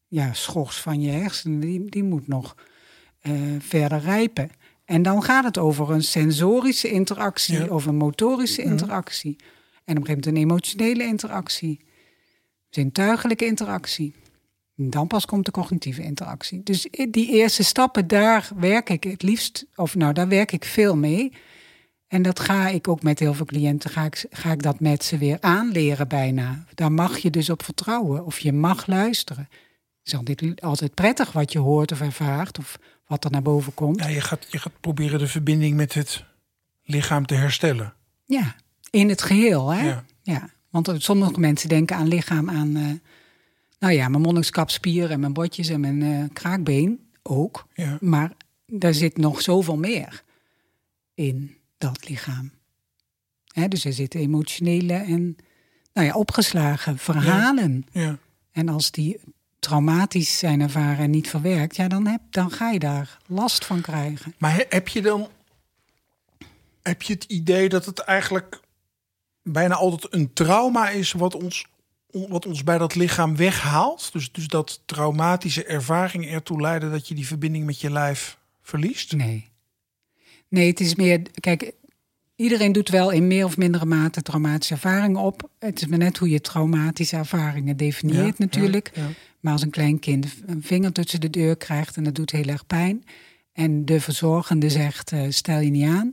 ja, 0.08 0.32
schors 0.32 0.76
van 0.76 1.00
je 1.00 1.10
hersenen, 1.10 1.60
die, 1.60 1.84
die 1.90 2.02
moet 2.02 2.28
nog 2.28 2.56
eh, 3.20 3.32
verder 3.58 3.98
rijpen. 3.98 4.50
En 4.84 5.02
dan 5.02 5.22
gaat 5.22 5.44
het 5.44 5.58
over 5.58 5.90
een 5.90 6.02
sensorische 6.02 6.90
interactie 6.90 7.58
Ja. 7.58 7.66
of 7.66 7.86
een 7.86 7.96
motorische 7.96 8.62
interactie. 8.62 9.36
En 9.84 9.96
op 9.96 10.00
een 10.00 10.06
gegeven 10.06 10.14
moment 10.14 10.26
een 10.26 10.36
emotionele 10.36 11.04
interactie. 11.04 11.80
Zintuigelijke 12.70 13.44
interactie. 13.46 14.14
En 14.76 14.90
Dan 14.90 15.06
pas 15.06 15.26
komt 15.26 15.44
de 15.44 15.50
cognitieve 15.50 16.02
interactie. 16.02 16.62
Dus 16.62 16.88
die 17.10 17.28
eerste 17.32 17.64
stappen, 17.64 18.06
daar 18.06 18.50
werk 18.56 18.90
ik 18.90 19.04
het 19.04 19.22
liefst, 19.22 19.66
of 19.74 19.94
nou, 19.94 20.12
daar 20.12 20.28
werk 20.28 20.52
ik 20.52 20.64
veel 20.64 20.96
mee. 20.96 21.32
En 22.08 22.22
dat 22.22 22.40
ga 22.40 22.68
ik 22.68 22.88
ook 22.88 23.02
met 23.02 23.18
heel 23.18 23.34
veel 23.34 23.44
cliënten, 23.46 23.90
ga 23.90 24.04
ik, 24.04 24.26
ga 24.30 24.52
ik 24.52 24.62
dat 24.62 24.80
met 24.80 25.04
ze 25.04 25.18
weer 25.18 25.36
aanleren 25.40 26.08
bijna. 26.08 26.64
Daar 26.74 26.92
mag 26.92 27.18
je 27.18 27.30
dus 27.30 27.50
op 27.50 27.62
vertrouwen, 27.62 28.24
of 28.24 28.38
je 28.38 28.52
mag 28.52 28.86
luisteren. 28.86 29.48
Het 29.50 30.12
is 30.12 30.14
altijd, 30.14 30.60
altijd 30.60 30.94
prettig 30.94 31.32
wat 31.32 31.52
je 31.52 31.58
hoort 31.58 31.92
of 31.92 32.00
ervaart, 32.00 32.58
of 32.58 32.78
wat 33.06 33.24
er 33.24 33.30
naar 33.30 33.42
boven 33.42 33.74
komt. 33.74 34.00
Ja, 34.00 34.08
je, 34.08 34.20
gaat, 34.20 34.46
je 34.50 34.58
gaat 34.58 34.80
proberen 34.80 35.18
de 35.18 35.26
verbinding 35.26 35.76
met 35.76 35.94
het 35.94 36.24
lichaam 36.82 37.26
te 37.26 37.34
herstellen. 37.34 37.94
Ja, 38.24 38.54
in 38.90 39.08
het 39.08 39.22
geheel. 39.22 39.68
Hè? 39.68 39.86
Ja. 39.86 40.04
Ja. 40.22 40.50
Want 40.70 40.92
sommige 40.98 41.40
mensen 41.40 41.68
denken 41.68 41.96
aan 41.96 42.08
lichaam, 42.08 42.50
aan 42.50 42.76
eh, 42.76 42.92
nou 43.78 43.92
ja, 43.92 44.08
mijn 44.08 44.22
monnikskapspier 44.22 45.10
en 45.10 45.20
mijn 45.20 45.32
botjes 45.32 45.68
en 45.68 45.80
mijn 45.80 46.02
eh, 46.02 46.24
kraakbeen 46.32 47.00
ook. 47.22 47.66
Ja. 47.74 47.98
Maar 48.00 48.32
daar 48.66 48.94
zit 48.94 49.16
nog 49.16 49.40
zoveel 49.40 49.76
meer 49.76 50.22
in 51.14 51.56
dat 51.78 52.08
lichaam. 52.08 52.52
Hè, 53.46 53.68
dus 53.68 53.84
er 53.84 53.92
zitten 53.92 54.20
emotionele 54.20 54.92
en 54.92 55.36
nou 55.92 56.06
ja, 56.06 56.14
opgeslagen 56.14 56.98
verhalen. 56.98 57.86
Ja. 57.92 58.18
En 58.52 58.68
als 58.68 58.90
die 58.90 59.20
traumatisch 59.64 60.38
zijn 60.38 60.60
ervaren 60.60 60.98
en 61.04 61.10
niet 61.10 61.28
verwerkt, 61.28 61.76
ja, 61.76 61.88
dan, 61.88 62.06
heb, 62.06 62.20
dan 62.30 62.50
ga 62.50 62.70
je 62.70 62.78
daar 62.78 63.18
last 63.26 63.64
van 63.64 63.80
krijgen. 63.80 64.34
Maar 64.38 64.54
he- 64.54 64.64
heb 64.68 64.88
je 64.88 65.02
dan 65.02 65.28
heb 66.82 67.02
je 67.02 67.12
het 67.12 67.24
idee 67.24 67.68
dat 67.68 67.84
het 67.84 67.98
eigenlijk 67.98 68.60
bijna 69.42 69.74
altijd 69.74 70.14
een 70.14 70.32
trauma 70.32 70.88
is 70.88 71.12
wat 71.12 71.34
ons, 71.34 71.66
wat 72.10 72.46
ons 72.46 72.64
bij 72.64 72.78
dat 72.78 72.94
lichaam 72.94 73.36
weghaalt? 73.36 74.12
Dus, 74.12 74.32
dus 74.32 74.48
dat 74.48 74.80
traumatische 74.86 75.64
ervaringen 75.64 76.28
ertoe 76.30 76.60
leiden 76.60 76.90
dat 76.90 77.08
je 77.08 77.14
die 77.14 77.26
verbinding 77.26 77.64
met 77.64 77.80
je 77.80 77.90
lijf 77.90 78.38
verliest? 78.62 79.12
Nee. 79.12 79.48
Nee, 80.48 80.66
het 80.66 80.80
is 80.80 80.94
meer. 80.94 81.22
Kijk, 81.40 81.72
iedereen 82.36 82.72
doet 82.72 82.88
wel 82.88 83.10
in 83.10 83.26
meer 83.26 83.44
of 83.44 83.56
mindere 83.56 83.84
mate 83.84 84.22
traumatische 84.22 84.74
ervaringen 84.74 85.20
op. 85.20 85.50
Het 85.58 85.80
is 85.80 85.86
maar 85.86 85.98
net 85.98 86.18
hoe 86.18 86.28
je 86.28 86.40
traumatische 86.40 87.16
ervaringen 87.16 87.76
definieert, 87.76 88.38
Ja, 88.38 88.44
natuurlijk. 88.44 88.90
ja, 88.94 89.02
ja. 89.02 89.08
Maar 89.40 89.52
als 89.52 89.62
een 89.62 89.70
klein 89.70 89.98
kind 89.98 90.26
een 90.46 90.62
vinger 90.62 90.92
tussen 90.92 91.20
de 91.20 91.30
deur 91.30 91.56
krijgt 91.56 91.96
en 91.96 92.04
dat 92.04 92.14
doet 92.14 92.30
heel 92.30 92.46
erg 92.46 92.66
pijn. 92.66 93.04
En 93.52 93.84
de 93.84 94.00
verzorgende 94.00 94.70
zegt: 94.70 95.12
eh, 95.12 95.22
stel 95.28 95.60
je 95.60 95.70
niet 95.70 95.88
aan. 95.88 96.12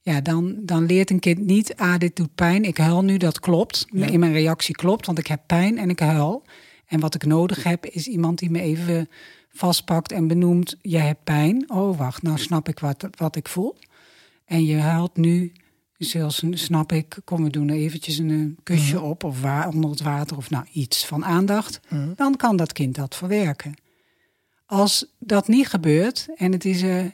Ja, 0.00 0.20
dan, 0.20 0.56
dan 0.60 0.86
leert 0.86 1.10
een 1.10 1.18
kind 1.18 1.38
niet, 1.38 1.76
ah, 1.76 1.98
dit 1.98 2.16
doet 2.16 2.34
pijn, 2.34 2.64
ik 2.64 2.76
huil 2.76 3.04
nu, 3.04 3.16
dat 3.16 3.40
klopt. 3.40 3.86
In 3.90 4.20
mijn 4.20 4.32
reactie 4.32 4.74
klopt, 4.74 5.06
want 5.06 5.18
ik 5.18 5.26
heb 5.26 5.40
pijn 5.46 5.78
en 5.78 5.90
ik 5.90 5.98
huil. 5.98 6.44
En 6.86 7.00
wat 7.00 7.14
ik 7.14 7.24
nodig 7.26 7.64
heb, 7.64 7.86
is 7.86 8.06
iemand 8.06 8.38
die 8.38 8.50
me 8.50 8.60
even 8.60 9.08
vastpakt 9.48 10.12
en 10.12 10.26
benoemt, 10.26 10.76
jij 10.80 11.06
hebt 11.06 11.24
pijn. 11.24 11.70
Oh, 11.70 11.98
wacht, 11.98 12.22
nou 12.22 12.38
snap 12.38 12.68
ik 12.68 12.78
wat, 12.78 13.08
wat 13.16 13.36
ik 13.36 13.48
voel. 13.48 13.76
En 14.52 14.64
je 14.64 14.76
huilt 14.76 15.16
nu, 15.16 15.52
zelfs 15.98 16.42
snap 16.50 16.92
ik, 16.92 17.18
kom, 17.24 17.44
we 17.44 17.50
doen 17.50 17.68
er 17.68 17.76
eventjes 17.76 18.18
een 18.18 18.30
eh, 18.30 18.62
kusje 18.62 19.00
op 19.00 19.24
of 19.24 19.40
wa- 19.40 19.68
onder 19.68 19.90
het 19.90 20.00
water 20.02 20.36
of 20.36 20.50
nou 20.50 20.64
iets 20.72 21.06
van 21.06 21.24
aandacht. 21.24 21.80
Dan 22.16 22.36
kan 22.36 22.56
dat 22.56 22.72
kind 22.72 22.94
dat 22.94 23.16
verwerken. 23.16 23.74
Als 24.66 25.06
dat 25.18 25.48
niet 25.48 25.66
gebeurt 25.68 26.28
en 26.36 26.52
het 26.52 26.64
is 26.64 26.82
eh 26.82 27.04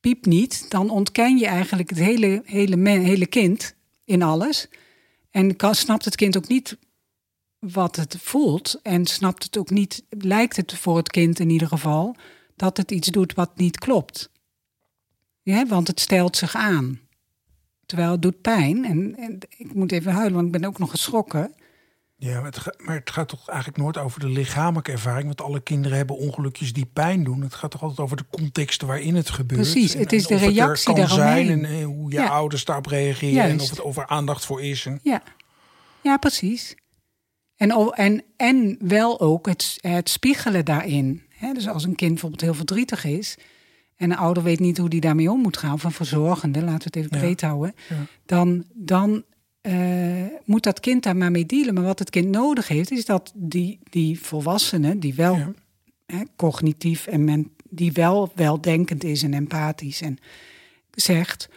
piep 0.00 0.24
niet, 0.26 0.70
dan 0.70 0.90
ontken 0.90 1.36
je 1.38 1.46
eigenlijk 1.46 1.88
het 1.90 1.98
hele, 1.98 2.42
hele, 2.44 2.76
men, 2.76 3.00
hele 3.00 3.26
kind 3.26 3.74
in 4.04 4.22
alles. 4.22 4.68
En 5.30 5.56
kan, 5.56 5.74
snapt 5.74 6.04
het 6.04 6.16
kind 6.16 6.36
ook 6.36 6.48
niet 6.48 6.78
wat 7.58 7.96
het 7.96 8.16
voelt. 8.20 8.80
En 8.82 9.06
snapt 9.06 9.42
het 9.44 9.58
ook 9.58 9.70
niet, 9.70 10.04
lijkt 10.10 10.56
het 10.56 10.74
voor 10.74 10.96
het 10.96 11.10
kind 11.10 11.38
in 11.38 11.50
ieder 11.50 11.68
geval, 11.68 12.16
dat 12.56 12.76
het 12.76 12.90
iets 12.90 13.08
doet 13.08 13.34
wat 13.34 13.56
niet 13.56 13.78
klopt. 13.78 14.30
Ja, 15.46 15.66
want 15.66 15.88
het 15.88 16.00
stelt 16.00 16.36
zich 16.36 16.54
aan. 16.54 17.00
Terwijl 17.86 18.10
het 18.10 18.22
doet 18.22 18.40
pijn. 18.40 18.84
En, 18.84 19.16
en 19.18 19.38
ik 19.56 19.74
moet 19.74 19.92
even 19.92 20.12
huilen, 20.12 20.34
want 20.34 20.46
ik 20.46 20.52
ben 20.52 20.64
ook 20.64 20.78
nog 20.78 20.90
geschrokken. 20.90 21.54
Ja, 22.16 22.40
maar 22.40 22.52
het, 22.52 22.80
maar 22.80 22.94
het 22.94 23.10
gaat 23.10 23.28
toch 23.28 23.48
eigenlijk 23.48 23.78
nooit 23.78 23.98
over 23.98 24.20
de 24.20 24.28
lichamelijke 24.28 24.92
ervaring. 24.92 25.24
Want 25.24 25.40
alle 25.40 25.60
kinderen 25.60 25.96
hebben 25.96 26.16
ongelukjes 26.16 26.72
die 26.72 26.86
pijn 26.86 27.24
doen. 27.24 27.40
Het 27.42 27.54
gaat 27.54 27.70
toch 27.70 27.82
altijd 27.82 28.00
over 28.00 28.16
de 28.16 28.24
context 28.30 28.82
waarin 28.82 29.14
het 29.14 29.30
gebeurt. 29.30 29.60
Precies, 29.60 29.94
En- 29.94 30.00
het 30.00 30.12
is 30.12 30.26
de 30.26 30.34
er 30.34 30.40
reactie 30.40 30.94
kan 30.94 31.08
zijn 31.08 31.64
en 31.64 31.82
hoe 31.82 32.10
je 32.10 32.16
Ja. 32.16 32.26
ouders 32.28 32.64
daarop 32.64 32.86
reageren. 32.86 33.42
En 33.42 33.60
of 33.60 33.70
het 33.70 33.82
over 33.82 34.06
aandacht 34.06 34.44
voor 34.44 34.62
is. 34.62 34.88
Ja, 35.02 35.22
ja 36.00 36.16
precies. 36.16 36.74
En, 37.56 37.70
en, 37.92 38.24
en 38.36 38.76
wel 38.80 39.20
ook 39.20 39.46
het, 39.46 39.78
het 39.80 40.08
spiegelen 40.08 40.64
daarin. 40.64 41.22
Dus 41.52 41.68
als 41.68 41.84
een 41.84 41.94
kind 41.94 42.10
bijvoorbeeld 42.10 42.40
heel 42.42 42.54
verdrietig 42.54 43.04
is... 43.04 43.36
en 43.96 44.10
een 44.10 44.16
ouder 44.16 44.42
weet 44.42 44.60
niet 44.60 44.78
hoe 44.78 44.88
die 44.88 45.00
daarmee 45.00 45.30
om 45.30 45.40
moet 45.40 45.56
gaan... 45.56 45.78
een 45.82 45.92
verzorgende, 45.92 46.62
laten 46.62 46.78
we 46.78 46.84
het 46.84 46.96
even 46.96 47.10
Ja. 47.12 47.18
breed 47.18 47.40
houden... 47.40 47.74
Ja. 47.88 48.06
dan, 48.26 48.64
dan 48.74 49.24
eh, 49.60 50.24
moet 50.44 50.62
dat 50.62 50.80
kind 50.80 51.02
daar 51.02 51.16
maar 51.16 51.30
mee 51.30 51.46
dealen. 51.46 51.74
Maar 51.74 51.84
wat 51.84 51.98
het 51.98 52.10
kind 52.10 52.28
nodig 52.28 52.68
heeft, 52.68 52.90
is 52.90 53.04
dat 53.04 53.32
die, 53.34 53.78
die 53.90 54.20
volwassene... 54.20 54.98
die 54.98 55.14
wel 55.14 55.36
Ja. 55.36 55.52
hè, 56.06 56.22
cognitief 56.36 57.06
en 57.06 57.24
men, 57.24 57.50
die 57.70 57.92
wel 57.92 58.32
weldenkend 58.34 59.04
is 59.04 59.22
en 59.22 59.34
empathisch... 59.34 60.00
en 60.00 60.18
zegt, 60.90 61.48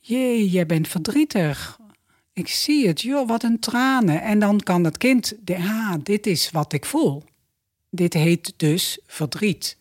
jee, 0.00 0.50
jij 0.50 0.66
bent 0.66 0.88
verdrietig... 0.88 1.78
Ik 2.32 2.48
zie 2.48 2.86
het, 2.86 3.00
joh, 3.00 3.28
wat 3.28 3.42
een 3.42 3.58
tranen. 3.58 4.22
En 4.22 4.38
dan 4.38 4.60
kan 4.60 4.82
dat 4.82 4.98
kind, 4.98 5.34
de, 5.44 5.56
ah, 5.56 5.94
dit 6.02 6.26
is 6.26 6.50
wat 6.50 6.72
ik 6.72 6.84
voel. 6.84 7.24
Dit 7.90 8.12
heet 8.12 8.52
dus 8.56 8.98
verdriet. 9.06 9.76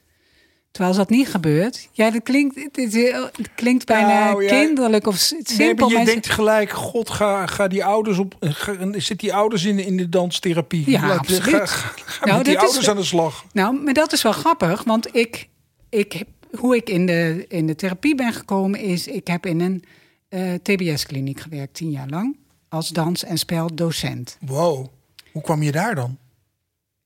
Terwijl 0.72 0.88
als 0.98 1.08
dat 1.08 1.18
niet 1.18 1.28
gebeurt, 1.30 1.90
ja, 1.92 2.12
dat 2.12 2.24
klinkt, 2.24 2.56
het, 2.64 2.78
is 2.78 2.94
heel- 2.94 3.24
het 3.36 3.50
klinkt 3.56 3.86
bijna 3.86 4.24
Nou, 4.30 4.44
ja. 4.44 4.50
kinderlijk 4.50 5.08
of 5.08 5.16
s- 5.18 5.32
Nee, 5.32 5.42
simpel. 5.44 5.90
maar 5.90 6.00
je 6.00 6.06
denkt 6.06 6.30
gelijk, 6.30 6.70
god, 6.72 7.10
ga, 7.10 7.46
ga 7.46 7.68
die 7.68 7.86
ouders 7.86 8.18
op. 8.18 8.36
Ga, 8.40 8.76
zit 9.00 9.20
die 9.20 9.34
ouders 9.34 9.64
in, 9.66 9.76
de- 9.76 9.86
in 9.86 9.98
de 9.98 10.10
danstherapie? 10.10 10.90
Ja, 10.90 11.08
Laat- 11.08 11.18
absoluut. 11.20 11.70
Ga, 11.70 12.26
Nou, 12.26 12.38
met 12.38 12.46
die 12.46 12.56
is- 12.56 12.62
ouders 12.62 12.90
aan 12.90 12.96
de 12.96 13.04
slag. 13.04 13.46
Nou, 13.54 13.84
maar 13.84 13.94
dat 13.94 14.14
is 14.14 14.22
wel 14.22 14.32
grappig, 14.32 14.84
want 14.84 15.16
ik, 15.16 15.50
ik, 15.90 16.24
hoe 16.58 16.76
ik 16.76 16.90
in 16.90 17.06
de, 17.06 17.46
in 17.48 17.68
de 17.68 17.76
therapie 17.76 18.16
ben 18.16 18.34
gekomen 18.34 18.80
is, 18.80 19.08
ik 19.08 19.28
heb 19.28 19.46
in 19.46 19.60
een 19.62 19.84
eh, 20.30 20.54
TBS-kliniek 20.54 21.40
gewerkt, 21.40 21.74
tien 21.74 21.92
jaar 21.92 22.08
lang, 22.10 22.38
als 22.70 22.90
dans- 22.90 23.24
en 23.24 23.38
speldocent. 23.38 24.38
Wow, 24.46 24.88
hoe 25.32 25.42
kwam 25.42 25.64
je 25.64 25.72
daar 25.72 25.96
dan? 25.96 26.18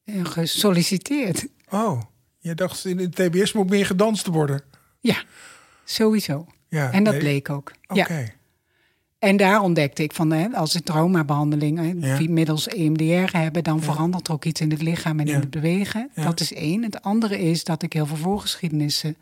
En 0.04 0.28
gesolliciteerd. 0.28 1.45
Oh, 1.69 2.02
je 2.44 2.56
dacht 2.56 2.86
in 2.86 2.98
de 2.98 3.10
TBS 3.10 3.54
moet 3.54 3.70
meer 3.70 3.86
gedanst 3.86 4.28
worden. 4.28 4.62
Ja, 5.00 5.24
sowieso. 5.84 6.48
Ja, 6.68 6.92
En 6.92 7.04
dat 7.04 7.14
nee, 7.14 7.22
bleek 7.22 7.50
ook. 7.50 7.72
Oké. 7.88 8.14
Ja. 8.14 8.28
En 9.20 9.38
daar 9.38 9.62
ontdekte 9.62 10.04
ik 10.04 10.14
van, 10.14 10.32
hè, 10.32 10.50
als 10.50 10.72
ze 10.72 10.84
traumabehandeling 10.84 11.78
hè, 11.78 12.08
Ja. 12.14 12.30
middels 12.30 12.68
EMDR 12.68 13.38
hebben, 13.38 13.64
dan 13.64 13.82
verandert 13.82 14.28
er 14.28 14.34
ook 14.34 14.46
iets 14.46 14.62
in 14.62 14.72
het 14.72 14.82
lichaam 14.82 15.20
en 15.20 15.28
in 15.28 15.40
het 15.40 15.50
bewegen. 15.50 16.10
Dat 16.16 16.40
is 16.40 16.54
één. 16.54 16.84
Het 16.84 17.02
andere 17.02 17.40
is 17.40 17.64
dat 17.64 17.84
ik 17.84 17.94
heel 17.94 18.06
veel 18.06 18.18
voorgeschiedenissen 18.18 19.16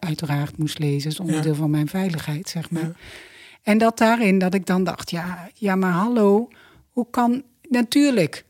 uiteraard 0.00 0.58
moest 0.58 0.78
lezen. 0.78 1.02
Dat 1.10 1.12
is 1.12 1.20
onderdeel 1.20 1.54
van 1.54 1.70
mijn 1.70 1.88
veiligheid, 1.88 2.48
zeg 2.48 2.70
maar. 2.70 2.90
En 3.62 3.78
dat 3.78 3.98
daarin 3.98 4.38
dat 4.38 4.54
ik 4.54 4.66
dan 4.66 4.84
dacht, 4.84 5.10
ja, 5.10 5.50
ja, 5.54 5.76
maar 5.76 5.92
hallo, 5.92 6.48
hoe 6.90 7.06
kan 7.10 7.42
natuurlijk 7.68 8.44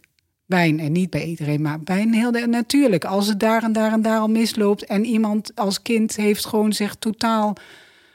wijn 0.46 0.80
en 0.80 0.92
niet 0.92 1.10
bij 1.10 1.24
iedereen, 1.24 1.62
maar 1.62 1.80
bij 1.80 2.02
een 2.02 2.14
heel 2.14 2.32
de- 2.32 2.46
natuurlijk. 2.46 3.04
Als 3.04 3.26
het 3.26 3.40
daar 3.40 3.62
en 3.62 3.72
daar 3.72 3.92
en 3.92 4.02
daar 4.02 4.18
al 4.18 4.28
misloopt 4.28 4.84
en 4.84 5.04
iemand 5.04 5.52
als 5.54 5.82
kind 5.82 6.16
heeft 6.16 6.46
gewoon 6.46 6.72
zich 6.72 6.94
totaal 6.94 7.56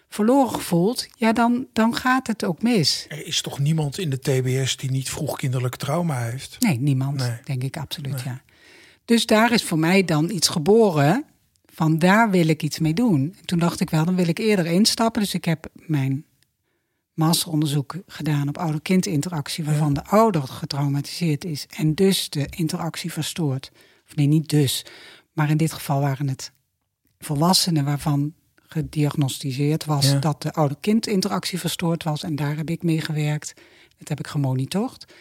verloren 0.09 0.53
gevoeld, 0.53 1.07
ja, 1.15 1.33
dan, 1.33 1.67
dan 1.73 1.95
gaat 1.95 2.27
het 2.27 2.43
ook 2.45 2.61
mis. 2.61 3.05
Er 3.09 3.25
is 3.27 3.41
toch 3.41 3.59
niemand 3.59 3.97
in 3.97 4.09
de 4.09 4.19
TBS 4.19 4.77
die 4.77 4.91
niet 4.91 5.09
vroeg 5.09 5.37
kinderlijk 5.37 5.75
trauma 5.75 6.19
heeft? 6.23 6.55
Nee, 6.59 6.79
niemand, 6.79 7.17
Nee. 7.17 7.37
denk 7.43 7.63
ik 7.63 7.77
absoluut, 7.77 8.21
ja. 8.21 8.41
Dus 9.05 9.25
daar 9.25 9.51
is 9.51 9.63
voor 9.63 9.79
mij 9.79 10.03
dan 10.05 10.29
iets 10.29 10.47
geboren, 10.47 11.25
van 11.73 11.99
daar 11.99 12.29
wil 12.29 12.47
ik 12.47 12.63
iets 12.63 12.79
mee 12.79 12.93
doen. 12.93 13.35
En 13.39 13.45
toen 13.45 13.59
dacht 13.59 13.79
ik 13.79 13.89
wel, 13.89 14.05
dan 14.05 14.15
wil 14.15 14.27
ik 14.27 14.37
eerder 14.37 14.65
instappen. 14.65 15.21
Dus 15.21 15.33
ik 15.33 15.45
heb 15.45 15.67
mijn 15.73 16.25
masteronderzoek 17.19 17.95
gedaan 18.07 18.47
op 18.47 18.57
ouder-kind-interactie... 18.57 19.63
waarvan 19.63 19.93
de 19.93 20.05
ouder 20.05 20.41
getraumatiseerd 20.41 21.45
is 21.45 21.65
en 21.69 21.95
dus 21.95 22.29
de 22.29 22.47
interactie 22.49 23.11
verstoord. 23.13 23.71
Of 24.07 24.15
nee, 24.15 24.25
niet 24.27 24.49
dus, 24.49 24.85
maar 25.33 25.49
in 25.49 25.57
dit 25.57 25.73
geval 25.73 25.99
waren 26.01 26.27
het 26.27 26.51
volwassenen... 27.19 27.85
waarvan 27.85 28.33
gediagnosticeerd 28.55 29.85
was 29.85 30.05
Ja. 30.05 30.19
dat 30.19 30.41
de 30.41 30.53
ouder-kind-interactie 30.53 31.59
verstoord 31.59 32.03
was. 32.03 32.23
En 32.23 32.35
daar 32.35 32.55
heb 32.57 32.69
ik 32.69 32.83
mee 32.83 33.01
gewerkt. 33.01 33.53
Dat 33.97 34.07
heb 34.07 34.19
ik 34.19 34.27
gemonitord. 34.27 35.13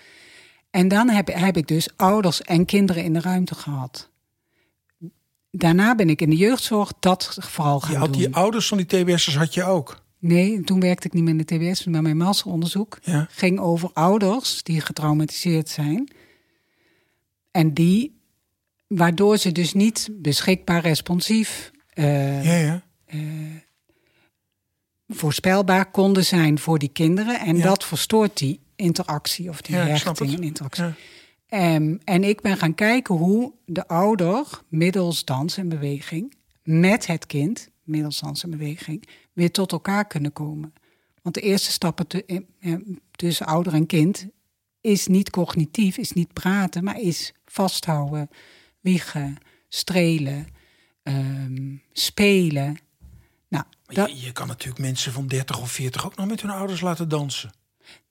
En 0.70 0.88
dan 0.88 1.08
heb, 1.08 1.28
heb 1.32 1.56
ik 1.56 1.66
dus 1.66 1.88
ouders 1.96 2.42
en 2.42 2.64
kinderen 2.64 3.04
in 3.04 3.12
de 3.12 3.20
ruimte 3.20 3.54
gehad. 3.54 4.11
Daarna 5.50 5.94
ben 5.94 6.08
ik 6.11 6.20
in 6.20 6.30
de 6.30 6.37
jeugdzorg 6.37 6.92
dat 7.00 7.37
vooral 7.40 7.80
gaan 7.80 7.92
Je 7.92 7.96
had 7.98 8.12
doen. 8.12 8.22
die 8.22 8.34
ouders 8.34 8.68
van 8.68 8.76
die 8.76 8.87
TBS'ers 8.87 9.37
had 9.37 9.54
je 9.54 9.64
ook. 9.64 10.06
Nee, 10.18 10.61
toen 10.61 10.81
werkte 10.81 11.07
ik 11.07 11.12
niet 11.12 11.22
meer 11.22 11.33
in 11.38 11.44
de 11.46 11.70
TBS, 11.70 11.85
maar 11.85 12.02
mijn 12.02 12.16
masteronderzoek 12.16 12.98
Ja. 13.02 13.26
ging 13.31 13.59
over 13.59 13.90
ouders 13.92 14.62
die 14.62 14.81
getraumatiseerd 14.81 15.68
zijn. 15.68 16.09
En 17.50 17.74
die, 17.74 18.20
waardoor 18.87 19.37
ze 19.38 19.52
dus 19.52 19.72
niet 19.72 20.09
beschikbaar 20.12 20.81
responsief, 20.83 21.70
eh, 21.88 22.44
Ja, 22.44 22.54
ja. 22.57 22.83
voorspelbaar 25.09 25.90
konden 25.90 26.24
zijn 26.24 26.59
voor 26.59 26.78
die 26.78 26.88
kinderen. 26.92 27.40
En 27.40 27.61
dat 27.61 27.85
verstoort 27.85 28.38
die 28.38 28.61
interactie 28.76 29.48
of 29.48 29.61
die 29.62 29.76
hechting 29.76 30.33
en 30.35 30.42
interactie. 30.42 30.85
Ehm, 31.48 31.96
en 32.04 32.24
ik 32.24 32.40
ben 32.40 32.57
gaan 32.57 32.74
kijken 32.74 33.14
hoe 33.14 33.52
de 33.66 33.88
ouder 33.88 34.46
middels 34.68 35.24
dans 35.24 35.57
en 35.57 35.68
beweging 35.68 36.35
met 36.62 37.07
het 37.07 37.26
kind, 37.26 37.68
middels 37.83 38.20
dans 38.20 38.42
en 38.42 38.50
beweging, 38.50 39.09
weer 39.38 39.51
tot 39.51 39.72
elkaar 39.72 40.07
kunnen 40.07 40.33
komen. 40.33 40.72
Want 41.22 41.35
de 41.35 41.40
eerste 41.40 41.70
stappen 41.70 42.07
eh, 42.09 42.37
eh, 42.61 42.74
tussen 43.11 43.46
ouder 43.46 43.74
en 43.74 43.87
kind 43.87 44.27
is 44.81 45.07
niet 45.07 45.31
cognitief, 45.31 45.96
is 45.96 46.12
niet 46.12 46.33
praten, 46.33 46.85
maar 46.85 47.01
is 47.01 47.33
vasthouden, 47.46 48.29
wiegen, 48.81 49.37
strelen, 49.68 50.46
ehm, 51.03 51.74
spelen. 51.92 52.79
Nou, 53.48 53.64
dat, 53.87 54.11
je, 54.11 54.24
je 54.27 54.33
kan 54.33 54.46
natuurlijk 54.46 54.81
mensen 54.81 55.12
van 55.12 55.27
30 55.27 55.61
of 55.61 55.70
40 55.70 56.05
ook 56.07 56.16
nog 56.16 56.27
met 56.27 56.40
hun 56.42 56.51
ouders 56.51 56.81
laten 56.81 57.09
dansen. 57.09 57.51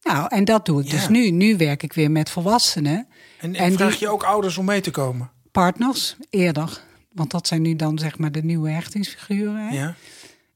nou, 0.02 0.28
en 0.30 0.46
dat 0.46 0.66
doe 0.66 0.82
ik 0.82 0.88
Ja. 0.88 0.92
dus 0.98 1.08
nu. 1.08 1.32
Nu 1.32 1.58
werk 1.58 1.84
ik 1.84 1.94
weer 1.94 2.12
met 2.12 2.30
volwassenen. 2.30 3.08
En, 3.40 3.56
en, 3.56 3.63
En 3.66 3.74
vraag 3.74 3.92
die- 3.92 4.00
je 4.00 4.10
ook 4.10 4.24
ouders 4.24 4.58
om 4.58 4.66
mee 4.66 4.82
te 4.82 4.92
komen? 4.92 5.32
partners 5.52 6.16
eerder. 6.30 6.82
Want 7.12 7.32
dat 7.32 7.48
zijn 7.48 7.62
nu 7.62 7.76
dan 7.76 8.00
zeg 8.00 8.18
maar 8.18 8.32
de 8.32 8.44
nieuwe 8.44 8.70
hechtingsfiguren. 8.70 9.68
hè. 9.68 9.76
Ja. 9.76 9.96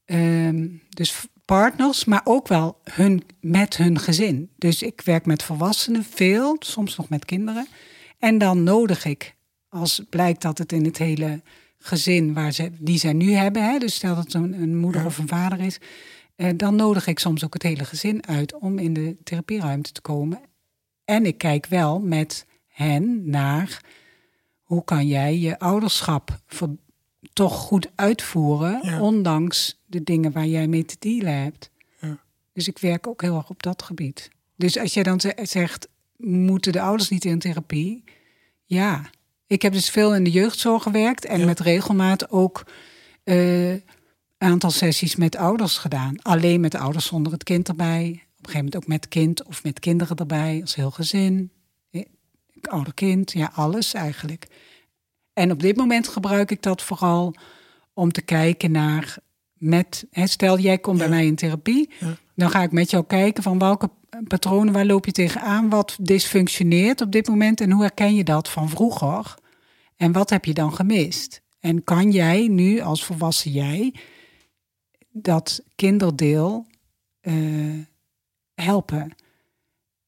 Ehm, 0.06 0.68
dus 0.90 1.26
partners, 1.46 2.06
maar 2.06 2.22
ook 2.24 2.48
wel 2.48 2.80
hun, 2.84 3.24
met 3.42 3.78
hun 3.78 4.00
gezin. 4.00 4.50
Dus 4.58 4.82
ik 4.82 5.02
werk 5.02 5.26
met 5.26 5.44
volwassenen 5.44 6.04
veel, 6.04 6.56
soms 6.60 6.98
nog 6.98 7.10
met 7.10 7.26
kinderen. 7.26 7.68
En 8.20 8.38
dan 8.38 8.64
nodig 8.64 9.06
ik, 9.06 9.36
als 9.70 10.02
blijkt 10.10 10.42
dat 10.42 10.58
het 10.58 10.72
in 10.72 10.86
het 10.86 10.98
hele 10.98 11.42
gezin 11.78 12.34
waar 12.34 12.52
ze, 12.52 12.72
die 12.80 12.98
zij 13.00 13.14
nu 13.14 13.32
hebben, 13.32 13.64
hè, 13.64 13.78
dus 13.78 13.96
stel 13.96 14.16
dat 14.16 14.24
het 14.24 14.34
een, 14.34 14.62
een 14.62 14.78
moeder 14.78 15.02
Ja. 15.02 15.08
of 15.08 15.18
een 15.18 15.28
vader 15.28 15.60
is, 15.60 15.78
eh, 16.36 16.50
dan 16.56 16.76
nodig 16.76 17.08
ik 17.08 17.20
soms 17.20 17.44
ook 17.46 17.54
het 17.54 17.64
hele 17.64 17.86
gezin 17.86 18.28
uit 18.28 18.54
om 18.60 18.80
in 18.80 18.94
de 18.94 19.18
therapieruimte 19.24 19.92
te 19.92 20.02
komen. 20.02 20.40
En 21.06 21.26
ik 21.26 21.38
kijk 21.38 21.66
wel 21.66 22.00
met 22.00 22.46
hen 22.68 23.30
naar 23.30 23.82
hoe 24.62 24.84
kan 24.84 25.08
jij 25.08 25.38
je 25.40 25.60
ouderschap 25.60 26.40
toch 27.34 27.54
goed 27.56 27.90
uitvoeren, 27.96 28.80
Ja. 28.82 29.02
ondanks 29.02 29.81
de 29.92 30.04
dingen 30.04 30.32
waar 30.32 30.46
jij 30.48 30.68
mee 30.68 30.86
te 30.86 30.96
dealen 31.00 31.42
hebt. 31.42 31.70
Ja. 32.02 32.20
Dus 32.54 32.68
ik 32.68 32.78
werk 32.78 33.08
ook 33.08 33.22
heel 33.22 33.36
erg 33.36 33.50
op 33.50 33.64
dat 33.64 33.84
gebied. 33.84 34.30
Dus 34.56 34.78
als 34.78 34.94
jij 34.94 35.04
dan 35.04 35.20
ze- 35.20 35.38
zegt, 35.44 35.88
moeten 36.18 36.72
de 36.72 36.82
ouders 36.82 37.10
niet 37.10 37.26
in 37.26 37.40
therapie? 37.40 38.04
Ja, 38.66 39.10
ik 39.48 39.62
heb 39.62 39.74
dus 39.74 39.90
veel 39.90 40.16
in 40.16 40.24
de 40.24 40.32
jeugdzorg 40.32 40.84
gewerkt 40.84 41.26
en 41.26 41.40
Ja. 41.40 41.46
met 41.46 41.60
regelmaat 41.60 42.30
ook 42.30 42.64
een 43.24 43.84
aantal 44.38 44.72
sessies 44.72 45.16
met 45.16 45.36
ouders 45.36 45.78
gedaan. 45.78 46.22
Alleen 46.22 46.62
met 46.62 46.76
ouders 46.76 47.06
zonder 47.06 47.32
het 47.32 47.44
kind 47.44 47.68
erbij. 47.68 48.08
Op 48.08 48.48
een 48.48 48.52
gegeven 48.52 48.58
moment 48.58 48.76
ook 48.76 48.88
met 48.88 49.08
kind 49.08 49.44
of 49.44 49.64
met 49.64 49.80
kinderen 49.80 50.18
erbij, 50.18 50.58
als 50.62 50.76
heel 50.76 50.92
gezin. 50.92 51.52
Eh, 51.92 52.02
Ouder 52.62 52.94
kind, 52.94 53.32
ja, 53.32 53.52
alles 53.56 53.94
eigenlijk. 53.94 54.48
En 55.34 55.52
op 55.52 55.60
dit 55.62 55.76
moment 55.76 56.08
gebruik 56.08 56.52
ik 56.52 56.62
dat 56.64 56.82
vooral 56.82 57.36
om 57.94 58.12
te 58.12 58.22
kijken 58.22 58.72
naar 58.72 59.18
met. 59.62 60.06
Hè, 60.12 60.28
stel, 60.28 60.60
jij 60.60 60.78
komt 60.78 60.98
bij 60.98 61.10
mij 61.10 61.26
in 61.26 61.36
therapie, 61.36 61.90
Ja. 62.00 62.16
dan 62.36 62.50
ga 62.50 62.62
ik 62.64 62.72
met 62.72 62.90
jou 62.92 63.04
kijken 63.06 63.44
van 63.44 63.60
welke 63.60 63.90
patronen, 64.28 64.74
waar 64.74 64.86
loop 64.86 65.06
je 65.06 65.12
tegenaan, 65.12 65.70
wat 65.70 65.98
dysfunctioneert 66.02 67.02
op 67.02 67.12
dit 67.12 67.28
moment 67.28 67.62
en 67.62 67.72
hoe 67.72 67.82
herken 67.82 68.16
je 68.16 68.24
dat 68.24 68.50
van 68.50 68.70
vroeger 68.70 69.36
en 69.98 70.12
wat 70.12 70.30
heb 70.30 70.46
je 70.46 70.54
dan 70.54 70.74
gemist? 70.74 71.42
En 71.60 71.84
kan 71.84 72.12
jij 72.12 72.48
nu 72.48 72.80
als 72.80 73.06
volwassen 73.06 73.52
jij 73.52 73.94
dat 75.12 75.64
kinderdeel 75.76 76.66
eh, 77.22 77.34
helpen? 78.54 79.12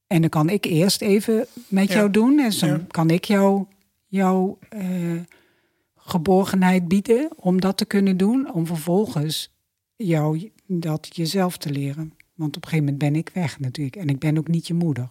En 0.08 0.22
dan 0.22 0.30
kan 0.30 0.49
ik 0.49 0.66
eerst 0.66 1.01
even 1.01 1.45
met 1.68 1.88
Ja. 1.88 1.95
jou 1.95 2.12
doen. 2.12 2.39
En 2.39 2.51
dan 2.60 2.88
kan 2.88 3.10
ik 3.10 3.26
jou 3.26 3.66
jouw 4.08 4.58
eh, 4.70 4.82
geborgenheid 6.06 6.88
bieden 6.88 7.32
om 7.36 7.62
dat 7.62 7.78
te 7.78 7.86
kunnen 7.86 8.18
doen. 8.18 8.54
Om 8.54 8.66
vervolgens 8.66 9.51
jou 9.95 10.51
dat 10.68 11.16
jezelf 11.16 11.58
te 11.58 11.70
leren. 11.70 12.14
Want 12.34 12.56
op 12.56 12.64
een 12.64 12.70
gegeven 12.70 12.93
moment 12.93 13.12
ben 13.12 13.16
ik 13.16 13.30
weg 13.34 13.60
natuurlijk. 13.60 13.95
En 13.95 14.08
ik 14.08 14.20
ben 14.20 14.38
ook 14.38 14.47
niet 14.47 14.68
je 14.68 14.74
moeder. 14.74 15.08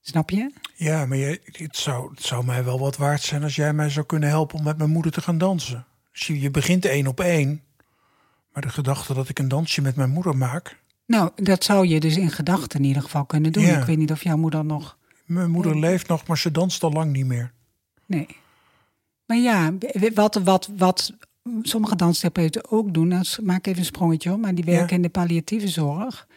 Snap 0.00 0.30
je? 0.30 0.52
Ja, 0.74 1.06
maar 1.06 1.16
je, 1.16 1.40
het, 1.44 1.76
zou, 1.76 2.10
het 2.10 2.22
zou 2.22 2.44
mij 2.44 2.64
wel 2.64 2.78
wat 2.78 2.96
waard 2.96 3.22
zijn 3.22 3.42
als 3.42 3.56
jij 3.56 3.72
mij 3.72 3.90
zou 3.90 4.06
kunnen 4.06 4.28
helpen 4.28 4.58
om 4.58 4.64
met 4.64 4.78
mijn 4.78 4.90
moeder 4.90 5.12
te 5.12 5.20
gaan 5.20 5.38
dansen. 5.38 5.86
Dus 6.12 6.26
je, 6.26 6.40
je 6.40 6.50
begint 6.50 6.84
één 6.84 7.06
op 7.06 7.20
één. 7.20 7.62
Maar 8.52 8.62
de 8.62 8.68
gedachte 8.68 9.14
dat 9.14 9.28
ik 9.28 9.38
een 9.38 9.48
dansje 9.48 9.82
met 9.82 9.96
mijn 9.96 10.10
moeder 10.10 10.36
maak. 10.36 10.82
Nou, 11.06 11.30
dat 11.34 11.64
zou 11.64 11.86
je 11.86 12.00
dus 12.00 12.16
in 12.16 12.30
gedachten 12.30 12.78
in 12.78 12.86
ieder 12.86 13.02
geval 13.02 13.24
kunnen 13.24 13.52
doen. 13.52 13.64
Ja. 13.64 13.78
Ik 13.78 13.84
weet 13.84 13.98
niet 13.98 14.10
of 14.10 14.22
jouw 14.22 14.36
moeder 14.36 14.64
nog... 14.64 14.98
Mijn 15.24 15.50
moeder 15.50 15.78
leeft 15.78 16.08
nog, 16.08 16.26
maar 16.26 16.38
ze 16.38 16.50
danst 16.50 16.82
al 16.82 16.92
lang 16.92 17.12
niet 17.12 17.26
meer. 17.26 17.52
Nee. 18.06 18.26
Maar 19.26 19.36
ja, 19.38 19.74
wat, 20.14 20.34
wat, 20.34 20.70
wat 20.76 21.12
sommige 21.62 21.96
danstherapeuten 21.96 22.70
ook 22.70 22.94
doen, 22.94 23.08
dat 23.08 23.38
maak 23.42 23.58
ik 23.58 23.66
even 23.66 23.78
een 23.78 23.84
sprongetje 23.84 24.32
om, 24.32 24.40
maar 24.40 24.54
die 24.54 24.64
werken 24.64 24.88
Ja. 24.88 24.96
in 24.96 25.02
de 25.02 25.08
palliatieve 25.08 25.68
zorg. 25.68 26.28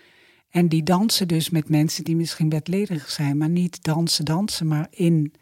En 0.49 0.67
die 0.69 0.83
dansen 0.83 1.27
dus 1.27 1.49
met 1.49 1.69
mensen 1.69 2.03
die 2.03 2.15
misschien 2.15 2.49
bedledig 2.49 3.09
zijn, 3.09 3.37
maar 3.37 3.49
niet 3.49 3.83
dansen, 3.83 4.25
dansen, 4.25 4.67
maar 4.67 4.87
in 4.89 5.33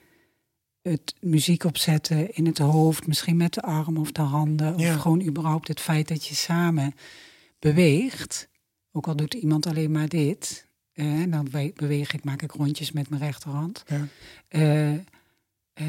het 0.81 1.15
muziek 1.21 1.63
opzetten, 1.63 2.33
in 2.35 2.45
het 2.45 2.57
hoofd, 2.57 3.07
misschien 3.07 3.37
met 3.37 3.53
de 3.53 3.61
arm 3.61 3.97
of 3.97 4.11
de 4.11 4.21
handen, 4.21 4.77
Ja. 4.77 4.93
of 4.95 5.01
gewoon 5.01 5.21
überhaupt 5.21 5.67
het 5.67 5.79
feit 5.79 6.07
dat 6.07 6.25
je 6.25 6.35
samen 6.35 6.93
beweegt. 7.59 8.49
Ook 8.91 9.07
al 9.07 9.15
doet 9.15 9.33
iemand 9.33 9.65
alleen 9.67 9.91
maar 9.91 10.07
dit, 10.07 10.67
eh, 10.93 11.23
dan 11.27 11.49
we- 11.51 11.71
beweeg 11.75 12.13
ik, 12.13 12.23
maak 12.23 12.41
ik 12.41 12.51
rondjes 12.51 12.91
met 12.91 13.09
mijn 13.09 13.21
rechterhand. 13.21 13.83
Ja. 13.87 14.07
Eh, 14.47 14.99
eh, 15.75 15.85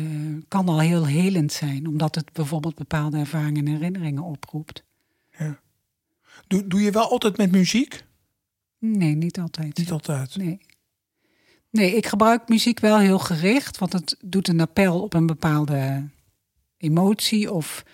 kan 0.48 0.68
al 0.68 0.80
heel 0.80 1.06
helend 1.06 1.52
zijn, 1.52 1.86
omdat 1.86 2.14
het 2.14 2.32
bijvoorbeeld 2.32 2.74
bepaalde 2.74 3.18
ervaringen 3.18 3.66
en 3.66 3.72
herinneringen 3.72 4.22
oproept. 4.22 4.84
Doe, 6.46 6.66
doe 6.66 6.80
je 6.80 6.90
wel 6.90 7.10
altijd 7.10 7.36
met 7.36 7.50
muziek? 7.50 8.04
Nee, 8.78 9.14
niet 9.14 9.38
altijd. 9.38 9.78
Niet 9.78 9.90
altijd. 9.90 10.36
Nee. 10.36 10.60
Nee, 11.70 11.96
ik 11.96 12.06
gebruik 12.06 12.48
muziek 12.48 12.80
wel 12.80 12.98
heel 12.98 13.18
gericht, 13.18 13.78
want 13.78 13.92
het 13.92 14.16
doet 14.24 14.48
een 14.48 14.60
appel 14.60 15.02
op 15.02 15.14
een 15.14 15.26
bepaalde 15.26 16.08
emotie. 16.76 17.52
Of 17.52 17.84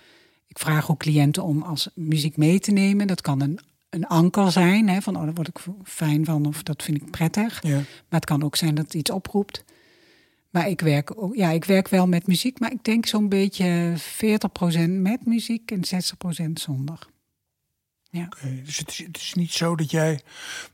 ik 0.47 0.59
vraag 0.59 0.91
ook 0.91 0.99
cliënten 0.99 1.43
om 1.43 1.63
als 1.63 1.89
muziek 1.95 2.37
mee 2.37 2.61
te 2.61 2.71
nemen. 2.71 3.07
Dat 3.07 3.21
kan 3.21 3.41
een, 3.41 3.59
een 3.91 4.07
anker 4.07 4.53
zijn, 4.53 4.89
hè, 4.89 5.01
van 5.01 5.17
oh, 5.17 5.25
daar 5.25 5.35
word 5.35 5.49
ik 5.49 5.59
fijn 5.85 6.25
van 6.25 6.47
of 6.47 6.63
dat 6.63 6.83
vind 6.83 7.03
ik 7.03 7.11
prettig. 7.11 7.63
Ja. 7.63 7.75
Maar 7.77 8.21
het 8.21 8.25
kan 8.25 8.43
ook 8.43 8.57
zijn 8.57 8.75
dat 8.75 8.85
het 8.85 8.95
iets 8.95 9.11
oproept. 9.11 9.65
Maar 10.53 10.69
ik 10.69 10.81
werk, 10.81 11.13
ja, 11.33 11.51
ik 11.51 11.65
werk 11.65 11.89
wel 11.89 12.07
met 12.07 12.27
muziek, 12.27 12.61
maar 12.61 12.73
ik 12.73 12.85
denk 12.85 13.07
zo'n 13.07 13.29
beetje 13.29 13.95
40% 13.97 14.89
met 14.89 15.27
muziek 15.27 15.71
en 15.71 16.05
60% 16.49 16.53
zonder. 16.53 17.11
Oké, 18.13 18.63
Dus 18.65 18.79
het 18.79 18.89
is, 18.89 18.99
het 18.99 19.17
is 19.17 19.35
niet 19.35 19.53
zo 19.53 19.77
dat 19.77 19.91
jij, 19.91 20.21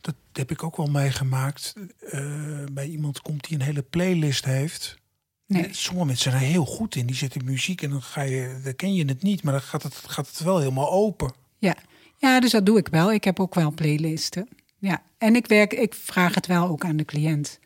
dat 0.00 0.14
heb 0.32 0.50
ik 0.50 0.62
ook 0.62 0.76
wel 0.76 0.86
meegemaakt, 0.86 1.74
eh, 1.98 2.64
bij 2.72 2.86
iemand 2.86 3.22
komt 3.22 3.48
die 3.48 3.58
een 3.58 3.64
hele 3.64 3.82
playlist 3.82 4.44
heeft. 4.44 4.98
Nee. 5.46 5.68
Sommige 5.70 6.06
mensen 6.06 6.30
zijn 6.30 6.42
er 6.42 6.48
heel 6.48 6.64
goed 6.64 6.94
in, 6.94 7.06
die 7.06 7.16
zetten 7.16 7.44
muziek 7.44 7.82
en 7.82 7.90
dan 7.90 8.02
ga 8.02 8.22
je, 8.22 8.60
dan 8.64 8.76
ken 8.76 8.94
je 8.94 9.04
het 9.04 9.22
niet, 9.22 9.42
maar 9.42 9.52
dan 9.52 9.62
gaat 9.62 9.82
het, 9.82 9.94
gaat 9.94 10.26
het 10.26 10.40
wel 10.40 10.58
helemaal 10.58 10.90
open. 10.90 11.32
Ja. 11.58 11.76
ja, 12.16 12.40
dus 12.40 12.50
dat 12.50 12.66
doe 12.66 12.78
ik 12.78 12.88
wel. 12.88 13.12
Ik 13.12 13.24
heb 13.24 13.40
ook 13.40 13.54
wel 13.54 13.72
playlisten. 13.72 14.48
Ja, 14.78 15.02
en 15.18 15.36
ik, 15.36 15.46
werk, 15.46 15.72
ik 15.72 15.94
vraag 15.94 16.34
het 16.34 16.46
wel 16.46 16.68
ook 16.68 16.84
aan 16.84 16.96
de 16.96 17.04
cliënt. 17.04 17.58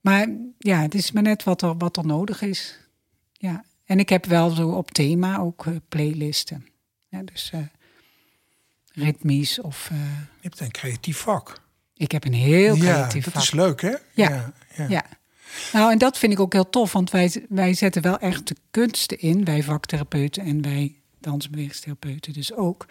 Maar 0.00 0.28
ja, 0.58 0.80
het 0.80 0.94
is 0.94 1.12
maar 1.12 1.22
net 1.22 1.44
wat 1.44 1.62
er, 1.62 1.76
wat 1.76 1.96
er 1.96 2.06
nodig 2.06 2.42
is. 2.42 2.78
Ja, 3.32 3.64
en 3.84 3.98
ik 3.98 4.08
heb 4.08 4.24
wel 4.26 4.50
zo 4.50 4.68
op 4.68 4.90
thema 4.90 5.38
ook 5.38 5.66
eh, 5.66 5.74
playlisten. 5.88 6.66
Ja, 7.08 7.22
dus 7.22 7.50
eh, 7.52 7.60
ritmisch 8.92 9.60
of... 9.60 9.88
eh, 9.90 9.96
Je 10.40 10.48
hebt 10.48 10.60
een 10.60 10.70
creatief 10.70 11.18
vak. 11.18 11.60
ik 11.94 12.12
heb 12.12 12.24
een 12.24 12.32
heel 12.34 12.74
ja, 12.74 12.80
creatief 12.82 13.24
dat 13.24 13.32
vak. 13.32 13.42
is 13.42 13.50
leuk 13.50 13.80
hè? 13.80 13.94
Ja. 14.14 14.52
ja. 14.76 14.86
Ja. 14.88 15.04
Nou, 15.72 15.92
en 15.92 15.98
dat 15.98 16.18
vind 16.18 16.32
ik 16.32 16.40
ook 16.40 16.52
heel 16.52 16.70
tof, 16.70 16.92
want 16.92 17.10
wij, 17.10 17.44
wij 17.48 17.74
zetten 17.74 18.02
wel 18.02 18.18
echt 18.18 18.48
de 18.48 18.56
kunsten 18.70 19.20
in, 19.20 19.44
wij 19.44 19.62
vaktherapeuten 19.62 20.42
en 20.44 20.62
wij 20.62 20.94
dansbewegingstherapeuten 21.20 22.32
dus 22.32 22.52
ook, 22.54 22.86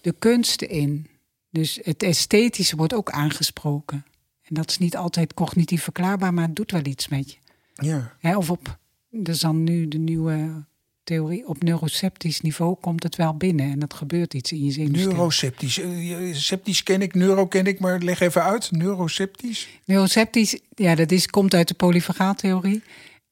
de 0.00 0.14
kunsten 0.18 0.68
in. 0.68 1.06
Dus 1.50 1.78
het 1.82 2.02
esthetische 2.02 2.76
wordt 2.76 2.94
ook 2.94 3.10
aangesproken. 3.10 4.04
En 4.48 4.54
dat 4.54 4.70
is 4.70 4.78
niet 4.78 4.96
altijd 4.96 5.34
cognitief 5.34 5.82
verklaarbaar, 5.82 6.34
maar 6.34 6.46
het 6.46 6.56
doet 6.56 6.70
wel 6.70 6.86
iets 6.86 7.08
met 7.08 7.30
je. 7.30 7.36
ja. 7.74 8.16
Hè, 8.20 8.36
of 8.36 8.50
op, 8.50 8.78
dat 9.10 9.34
is 9.34 9.40
dan 9.40 9.64
nu 9.64 9.88
de 9.88 9.98
nieuwe 9.98 10.64
theorie, 11.04 11.48
op 11.48 11.62
neuroceptisch 11.62 12.40
niveau 12.40 12.76
komt 12.80 13.02
het 13.02 13.16
wel 13.16 13.36
binnen 13.36 13.70
en 13.70 13.78
dat 13.78 13.94
gebeurt 13.94 14.34
iets 14.34 14.52
in 14.52 14.64
je 14.64 14.70
zenuwstelsel. 14.70 15.12
Neuroceptisch. 15.12 15.78
Eh, 15.78 16.34
Septisch 16.34 16.82
ken 16.82 17.02
ik, 17.02 17.14
neuro 17.14 17.46
ken 17.46 17.66
ik, 17.66 17.80
maar 17.80 17.98
leg 17.98 18.20
even 18.20 18.42
uit. 18.42 18.70
Neuroceptisch. 18.70 19.68
Neuroceptisch, 19.84 20.58
ja, 20.74 20.94
dat 20.94 21.10
is, 21.10 21.26
komt 21.26 21.54
uit 21.54 21.68
de 21.68 21.74
polyfagaaltheorie. 21.74 22.82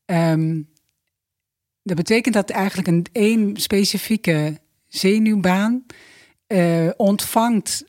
Ehm 0.04 0.58
dat 1.86 1.96
betekent 1.96 2.34
dat 2.34 2.50
eigenlijk 2.50 2.88
een 2.88 3.06
één 3.12 3.56
specifieke 3.56 4.60
zenuwbaan 4.88 5.86
eh, 6.46 6.88
ontvangt 6.96 7.84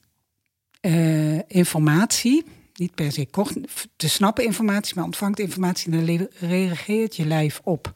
eh, 0.81 1.49
informatie, 1.49 2.45
niet 2.79 2.95
per 2.95 3.11
se 3.11 3.27
cogn- 3.31 3.65
te 3.95 4.09
snappen 4.09 4.43
informatie, 4.45 4.95
maar 4.95 5.03
ontvangt 5.03 5.39
informatie 5.39 5.91
en 5.91 6.05
dan 6.05 6.27
reageert 6.39 7.15
je 7.15 7.25
lijf 7.25 7.59
op. 7.63 7.93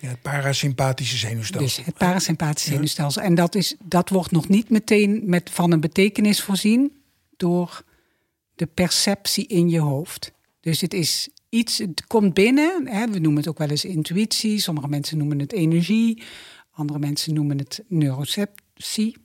Ja, 0.00 0.08
het 0.08 0.22
parasympathische 0.22 1.16
zenuwstelsel. 1.16 1.76
Dus 1.76 1.86
het 1.86 1.94
parasympathische 1.98 2.68
Ja. 2.70 2.74
zenuwstelsel. 2.74 3.22
En 3.22 3.34
dat, 3.34 3.54
is, 3.54 3.74
dat 3.84 4.08
wordt 4.08 4.30
nog 4.30 4.48
niet 4.48 4.70
meteen 4.70 5.22
met, 5.24 5.50
van 5.50 5.72
een 5.72 5.80
betekenis 5.80 6.42
voorzien 6.42 6.92
door 7.36 7.84
de 8.54 8.66
perceptie 8.66 9.46
in 9.46 9.68
je 9.70 9.78
hoofd. 9.80 10.32
Dus 10.60 10.80
het 10.80 10.94
is 10.94 11.28
iets, 11.48 11.78
het 11.78 12.06
komt 12.06 12.34
binnen. 12.34 12.86
Hè, 12.88 13.06
we 13.10 13.18
noemen 13.18 13.40
het 13.40 13.48
ook 13.48 13.58
wel 13.58 13.68
eens 13.68 13.84
intuïtie. 13.84 14.58
Sommige 14.60 14.88
mensen 14.88 15.18
noemen 15.18 15.38
het 15.38 15.52
energie. 15.52 16.22
Andere 16.70 16.98
mensen 16.98 17.34
noemen 17.34 17.58
het 17.58 17.82
neuroceptie. 17.88 19.16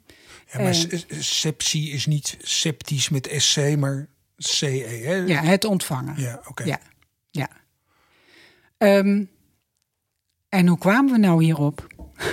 Ja, 0.51 0.57
maar 0.59 0.67
Eh. 0.67 0.73
se- 0.73 1.05
sepsie 1.19 1.91
is 1.91 2.05
niet 2.05 2.37
septisch 2.41 3.09
met 3.09 3.29
SC, 3.37 3.75
maar 3.77 4.07
CE. 4.43 4.65
Hè? 5.03 5.13
Ja, 5.15 5.41
het 5.43 5.65
ontvangen. 5.65 6.21
Ja, 6.21 6.41
oké. 6.47 6.63
Ja, 6.63 6.79
ja. 7.31 7.49
Ehm, 8.77 9.23
en 10.49 10.67
hoe 10.67 10.77
kwamen 10.77 11.11
we 11.11 11.17
nou 11.17 11.43
hierop? 11.43 11.87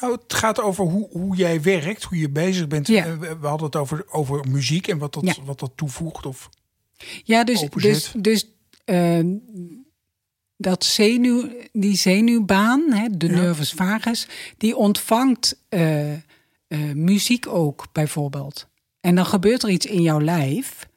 Nou, 0.00 0.16
het 0.22 0.34
gaat 0.34 0.60
over 0.60 0.84
hoe, 0.84 1.08
hoe 1.10 1.36
jij 1.36 1.62
werkt, 1.62 2.02
hoe 2.02 2.18
je 2.18 2.30
bezig 2.30 2.66
bent. 2.68 2.86
Ja. 2.86 3.04
Eh, 3.06 3.18
We, 3.18 3.46
hadden 3.46 3.66
het 3.66 3.76
over, 3.76 4.04
over 4.08 4.48
muziek 4.48 4.88
en 4.88 4.98
wat 4.98 5.12
dat, 5.14 5.24
Ja. 5.24 5.34
wat 5.44 5.58
dat 5.58 5.72
toevoegt. 5.76 6.26
Of, 6.26 6.48
Ja, 7.24 7.44
dus, 7.44 7.62
Openzet. 7.62 7.92
dus, 7.92 8.12
dus 8.22 8.46
ehm, 8.84 9.26
dat 10.56 10.84
zenuw, 10.84 11.48
die 11.72 11.96
zenuwbaan, 11.96 12.92
hè, 12.92 13.08
de 13.16 13.26
Ja. 13.26 13.32
nervus 13.32 13.72
vagus, 13.72 14.28
die 14.56 14.76
ontvangt 14.76 15.60
eh, 15.68 16.12
eh, 16.12 16.20
muziek 16.94 17.46
ook 17.46 17.86
bijvoorbeeld. 17.92 18.68
En 19.04 19.14
dan 19.14 19.26
gebeurt 19.26 19.62
er 19.62 19.68
iets 19.68 19.86
in 19.86 20.02
jouw 20.02 20.20
lijf. 20.20 20.88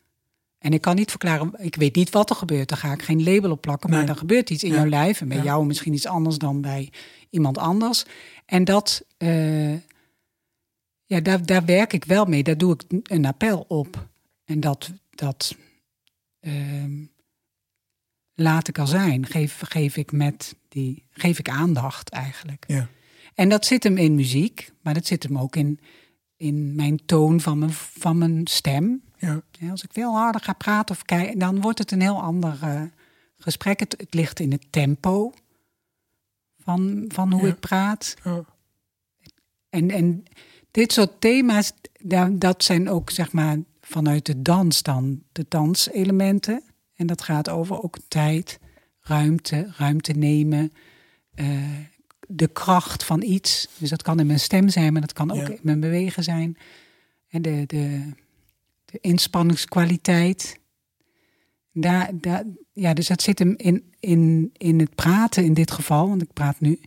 En 0.57 0.73
ik 0.73 0.81
kan 0.81 0.95
niet 0.95 1.09
verklaren, 1.09 1.53
ik 1.57 1.75
weet 1.75 1.95
niet 1.95 2.09
wat 2.09 2.29
er 2.29 2.35
gebeurt. 2.35 2.69
Daar 2.69 2.77
ga 2.77 2.91
ik 2.93 3.01
geen 3.01 3.23
label 3.23 3.51
op 3.51 3.61
plakken. 3.61 3.89
Maar 3.89 3.97
Nee. 3.97 4.07
dan 4.07 4.17
gebeurt 4.17 4.49
iets 4.49 4.63
in 4.63 4.69
Ja. 4.71 4.75
jouw 4.75 4.85
lijf. 4.85 5.21
En 5.21 5.27
bij 5.27 5.37
Ja. 5.37 5.43
jou 5.43 5.65
misschien 5.65 5.93
iets 5.93 6.05
anders 6.05 6.37
dan 6.37 6.61
bij 6.61 6.91
iemand 7.29 7.57
anders. 7.57 8.05
En 8.45 8.63
dat, 8.63 9.05
eh, 9.17 9.73
ja, 11.05 11.19
daar, 11.21 11.45
daar 11.45 11.65
werk 11.65 11.93
ik 11.93 12.05
wel 12.05 12.25
mee. 12.25 12.43
Daar 12.43 12.57
doe 12.57 12.73
ik 12.73 12.83
een 13.11 13.25
appel 13.25 13.65
op. 13.67 14.07
En 14.45 14.59
dat, 14.59 14.91
dat 15.09 15.55
ehm, 16.39 17.03
laat 18.33 18.67
ik 18.67 18.79
al 18.79 18.87
zijn. 18.87 19.25
Geef, 19.25 19.61
geef, 19.65 19.97
ik 19.97 20.11
met 20.11 20.55
die, 20.69 21.03
geef 21.11 21.39
ik 21.39 21.49
aandacht 21.49 22.09
eigenlijk. 22.09 22.63
ja. 22.67 22.87
En 23.35 23.49
dat 23.49 23.65
zit 23.65 23.83
hem 23.83 23.97
in 23.97 24.15
muziek, 24.15 24.71
maar 24.81 24.93
dat 24.93 25.05
zit 25.05 25.23
hem 25.23 25.37
ook 25.37 25.55
in, 25.55 25.79
in 26.37 26.75
mijn 26.75 27.05
toon 27.05 27.41
van 27.41 27.59
mijn, 27.59 27.73
van 27.73 28.17
mijn 28.17 28.47
stem. 28.47 29.01
Ja. 29.17 29.41
Ja, 29.51 29.71
als 29.71 29.83
ik 29.83 29.93
veel 29.93 30.13
harder 30.15 30.41
ga 30.41 30.53
praten 30.53 30.95
of 30.95 31.01
kijken, 31.03 31.39
dan 31.39 31.61
wordt 31.61 31.79
het 31.79 31.91
een 31.91 32.01
heel 32.01 32.21
ander 32.21 32.57
eh, 32.61 32.81
gesprek. 33.37 33.79
Het, 33.79 33.95
het 33.97 34.13
ligt 34.13 34.39
in 34.39 34.51
het 34.51 34.65
tempo 34.69 35.33
van, 36.59 37.05
van 37.07 37.31
hoe 37.33 37.41
Ja. 37.41 37.47
ik 37.47 37.59
praat. 37.59 38.15
En, 39.69 39.89
en 39.91 40.23
dit 40.71 40.91
soort 40.93 41.21
thema's, 41.21 41.71
dat 42.31 42.63
zijn 42.63 42.89
ook 42.89 43.09
zeg 43.09 43.31
maar 43.31 43.57
vanuit 43.81 44.25
de 44.25 44.41
dans 44.41 44.81
dan 44.83 45.23
de 45.31 45.45
danselementen. 45.49 46.63
En 46.95 47.07
dat 47.07 47.21
gaat 47.21 47.49
over 47.49 47.83
ook 47.83 47.97
tijd, 48.07 48.59
ruimte, 49.01 49.73
ruimte 49.77 50.11
nemen, 50.13 50.71
eh, 51.35 51.47
de 52.27 52.47
kracht 52.47 53.03
van 53.03 53.21
iets. 53.21 53.67
Dus 53.77 53.89
dat 53.89 54.01
kan 54.01 54.19
in 54.19 54.27
mijn 54.27 54.39
stem 54.39 54.69
zijn, 54.69 54.91
maar 54.91 55.01
dat 55.01 55.13
kan 55.13 55.31
ook 55.31 55.37
Ja. 55.47 55.49
in 55.49 55.59
mijn 55.61 55.79
bewegen 55.79 56.23
zijn. 56.23 56.57
En 57.27 57.41
de, 57.41 57.63
de, 57.67 58.11
de 58.85 58.97
inspanningskwaliteit. 59.01 60.59
Daar, 61.73 62.09
daar, 62.13 62.43
ja, 62.73 62.93
dus 62.93 63.07
dat 63.07 63.21
zit 63.21 63.39
hem 63.39 63.53
in, 63.57 63.93
in, 63.99 64.49
in 64.57 64.79
het 64.79 64.95
praten 64.95 65.43
in 65.43 65.53
dit 65.53 65.71
geval, 65.71 66.07
want 66.09 66.21
ik 66.21 66.33
praat 66.33 66.59
nu, 66.59 66.79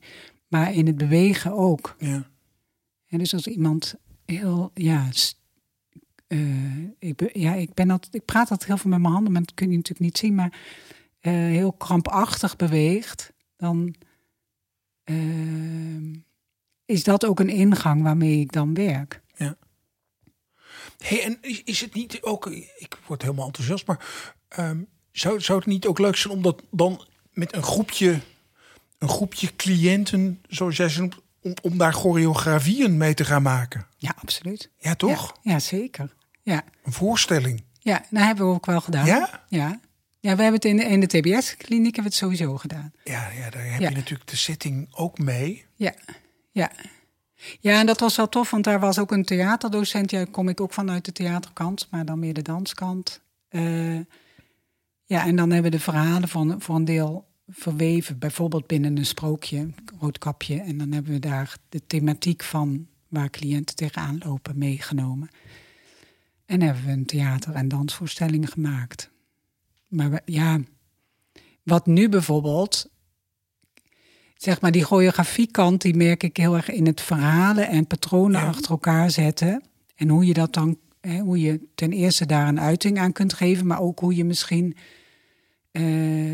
maar 0.48 0.74
in 0.74 0.86
het 0.86 0.96
bewegen 0.96 1.52
ook. 1.52 1.96
Ja. 1.98 2.28
En 3.08 3.18
dus 3.18 3.34
als 3.34 3.46
iemand 3.46 3.94
heel, 4.24 4.70
ja, 4.74 5.08
eh, 6.26 6.38
ik, 6.98 7.16
be- 7.16 7.30
ja 7.32 7.54
ik, 7.54 7.74
ben 7.74 7.90
altijd, 7.90 8.14
ik 8.14 8.24
praat 8.24 8.50
altijd 8.50 8.68
heel 8.68 8.78
veel 8.78 8.90
met 8.90 9.00
mijn 9.00 9.12
handen, 9.12 9.32
maar 9.32 9.42
dat 9.42 9.54
kun 9.54 9.70
je 9.70 9.76
natuurlijk 9.76 10.04
niet 10.04 10.18
zien, 10.18 10.34
maar 10.34 10.58
eh, 11.20 11.32
heel 11.32 11.72
krampachtig 11.72 12.56
beweegt, 12.56 13.32
dan 13.56 13.94
eh, 15.04 15.14
is 16.84 17.04
dat 17.04 17.26
ook 17.26 17.40
een 17.40 17.48
ingang 17.48 18.02
waarmee 18.02 18.40
ik 18.40 18.52
dan 18.52 18.74
werk. 18.74 19.20
Hey, 21.04 21.24
en 21.24 21.38
is, 21.40 21.62
is 21.64 21.80
het 21.80 21.94
niet 21.94 22.22
ook, 22.22 22.46
ik 22.76 22.98
word 23.06 23.22
helemaal 23.22 23.46
enthousiast, 23.46 23.86
maar 23.86 24.04
ehm, 24.48 24.82
zou, 25.12 25.40
zou 25.40 25.58
het 25.58 25.68
niet 25.68 25.86
ook 25.86 25.98
leuk 25.98 26.16
zijn 26.16 26.32
om 26.32 26.42
dat 26.42 26.62
dan 26.70 27.06
met 27.32 27.54
een 27.54 27.62
groepje, 27.62 28.20
een 28.98 29.08
groepje 29.08 29.56
cliënten, 29.56 30.42
zoals 30.48 30.76
jij 30.76 30.88
ze 30.88 31.00
noemt, 31.00 31.16
om, 31.42 31.54
om 31.62 31.78
daar 31.78 31.92
choreografieën 31.92 32.96
mee 32.96 33.14
te 33.14 33.24
gaan 33.24 33.42
maken? 33.42 33.86
Ja, 33.96 34.14
absoluut. 34.20 34.70
Ja, 34.78 34.94
toch? 34.94 35.38
Ja, 35.42 35.52
ja 35.52 35.58
zeker. 35.58 36.14
Ja. 36.42 36.64
Een 36.84 36.92
voorstelling. 36.92 37.64
Ja, 37.78 38.04
dat 38.10 38.22
hebben 38.22 38.46
we 38.46 38.54
ook 38.54 38.66
wel 38.66 38.80
gedaan. 38.80 39.06
Ja? 39.06 39.44
Ja. 39.48 39.80
Ja, 40.20 40.36
we 40.36 40.42
hebben 40.42 40.60
het 40.60 40.64
in 40.64 40.76
de, 40.76 40.84
in 40.84 41.00
de 41.00 41.06
TBS-kliniek 41.06 41.94
hebben 41.96 42.02
we 42.02 42.08
het 42.08 42.14
sowieso 42.14 42.56
gedaan. 42.56 42.92
Ja, 43.04 43.30
ja 43.30 43.50
daar 43.50 43.64
heb 43.72 43.80
Ja. 43.80 43.88
je 43.88 43.94
natuurlijk 43.94 44.30
de 44.30 44.36
setting 44.36 44.88
ook 44.90 45.18
mee. 45.18 45.64
Ja, 45.74 45.94
ja. 46.50 46.70
Ja, 47.60 47.78
en 47.80 47.86
dat 47.86 48.00
was 48.00 48.16
wel 48.16 48.28
tof, 48.28 48.50
want 48.50 48.64
daar 48.64 48.80
was 48.80 48.98
ook 48.98 49.12
een 49.12 49.24
theaterdocent. 49.24 50.10
Ja, 50.10 50.24
kom 50.30 50.48
ik 50.48 50.60
ook 50.60 50.72
vanuit 50.72 51.04
de 51.04 51.12
theaterkant, 51.12 51.88
maar 51.90 52.04
dan 52.04 52.18
meer 52.18 52.34
de 52.34 52.42
danskant. 52.42 53.20
Eh, 53.48 53.94
ja, 55.04 55.26
en 55.26 55.36
dan 55.36 55.50
hebben 55.50 55.70
we 55.70 55.76
de 55.76 55.82
verhalen 55.82 56.28
van, 56.28 56.60
voor 56.60 56.74
een 56.76 56.84
deel 56.84 57.28
verweven. 57.48 58.18
Bijvoorbeeld 58.18 58.66
binnen 58.66 58.96
een 58.96 59.06
sprookje, 59.06 59.70
roodkapje. 60.00 60.60
En 60.60 60.78
dan 60.78 60.92
hebben 60.92 61.12
we 61.12 61.18
daar 61.18 61.56
de 61.68 61.86
thematiek 61.86 62.42
van 62.42 62.86
waar 63.08 63.30
cliënten 63.30 63.76
tegenaan 63.76 64.20
lopen 64.24 64.58
meegenomen. 64.58 65.28
En 66.46 66.60
hebben 66.62 66.84
we 66.84 66.90
een 66.92 67.06
theater- 67.06 67.54
en 67.54 67.68
dansvoorstelling 67.68 68.50
gemaakt. 68.50 69.10
Maar 69.90 70.20
ja, 70.24 70.60
wat 71.62 71.86
nu 71.86 72.08
bijvoorbeeld 72.08 72.90
zeg 74.36 74.60
maar, 74.60 74.70
die 74.72 74.84
choreografiekant, 74.84 75.82
die 75.82 75.94
merk 75.96 76.22
ik 76.22 76.36
heel 76.36 76.56
erg 76.56 76.70
in 76.70 76.86
het 76.86 77.00
verhalen 77.00 77.68
en 77.68 77.86
patronen 77.86 78.40
Ja. 78.40 78.46
achter 78.46 78.70
elkaar 78.70 79.10
zetten. 79.10 79.62
En 79.96 80.08
hoe 80.08 80.26
je 80.26 80.32
dat 80.32 80.52
dan, 80.52 80.78
hè, 81.00 81.18
hoe 81.18 81.40
je 81.40 81.60
ten 81.74 81.92
eerste 81.92 82.26
daar 82.26 82.48
een 82.48 82.60
uiting 82.60 82.98
aan 82.98 83.12
kunt 83.12 83.32
geven, 83.32 83.66
maar 83.66 83.80
ook 83.80 83.98
hoe 83.98 84.14
je 84.16 84.24
misschien 84.24 84.76
eh, 85.70 85.82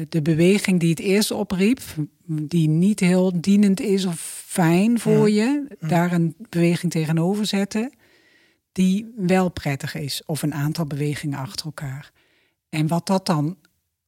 de 0.09 0.23
beweging 0.23 0.81
die 0.81 0.91
het 0.91 0.99
eerst 0.99 1.31
opriep, 1.31 1.81
die 2.27 2.69
niet 2.69 3.01
heel 3.01 3.41
dienend 3.41 3.81
is 3.81 4.05
of 4.05 4.43
fijn 4.47 4.99
voor 5.01 5.31
je, 5.31 5.77
daar 5.81 6.13
een 6.13 6.35
beweging 6.49 6.93
tegenover 6.93 7.47
zetten, 7.47 7.93
die 8.73 9.13
wel 9.17 9.49
prettig 9.51 9.95
is. 9.95 10.23
Of 10.27 10.43
een 10.43 10.55
aantal 10.55 10.87
bewegingen 10.87 11.39
achter 11.39 11.67
elkaar. 11.67 12.13
En 12.69 12.87
wat 12.87 13.07
dat 13.07 13.27
dan, 13.27 13.57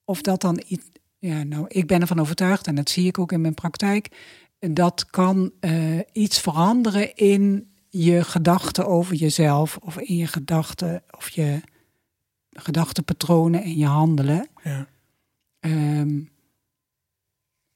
of 0.05 0.23
dat 0.23 0.41
dan 0.41 0.63
iets. 0.67 0.87
Ja, 1.19 1.43
nou, 1.43 1.65
ik 1.69 1.87
ben 1.87 2.01
ervan 2.01 2.21
overtuigd, 2.21 2.67
en 2.67 2.75
dat 2.75 2.91
zie 2.91 3.07
ik 3.07 3.19
ook 3.19 3.33
in 3.33 3.41
mijn 3.41 3.55
praktijk, 3.55 4.09
dat 4.59 5.07
kan 5.11 5.53
eh, 5.61 5.99
iets 6.13 6.41
veranderen 6.41 7.15
in 7.15 7.73
je 7.89 8.25
gedachten 8.25 8.87
over 8.87 9.15
jezelf, 9.15 9.77
of 9.77 9.99
in 9.99 10.17
je 10.17 10.27
gedachten, 10.27 11.03
of 11.17 11.29
je 11.29 11.61
gedachtenpatronen 12.51 13.63
en 13.63 13.77
je 13.77 13.87
handelen. 13.87 14.49
Ja. 14.63 14.89
Ehm, 15.61 16.21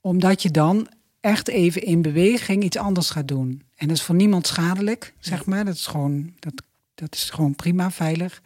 omdat 0.01 0.43
je 0.43 0.51
dan 0.51 0.89
echt 1.21 1.49
even 1.49 1.83
in 1.83 2.03
beweging 2.03 2.63
iets 2.63 2.77
anders 2.77 3.11
gaat 3.11 3.29
doen. 3.29 3.63
En 3.75 3.89
dat 3.89 3.97
is 3.97 4.03
voor 4.03 4.15
niemand 4.15 4.47
schadelijk, 4.47 5.15
zeg 5.19 5.47
maar. 5.47 5.65
Dat 5.65 5.75
is 5.75 5.87
gewoon, 5.87 6.35
dat, 6.39 6.63
dat 6.95 7.15
is 7.15 7.31
gewoon 7.31 7.55
prima, 7.55 7.91
veilig. 7.91 8.43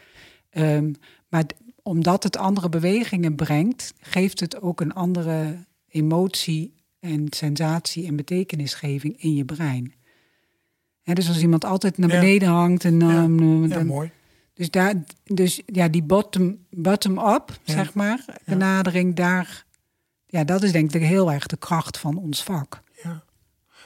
Ehm, 0.50 0.92
maar 1.28 1.44
omdat 1.86 2.22
het 2.22 2.36
andere 2.36 2.68
bewegingen 2.68 3.34
brengt, 3.34 3.94
geeft 4.00 4.40
het 4.40 4.60
ook 4.62 4.80
een 4.80 4.92
andere 4.94 5.56
emotie 5.88 6.72
en 7.00 7.26
sensatie 7.30 8.06
en 8.06 8.16
betekenisgeving 8.16 9.22
in 9.22 9.34
je 9.34 9.44
brein. 9.44 9.94
Dus 11.02 11.28
als 11.28 11.40
iemand 11.40 11.64
altijd 11.64 11.98
naar 11.98 12.10
Ja. 12.12 12.20
beneden 12.20 12.48
hangt 12.48 12.84
en 12.84 13.00
Ja. 13.00 13.06
dan, 13.14 13.66
Ja, 13.68 13.84
mooi. 13.84 14.10
dus, 14.54 14.70
daar, 14.70 14.94
dus 15.24 15.62
ja, 15.66 15.88
die 15.88 16.02
bottom, 16.02 16.58
bottom-up, 16.70 17.58
zeg 17.64 17.94
maar, 17.94 18.24
benadering, 18.44 19.14
daar, 19.14 19.64
ja, 20.26 20.44
dat 20.44 20.62
is 20.62 20.72
denk 20.72 20.94
ik 20.94 21.02
heel 21.02 21.32
erg 21.32 21.46
de 21.46 21.56
kracht 21.56 21.98
van 21.98 22.16
ons 22.18 22.42
vak. 22.42 22.82
Ja. 23.02 23.22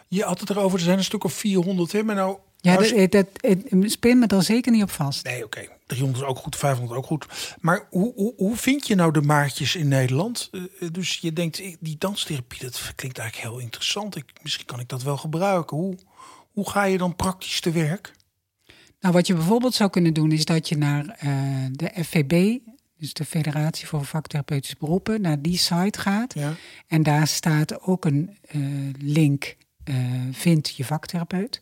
Je 0.09 0.23
had 0.23 0.41
het 0.41 0.51
erover, 0.51 0.79
er 0.79 0.85
zijn 0.85 0.99
een 0.99 1.05
stuk 1.05 1.25
of 1.25 1.33
400, 1.33 1.93
hè? 1.93 2.03
Maar 2.03 2.15
nou, 2.15 2.37
Ja, 2.57 2.73
nou 2.79 2.95
dat, 3.09 3.11
dat, 3.13 3.27
het, 3.41 3.93
spin 3.93 4.19
me 4.19 4.27
er 4.27 4.43
zeker 4.43 4.73
niet 4.73 4.83
op 4.83 4.91
vast. 4.91 5.25
Nee, 5.25 5.45
oké. 5.45 5.69
300 5.91 6.25
is 6.25 6.31
ook 6.31 6.39
goed, 6.39 6.57
500 6.57 6.99
ook 6.99 7.07
goed. 7.07 7.57
Maar 7.61 7.87
hoe, 7.91 8.13
hoe, 8.15 8.33
hoe 8.37 8.57
vind 8.57 8.87
je 8.87 8.95
nou 8.95 9.13
de 9.13 9.23
maatjes 9.23 9.75
in 9.75 9.89
Nederland? 9.89 10.49
Eh, 10.53 10.63
eh, 10.63 10.93
dus 10.93 11.17
je 11.17 11.33
denkt, 11.33 11.63
die 11.81 11.97
danstherapie, 11.99 12.61
dat 12.61 12.93
klinkt 12.97 13.19
eigenlijk 13.19 13.51
heel 13.51 13.63
interessant. 13.63 14.17
Ik, 14.17 14.25
misschien 14.43 14.67
kan 14.67 14.81
ik 14.81 14.89
dat 14.89 15.03
wel 15.03 15.17
gebruiken. 15.17 15.77
Hoe, 15.77 15.99
hoe 16.53 16.71
ga 16.71 16.85
je 16.85 16.99
dan 16.99 17.17
praktisch 17.17 17.61
te 17.61 17.71
werk? 17.71 18.13
Nou, 19.01 19.15
wat 19.15 19.27
je 19.27 19.35
bijvoorbeeld 19.35 19.75
zou 19.75 19.91
kunnen 19.91 20.15
doen, 20.15 20.33
is 20.33 20.45
dat 20.45 20.69
je 20.69 20.77
naar 20.77 21.07
eh, 21.07 21.31
de 21.73 22.05
FVB, 22.05 22.59
dus 22.99 23.13
de 23.13 23.25
Federatie 23.25 23.87
voor 23.87 24.05
Vaktherapeutische 24.05 24.77
Beroepen, 24.79 25.21
naar 25.21 25.43
die 25.43 25.59
site 25.59 26.01
gaat. 26.01 26.35
Ja. 26.35 26.55
En 26.87 27.03
daar 27.03 27.27
staat 27.27 27.81
ook 27.81 28.05
een 28.05 28.39
link, 28.99 29.57
vind 30.31 30.77
je 30.77 30.85
vaktherapeut. 30.85 31.59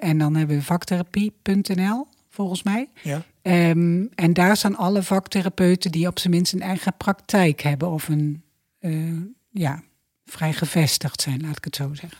En 0.00 0.18
dan 0.18 0.34
hebben 0.34 0.56
we 0.56 0.62
vaktherapie.nl, 0.62 2.06
volgens 2.38 2.62
mij. 2.62 2.88
Ja. 3.02 3.24
Ehm, 3.42 4.04
en 4.14 4.32
daar 4.32 4.56
staan 4.56 4.76
alle 4.76 5.02
vaktherapeuten 5.02 5.92
die 5.92 6.06
op 6.06 6.18
zijn 6.18 6.32
minst 6.32 6.52
een 6.52 6.60
eigen 6.62 6.96
praktijk 6.96 7.60
hebben 7.60 7.90
of 7.90 8.08
een, 8.08 8.42
eh, 8.78 9.20
ja, 9.50 9.82
vrij 10.24 10.52
gevestigd 10.52 11.20
zijn, 11.20 11.40
laat 11.40 11.56
ik 11.56 11.64
het 11.64 11.76
zo 11.76 11.94
zeggen. 11.94 12.18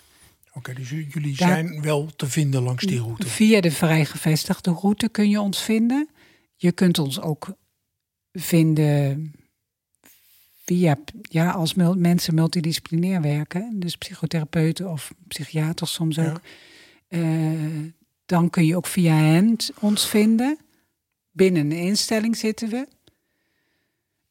Oké, 0.53 0.73
dus 0.75 0.89
jullie 0.91 1.37
Daar- 1.37 1.49
zijn 1.49 1.83
wel 1.83 2.07
te 2.17 2.27
vinden 2.27 2.63
langs 2.63 2.85
die 2.85 3.01
route. 3.01 3.27
Via 3.29 3.61
de 3.61 3.71
vrij 3.71 4.05
gevestigde 4.05 4.71
route 4.71 5.09
kun 5.09 5.29
je 5.31 5.41
ons 5.41 5.63
vinden. 5.63 6.09
Je 6.57 6.73
kunt 6.73 6.99
ons 6.99 7.21
ook 7.21 7.53
vinden 8.33 9.33
via, 10.65 10.97
ja, 11.23 11.51
als 11.51 11.75
mul- 11.75 11.95
mensen 11.99 12.35
multidisciplinair 12.35 13.21
werken, 13.21 13.81
dus 13.81 13.97
psychotherapeuten 13.97 14.91
of 14.91 15.15
psychiaters 15.29 15.93
soms 15.93 16.19
ook. 16.19 16.41
Ja. 17.09 17.19
Eh, 17.19 17.21
dan 18.29 18.51
kun 18.51 18.67
je 18.67 18.77
ook 18.77 18.87
via 18.87 19.15
hen 19.15 19.57
t- 19.57 19.73
ons 19.81 20.07
vinden. 20.09 20.59
Binnen 21.31 21.71
een 21.71 21.79
instelling 21.79 22.37
zitten 22.37 22.69
we. 22.69 22.89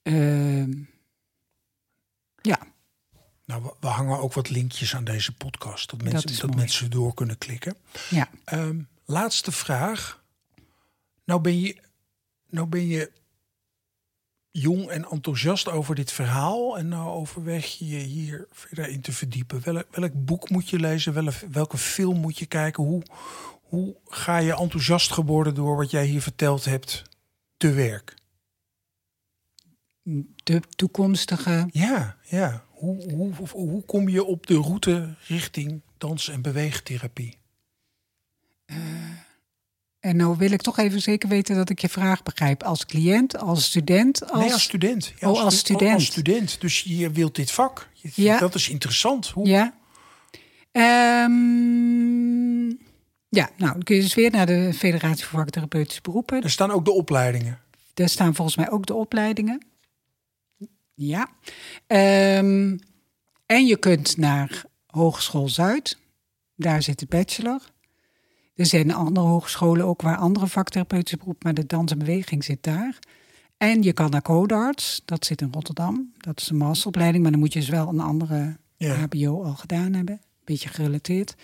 Ehm, 0.01 0.71
ja, 2.41 2.59
Nou, 3.45 3.71
we, 3.79 3.87
hangen 3.87 4.19
ook 4.19 4.33
wat 4.33 4.49
linkjes 4.49 4.95
aan 4.95 5.03
deze 5.03 5.33
podcast, 5.33 5.89
dat 5.89 6.01
mensen, 6.01 6.39
dat 6.39 6.55
mensen 6.55 6.89
door 6.89 7.13
kunnen 7.13 7.37
klikken. 7.37 7.77
ja. 8.09 8.29
Ehm, 8.45 8.79
laatste 9.05 9.51
vraag. 9.51 10.23
Nou 11.25 11.41
ben 11.41 11.59
je, 11.59 11.77
nou 12.49 12.67
ben 12.67 12.87
je 12.87 13.11
jong 14.51 14.87
en 14.89 15.05
enthousiast 15.09 15.67
over 15.67 15.95
dit 15.95 16.11
verhaal. 16.11 16.77
En 16.77 16.87
nou 16.87 17.09
overweeg 17.09 17.77
je 17.77 17.87
je 17.87 17.97
hier 17.97 18.47
verder 18.51 18.87
in 18.89 19.01
te 19.01 19.11
verdiepen. 19.11 19.61
Welk, 19.63 19.87
welk 19.95 20.25
boek 20.25 20.49
moet 20.49 20.69
je 20.69 20.79
lezen? 20.79 21.13
Welke, 21.13 21.47
welke 21.49 21.77
film 21.77 22.17
moet 22.17 22.37
je 22.37 22.45
kijken? 22.45 22.83
Hoe, 22.83 23.03
hoe 23.69 23.95
ga 24.05 24.37
je 24.37 24.55
enthousiast 24.55 25.11
geworden 25.11 25.55
door 25.55 25.75
wat 25.75 25.91
jij 25.91 26.05
hier 26.05 26.21
verteld 26.21 26.65
hebt 26.65 27.03
te 27.57 27.71
werk? 27.71 28.15
De 30.43 30.61
toekomstige 30.75 31.67
Ja, 31.71 32.17
ja. 32.23 32.65
Hoe, 32.69 33.11
hoe, 33.11 33.33
hoe, 33.51 33.83
kom 33.85 34.09
je 34.09 34.23
op 34.23 34.47
de 34.47 34.55
route 34.55 35.15
richting 35.27 35.81
dans- 35.97 36.29
en 36.29 36.41
beweegtherapie? 36.41 37.37
En 39.99 40.15
nou 40.15 40.37
wil 40.37 40.51
ik 40.51 40.61
toch 40.61 40.77
even 40.77 41.01
zeker 41.01 41.29
weten 41.29 41.55
dat 41.55 41.69
ik 41.69 41.79
je 41.79 41.89
vraag 41.89 42.23
begrijp. 42.23 42.63
Als 42.63 42.85
cliënt, 42.85 43.37
als 43.37 43.65
student, 43.65 44.29
als... 44.31 44.41
Nee, 44.43 44.53
als 44.53 44.63
student. 44.63 45.13
Ja, 45.19 45.29
Oh, 45.31 45.41
als 45.41 45.57
stu- 45.57 45.73
student. 45.73 45.93
Als 45.93 46.05
student. 46.05 46.61
Dus 46.61 46.81
je 46.81 47.11
wilt 47.11 47.35
dit 47.35 47.51
vak. 47.51 47.89
Je- 47.93 48.11
Ja. 48.15 48.39
Dat 48.39 48.55
is 48.55 48.69
interessant. 48.69 49.27
Hoe, 49.27 49.47
Ja. 49.47 49.75
Ehm, 50.71 52.67
ja, 53.29 53.49
nou, 53.57 53.71
dan 53.71 53.83
kun 53.83 53.95
je 53.95 54.01
dus 54.01 54.15
weer 54.15 54.31
naar 54.31 54.45
de 54.45 54.73
Federatie 54.73 55.25
voor 55.25 55.39
Vaktherapeutische 55.39 56.01
Beroepen. 56.01 56.43
Er 56.43 56.49
staan 56.49 56.71
ook 56.71 56.85
de 56.85 56.91
opleidingen. 56.91 57.59
Daar 57.93 58.09
staan 58.09 58.35
volgens 58.35 58.57
mij 58.57 58.69
ook 58.69 58.85
de 58.85 58.93
opleidingen. 58.93 59.65
Ja. 60.93 61.27
Ehm, 61.87 62.77
en 63.45 63.65
je 63.65 63.77
kunt 63.79 64.17
naar 64.17 64.63
Hogeschool 64.85 65.49
Zuid. 65.49 65.97
Daar 66.55 66.83
zit 66.83 66.99
de 66.99 67.05
bachelor. 67.09 67.61
Er 68.55 68.65
zijn 68.65 68.93
andere 68.93 69.25
hogescholen 69.27 69.85
ook 69.85 70.01
waar 70.01 70.17
andere 70.17 70.47
vaktherapeutische 70.47 71.17
beroepen, 71.17 71.43
maar 71.43 71.53
de 71.53 71.65
dans 71.65 71.91
en 71.91 71.97
beweging 71.97 72.43
zit 72.43 72.63
daar. 72.63 72.99
En 73.57 73.83
je 73.83 73.93
kan 73.93 74.09
naar 74.09 74.21
Codarts, 74.21 75.01
dat 75.05 75.25
zit 75.25 75.41
in 75.41 75.49
Rotterdam. 75.51 76.13
Dat 76.17 76.41
is 76.41 76.49
een 76.49 76.57
masteropleiding, 76.57 77.23
maar 77.23 77.31
dan 77.31 77.41
moet 77.41 77.53
je 77.53 77.59
dus 77.59 77.69
wel 77.69 77.87
een 77.87 77.99
andere 77.99 78.57
Ja. 78.77 78.95
HBO 78.95 79.43
al 79.43 79.53
gedaan 79.55 79.93
hebben. 79.93 80.21
Beetje 80.43 80.69
gerelateerd. 80.69 81.35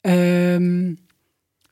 Ehm, 0.00 0.94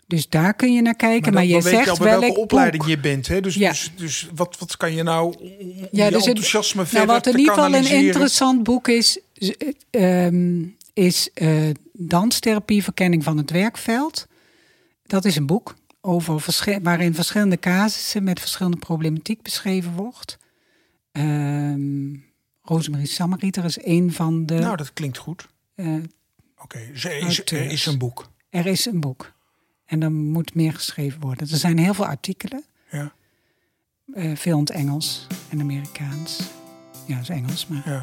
dus 0.06 0.28
daar 0.28 0.54
kun 0.54 0.72
je 0.74 0.82
naar 0.82 0.94
kijken. 0.96 1.32
Maar, 1.32 1.42
dan, 1.42 1.50
je 1.50 1.60
zegt 1.62 1.98
bij 1.98 2.08
welke 2.08 2.20
welk 2.26 2.38
opleiding 2.38 2.82
boek. 2.82 2.92
je 2.92 2.98
bent. 3.00 3.26
Hè? 3.28 3.40
Dus, 3.40 3.54
Ja. 3.54 3.68
dus, 3.70 3.92
dus 3.96 4.28
wat, 4.34 4.56
wat 4.58 4.76
kan 4.76 4.94
je 4.94 5.02
nou 5.02 5.34
om 5.40 5.48
Ja, 5.90 6.08
dus 6.10 6.18
het- 6.18 6.26
enthousiasme 6.26 6.76
Nou, 6.76 6.88
verder 6.88 7.06
wat 7.14 7.26
in 7.26 7.38
ieder 7.38 7.54
geval 7.54 7.74
een 7.74 7.86
interessant 7.90 8.62
boek 8.62 8.88
is, 8.88 9.18
is, 9.34 9.54
ehm, 9.90 10.62
is 10.92 11.30
eh, 11.34 11.70
Danstherapie, 11.92 12.82
Verkenning 12.82 13.24
van 13.24 13.36
het 13.36 13.50
werkveld. 13.50 14.26
Dat 15.02 15.24
is 15.24 15.36
een 15.36 15.46
boek 15.46 15.74
over 16.00 16.44
waarin 16.82 17.14
verschillende 17.14 17.58
casussen 17.58 18.24
met 18.24 18.40
verschillende 18.40 18.76
problematiek 18.78 19.42
beschreven 19.42 19.92
wordt. 19.92 20.38
Ehm 21.12 22.14
Rosemarie 22.62 23.06
Sammerieter 23.06 23.64
is 23.64 23.78
een 23.84 24.12
van 24.12 24.46
de. 24.46 24.54
Nou, 24.54 24.76
dat 24.76 24.92
klinkt 24.92 25.18
goed. 25.18 25.48
eh, 25.74 25.94
Oké, 26.62 26.78
er 26.78 27.26
is, 27.26 27.40
is 27.40 27.86
een 27.86 27.98
boek. 27.98 28.30
er 28.50 28.66
is 28.66 28.86
een 28.86 29.00
boek. 29.00 29.32
En 29.94 30.02
er 30.02 30.12
moet 30.12 30.54
meer 30.54 30.72
geschreven 30.72 31.20
worden. 31.20 31.50
Er 31.50 31.56
zijn 31.56 31.78
heel 31.78 31.94
veel 31.94 32.06
artikelen. 32.06 32.64
Ja, 32.90 33.12
eh, 34.14 34.36
veel 34.36 34.52
in 34.52 34.60
het 34.60 34.70
Engels 34.70 35.26
en 35.48 35.60
Amerikaans. 35.60 36.40
Ja, 37.06 37.14
dat 37.14 37.22
is 37.22 37.28
Engels, 37.28 37.66
maar. 37.66 37.82
ja. 37.84 38.00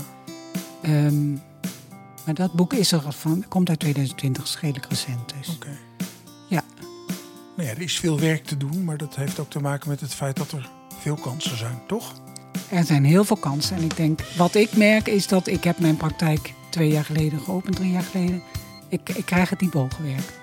Ehm, 0.82 1.32
maar 2.26 2.34
dat 2.34 2.54
boek 2.54 2.74
is 2.74 2.92
er 2.92 3.12
van, 3.12 3.46
komt 3.48 3.70
uit 3.70 3.80
2020, 3.80 4.44
is 4.44 4.60
redelijk 4.60 4.86
recent. 4.86 5.34
Dus. 5.38 5.56
Oké. 5.56 5.78
Ja. 6.50 6.64
Nou 7.56 7.70
ja, 7.70 7.76
er 7.76 7.82
is 7.82 8.00
veel 8.00 8.20
werk 8.20 8.46
te 8.46 8.58
doen, 8.58 8.84
maar 8.84 8.98
dat 8.98 9.16
heeft 9.16 9.40
ook 9.40 9.50
te 9.50 9.60
maken 9.60 9.90
met 9.90 10.00
het 10.00 10.14
feit 10.14 10.36
dat 10.36 10.52
er 10.52 10.70
veel 11.00 11.16
kansen 11.16 11.58
zijn, 11.58 11.82
toch? 11.88 12.22
Er 12.70 12.84
zijn 12.84 13.06
heel 13.06 13.24
veel 13.24 13.38
kansen. 13.38 13.76
En 13.76 13.84
ik 13.84 13.96
denk, 13.96 14.22
wat 14.38 14.56
ik 14.56 14.76
merk 14.76 15.08
is 15.08 15.28
dat 15.28 15.48
ik 15.48 15.64
heb 15.64 15.80
mijn 15.80 15.98
praktijk 15.98 16.54
twee 16.70 16.90
jaar 16.90 17.06
geleden 17.06 17.40
geopend, 17.40 17.76
drie 17.76 17.92
jaar 17.92 18.04
geleden. 18.04 18.42
Ik, 18.88 19.10
ik 19.10 19.26
krijg 19.26 19.50
het 19.50 19.62
niet 19.62 19.72
bolgewerkt. 19.72 20.40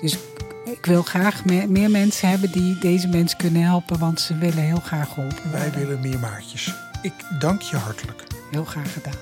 Dus 0.00 0.18
ik, 0.66 0.86
wil 0.86 1.02
graag 1.02 1.44
me- 1.44 1.66
meer 1.68 1.90
mensen 1.90 2.28
hebben 2.28 2.52
die 2.52 2.78
deze 2.78 3.08
mensen 3.08 3.38
kunnen 3.38 3.62
helpen, 3.62 3.98
want 3.98 4.20
ze 4.20 4.38
willen 4.38 4.62
heel 4.62 4.80
graag 4.84 5.08
geholpen 5.12 5.52
Wij 5.52 5.70
willen 5.72 6.00
meer 6.00 6.18
maatjes. 6.18 6.74
Ik 7.02 7.12
dank 7.38 7.60
je 7.62 7.76
hartelijk. 7.76 8.22
Heel 8.50 8.64
graag 8.64 8.92
gedaan. 8.92 9.14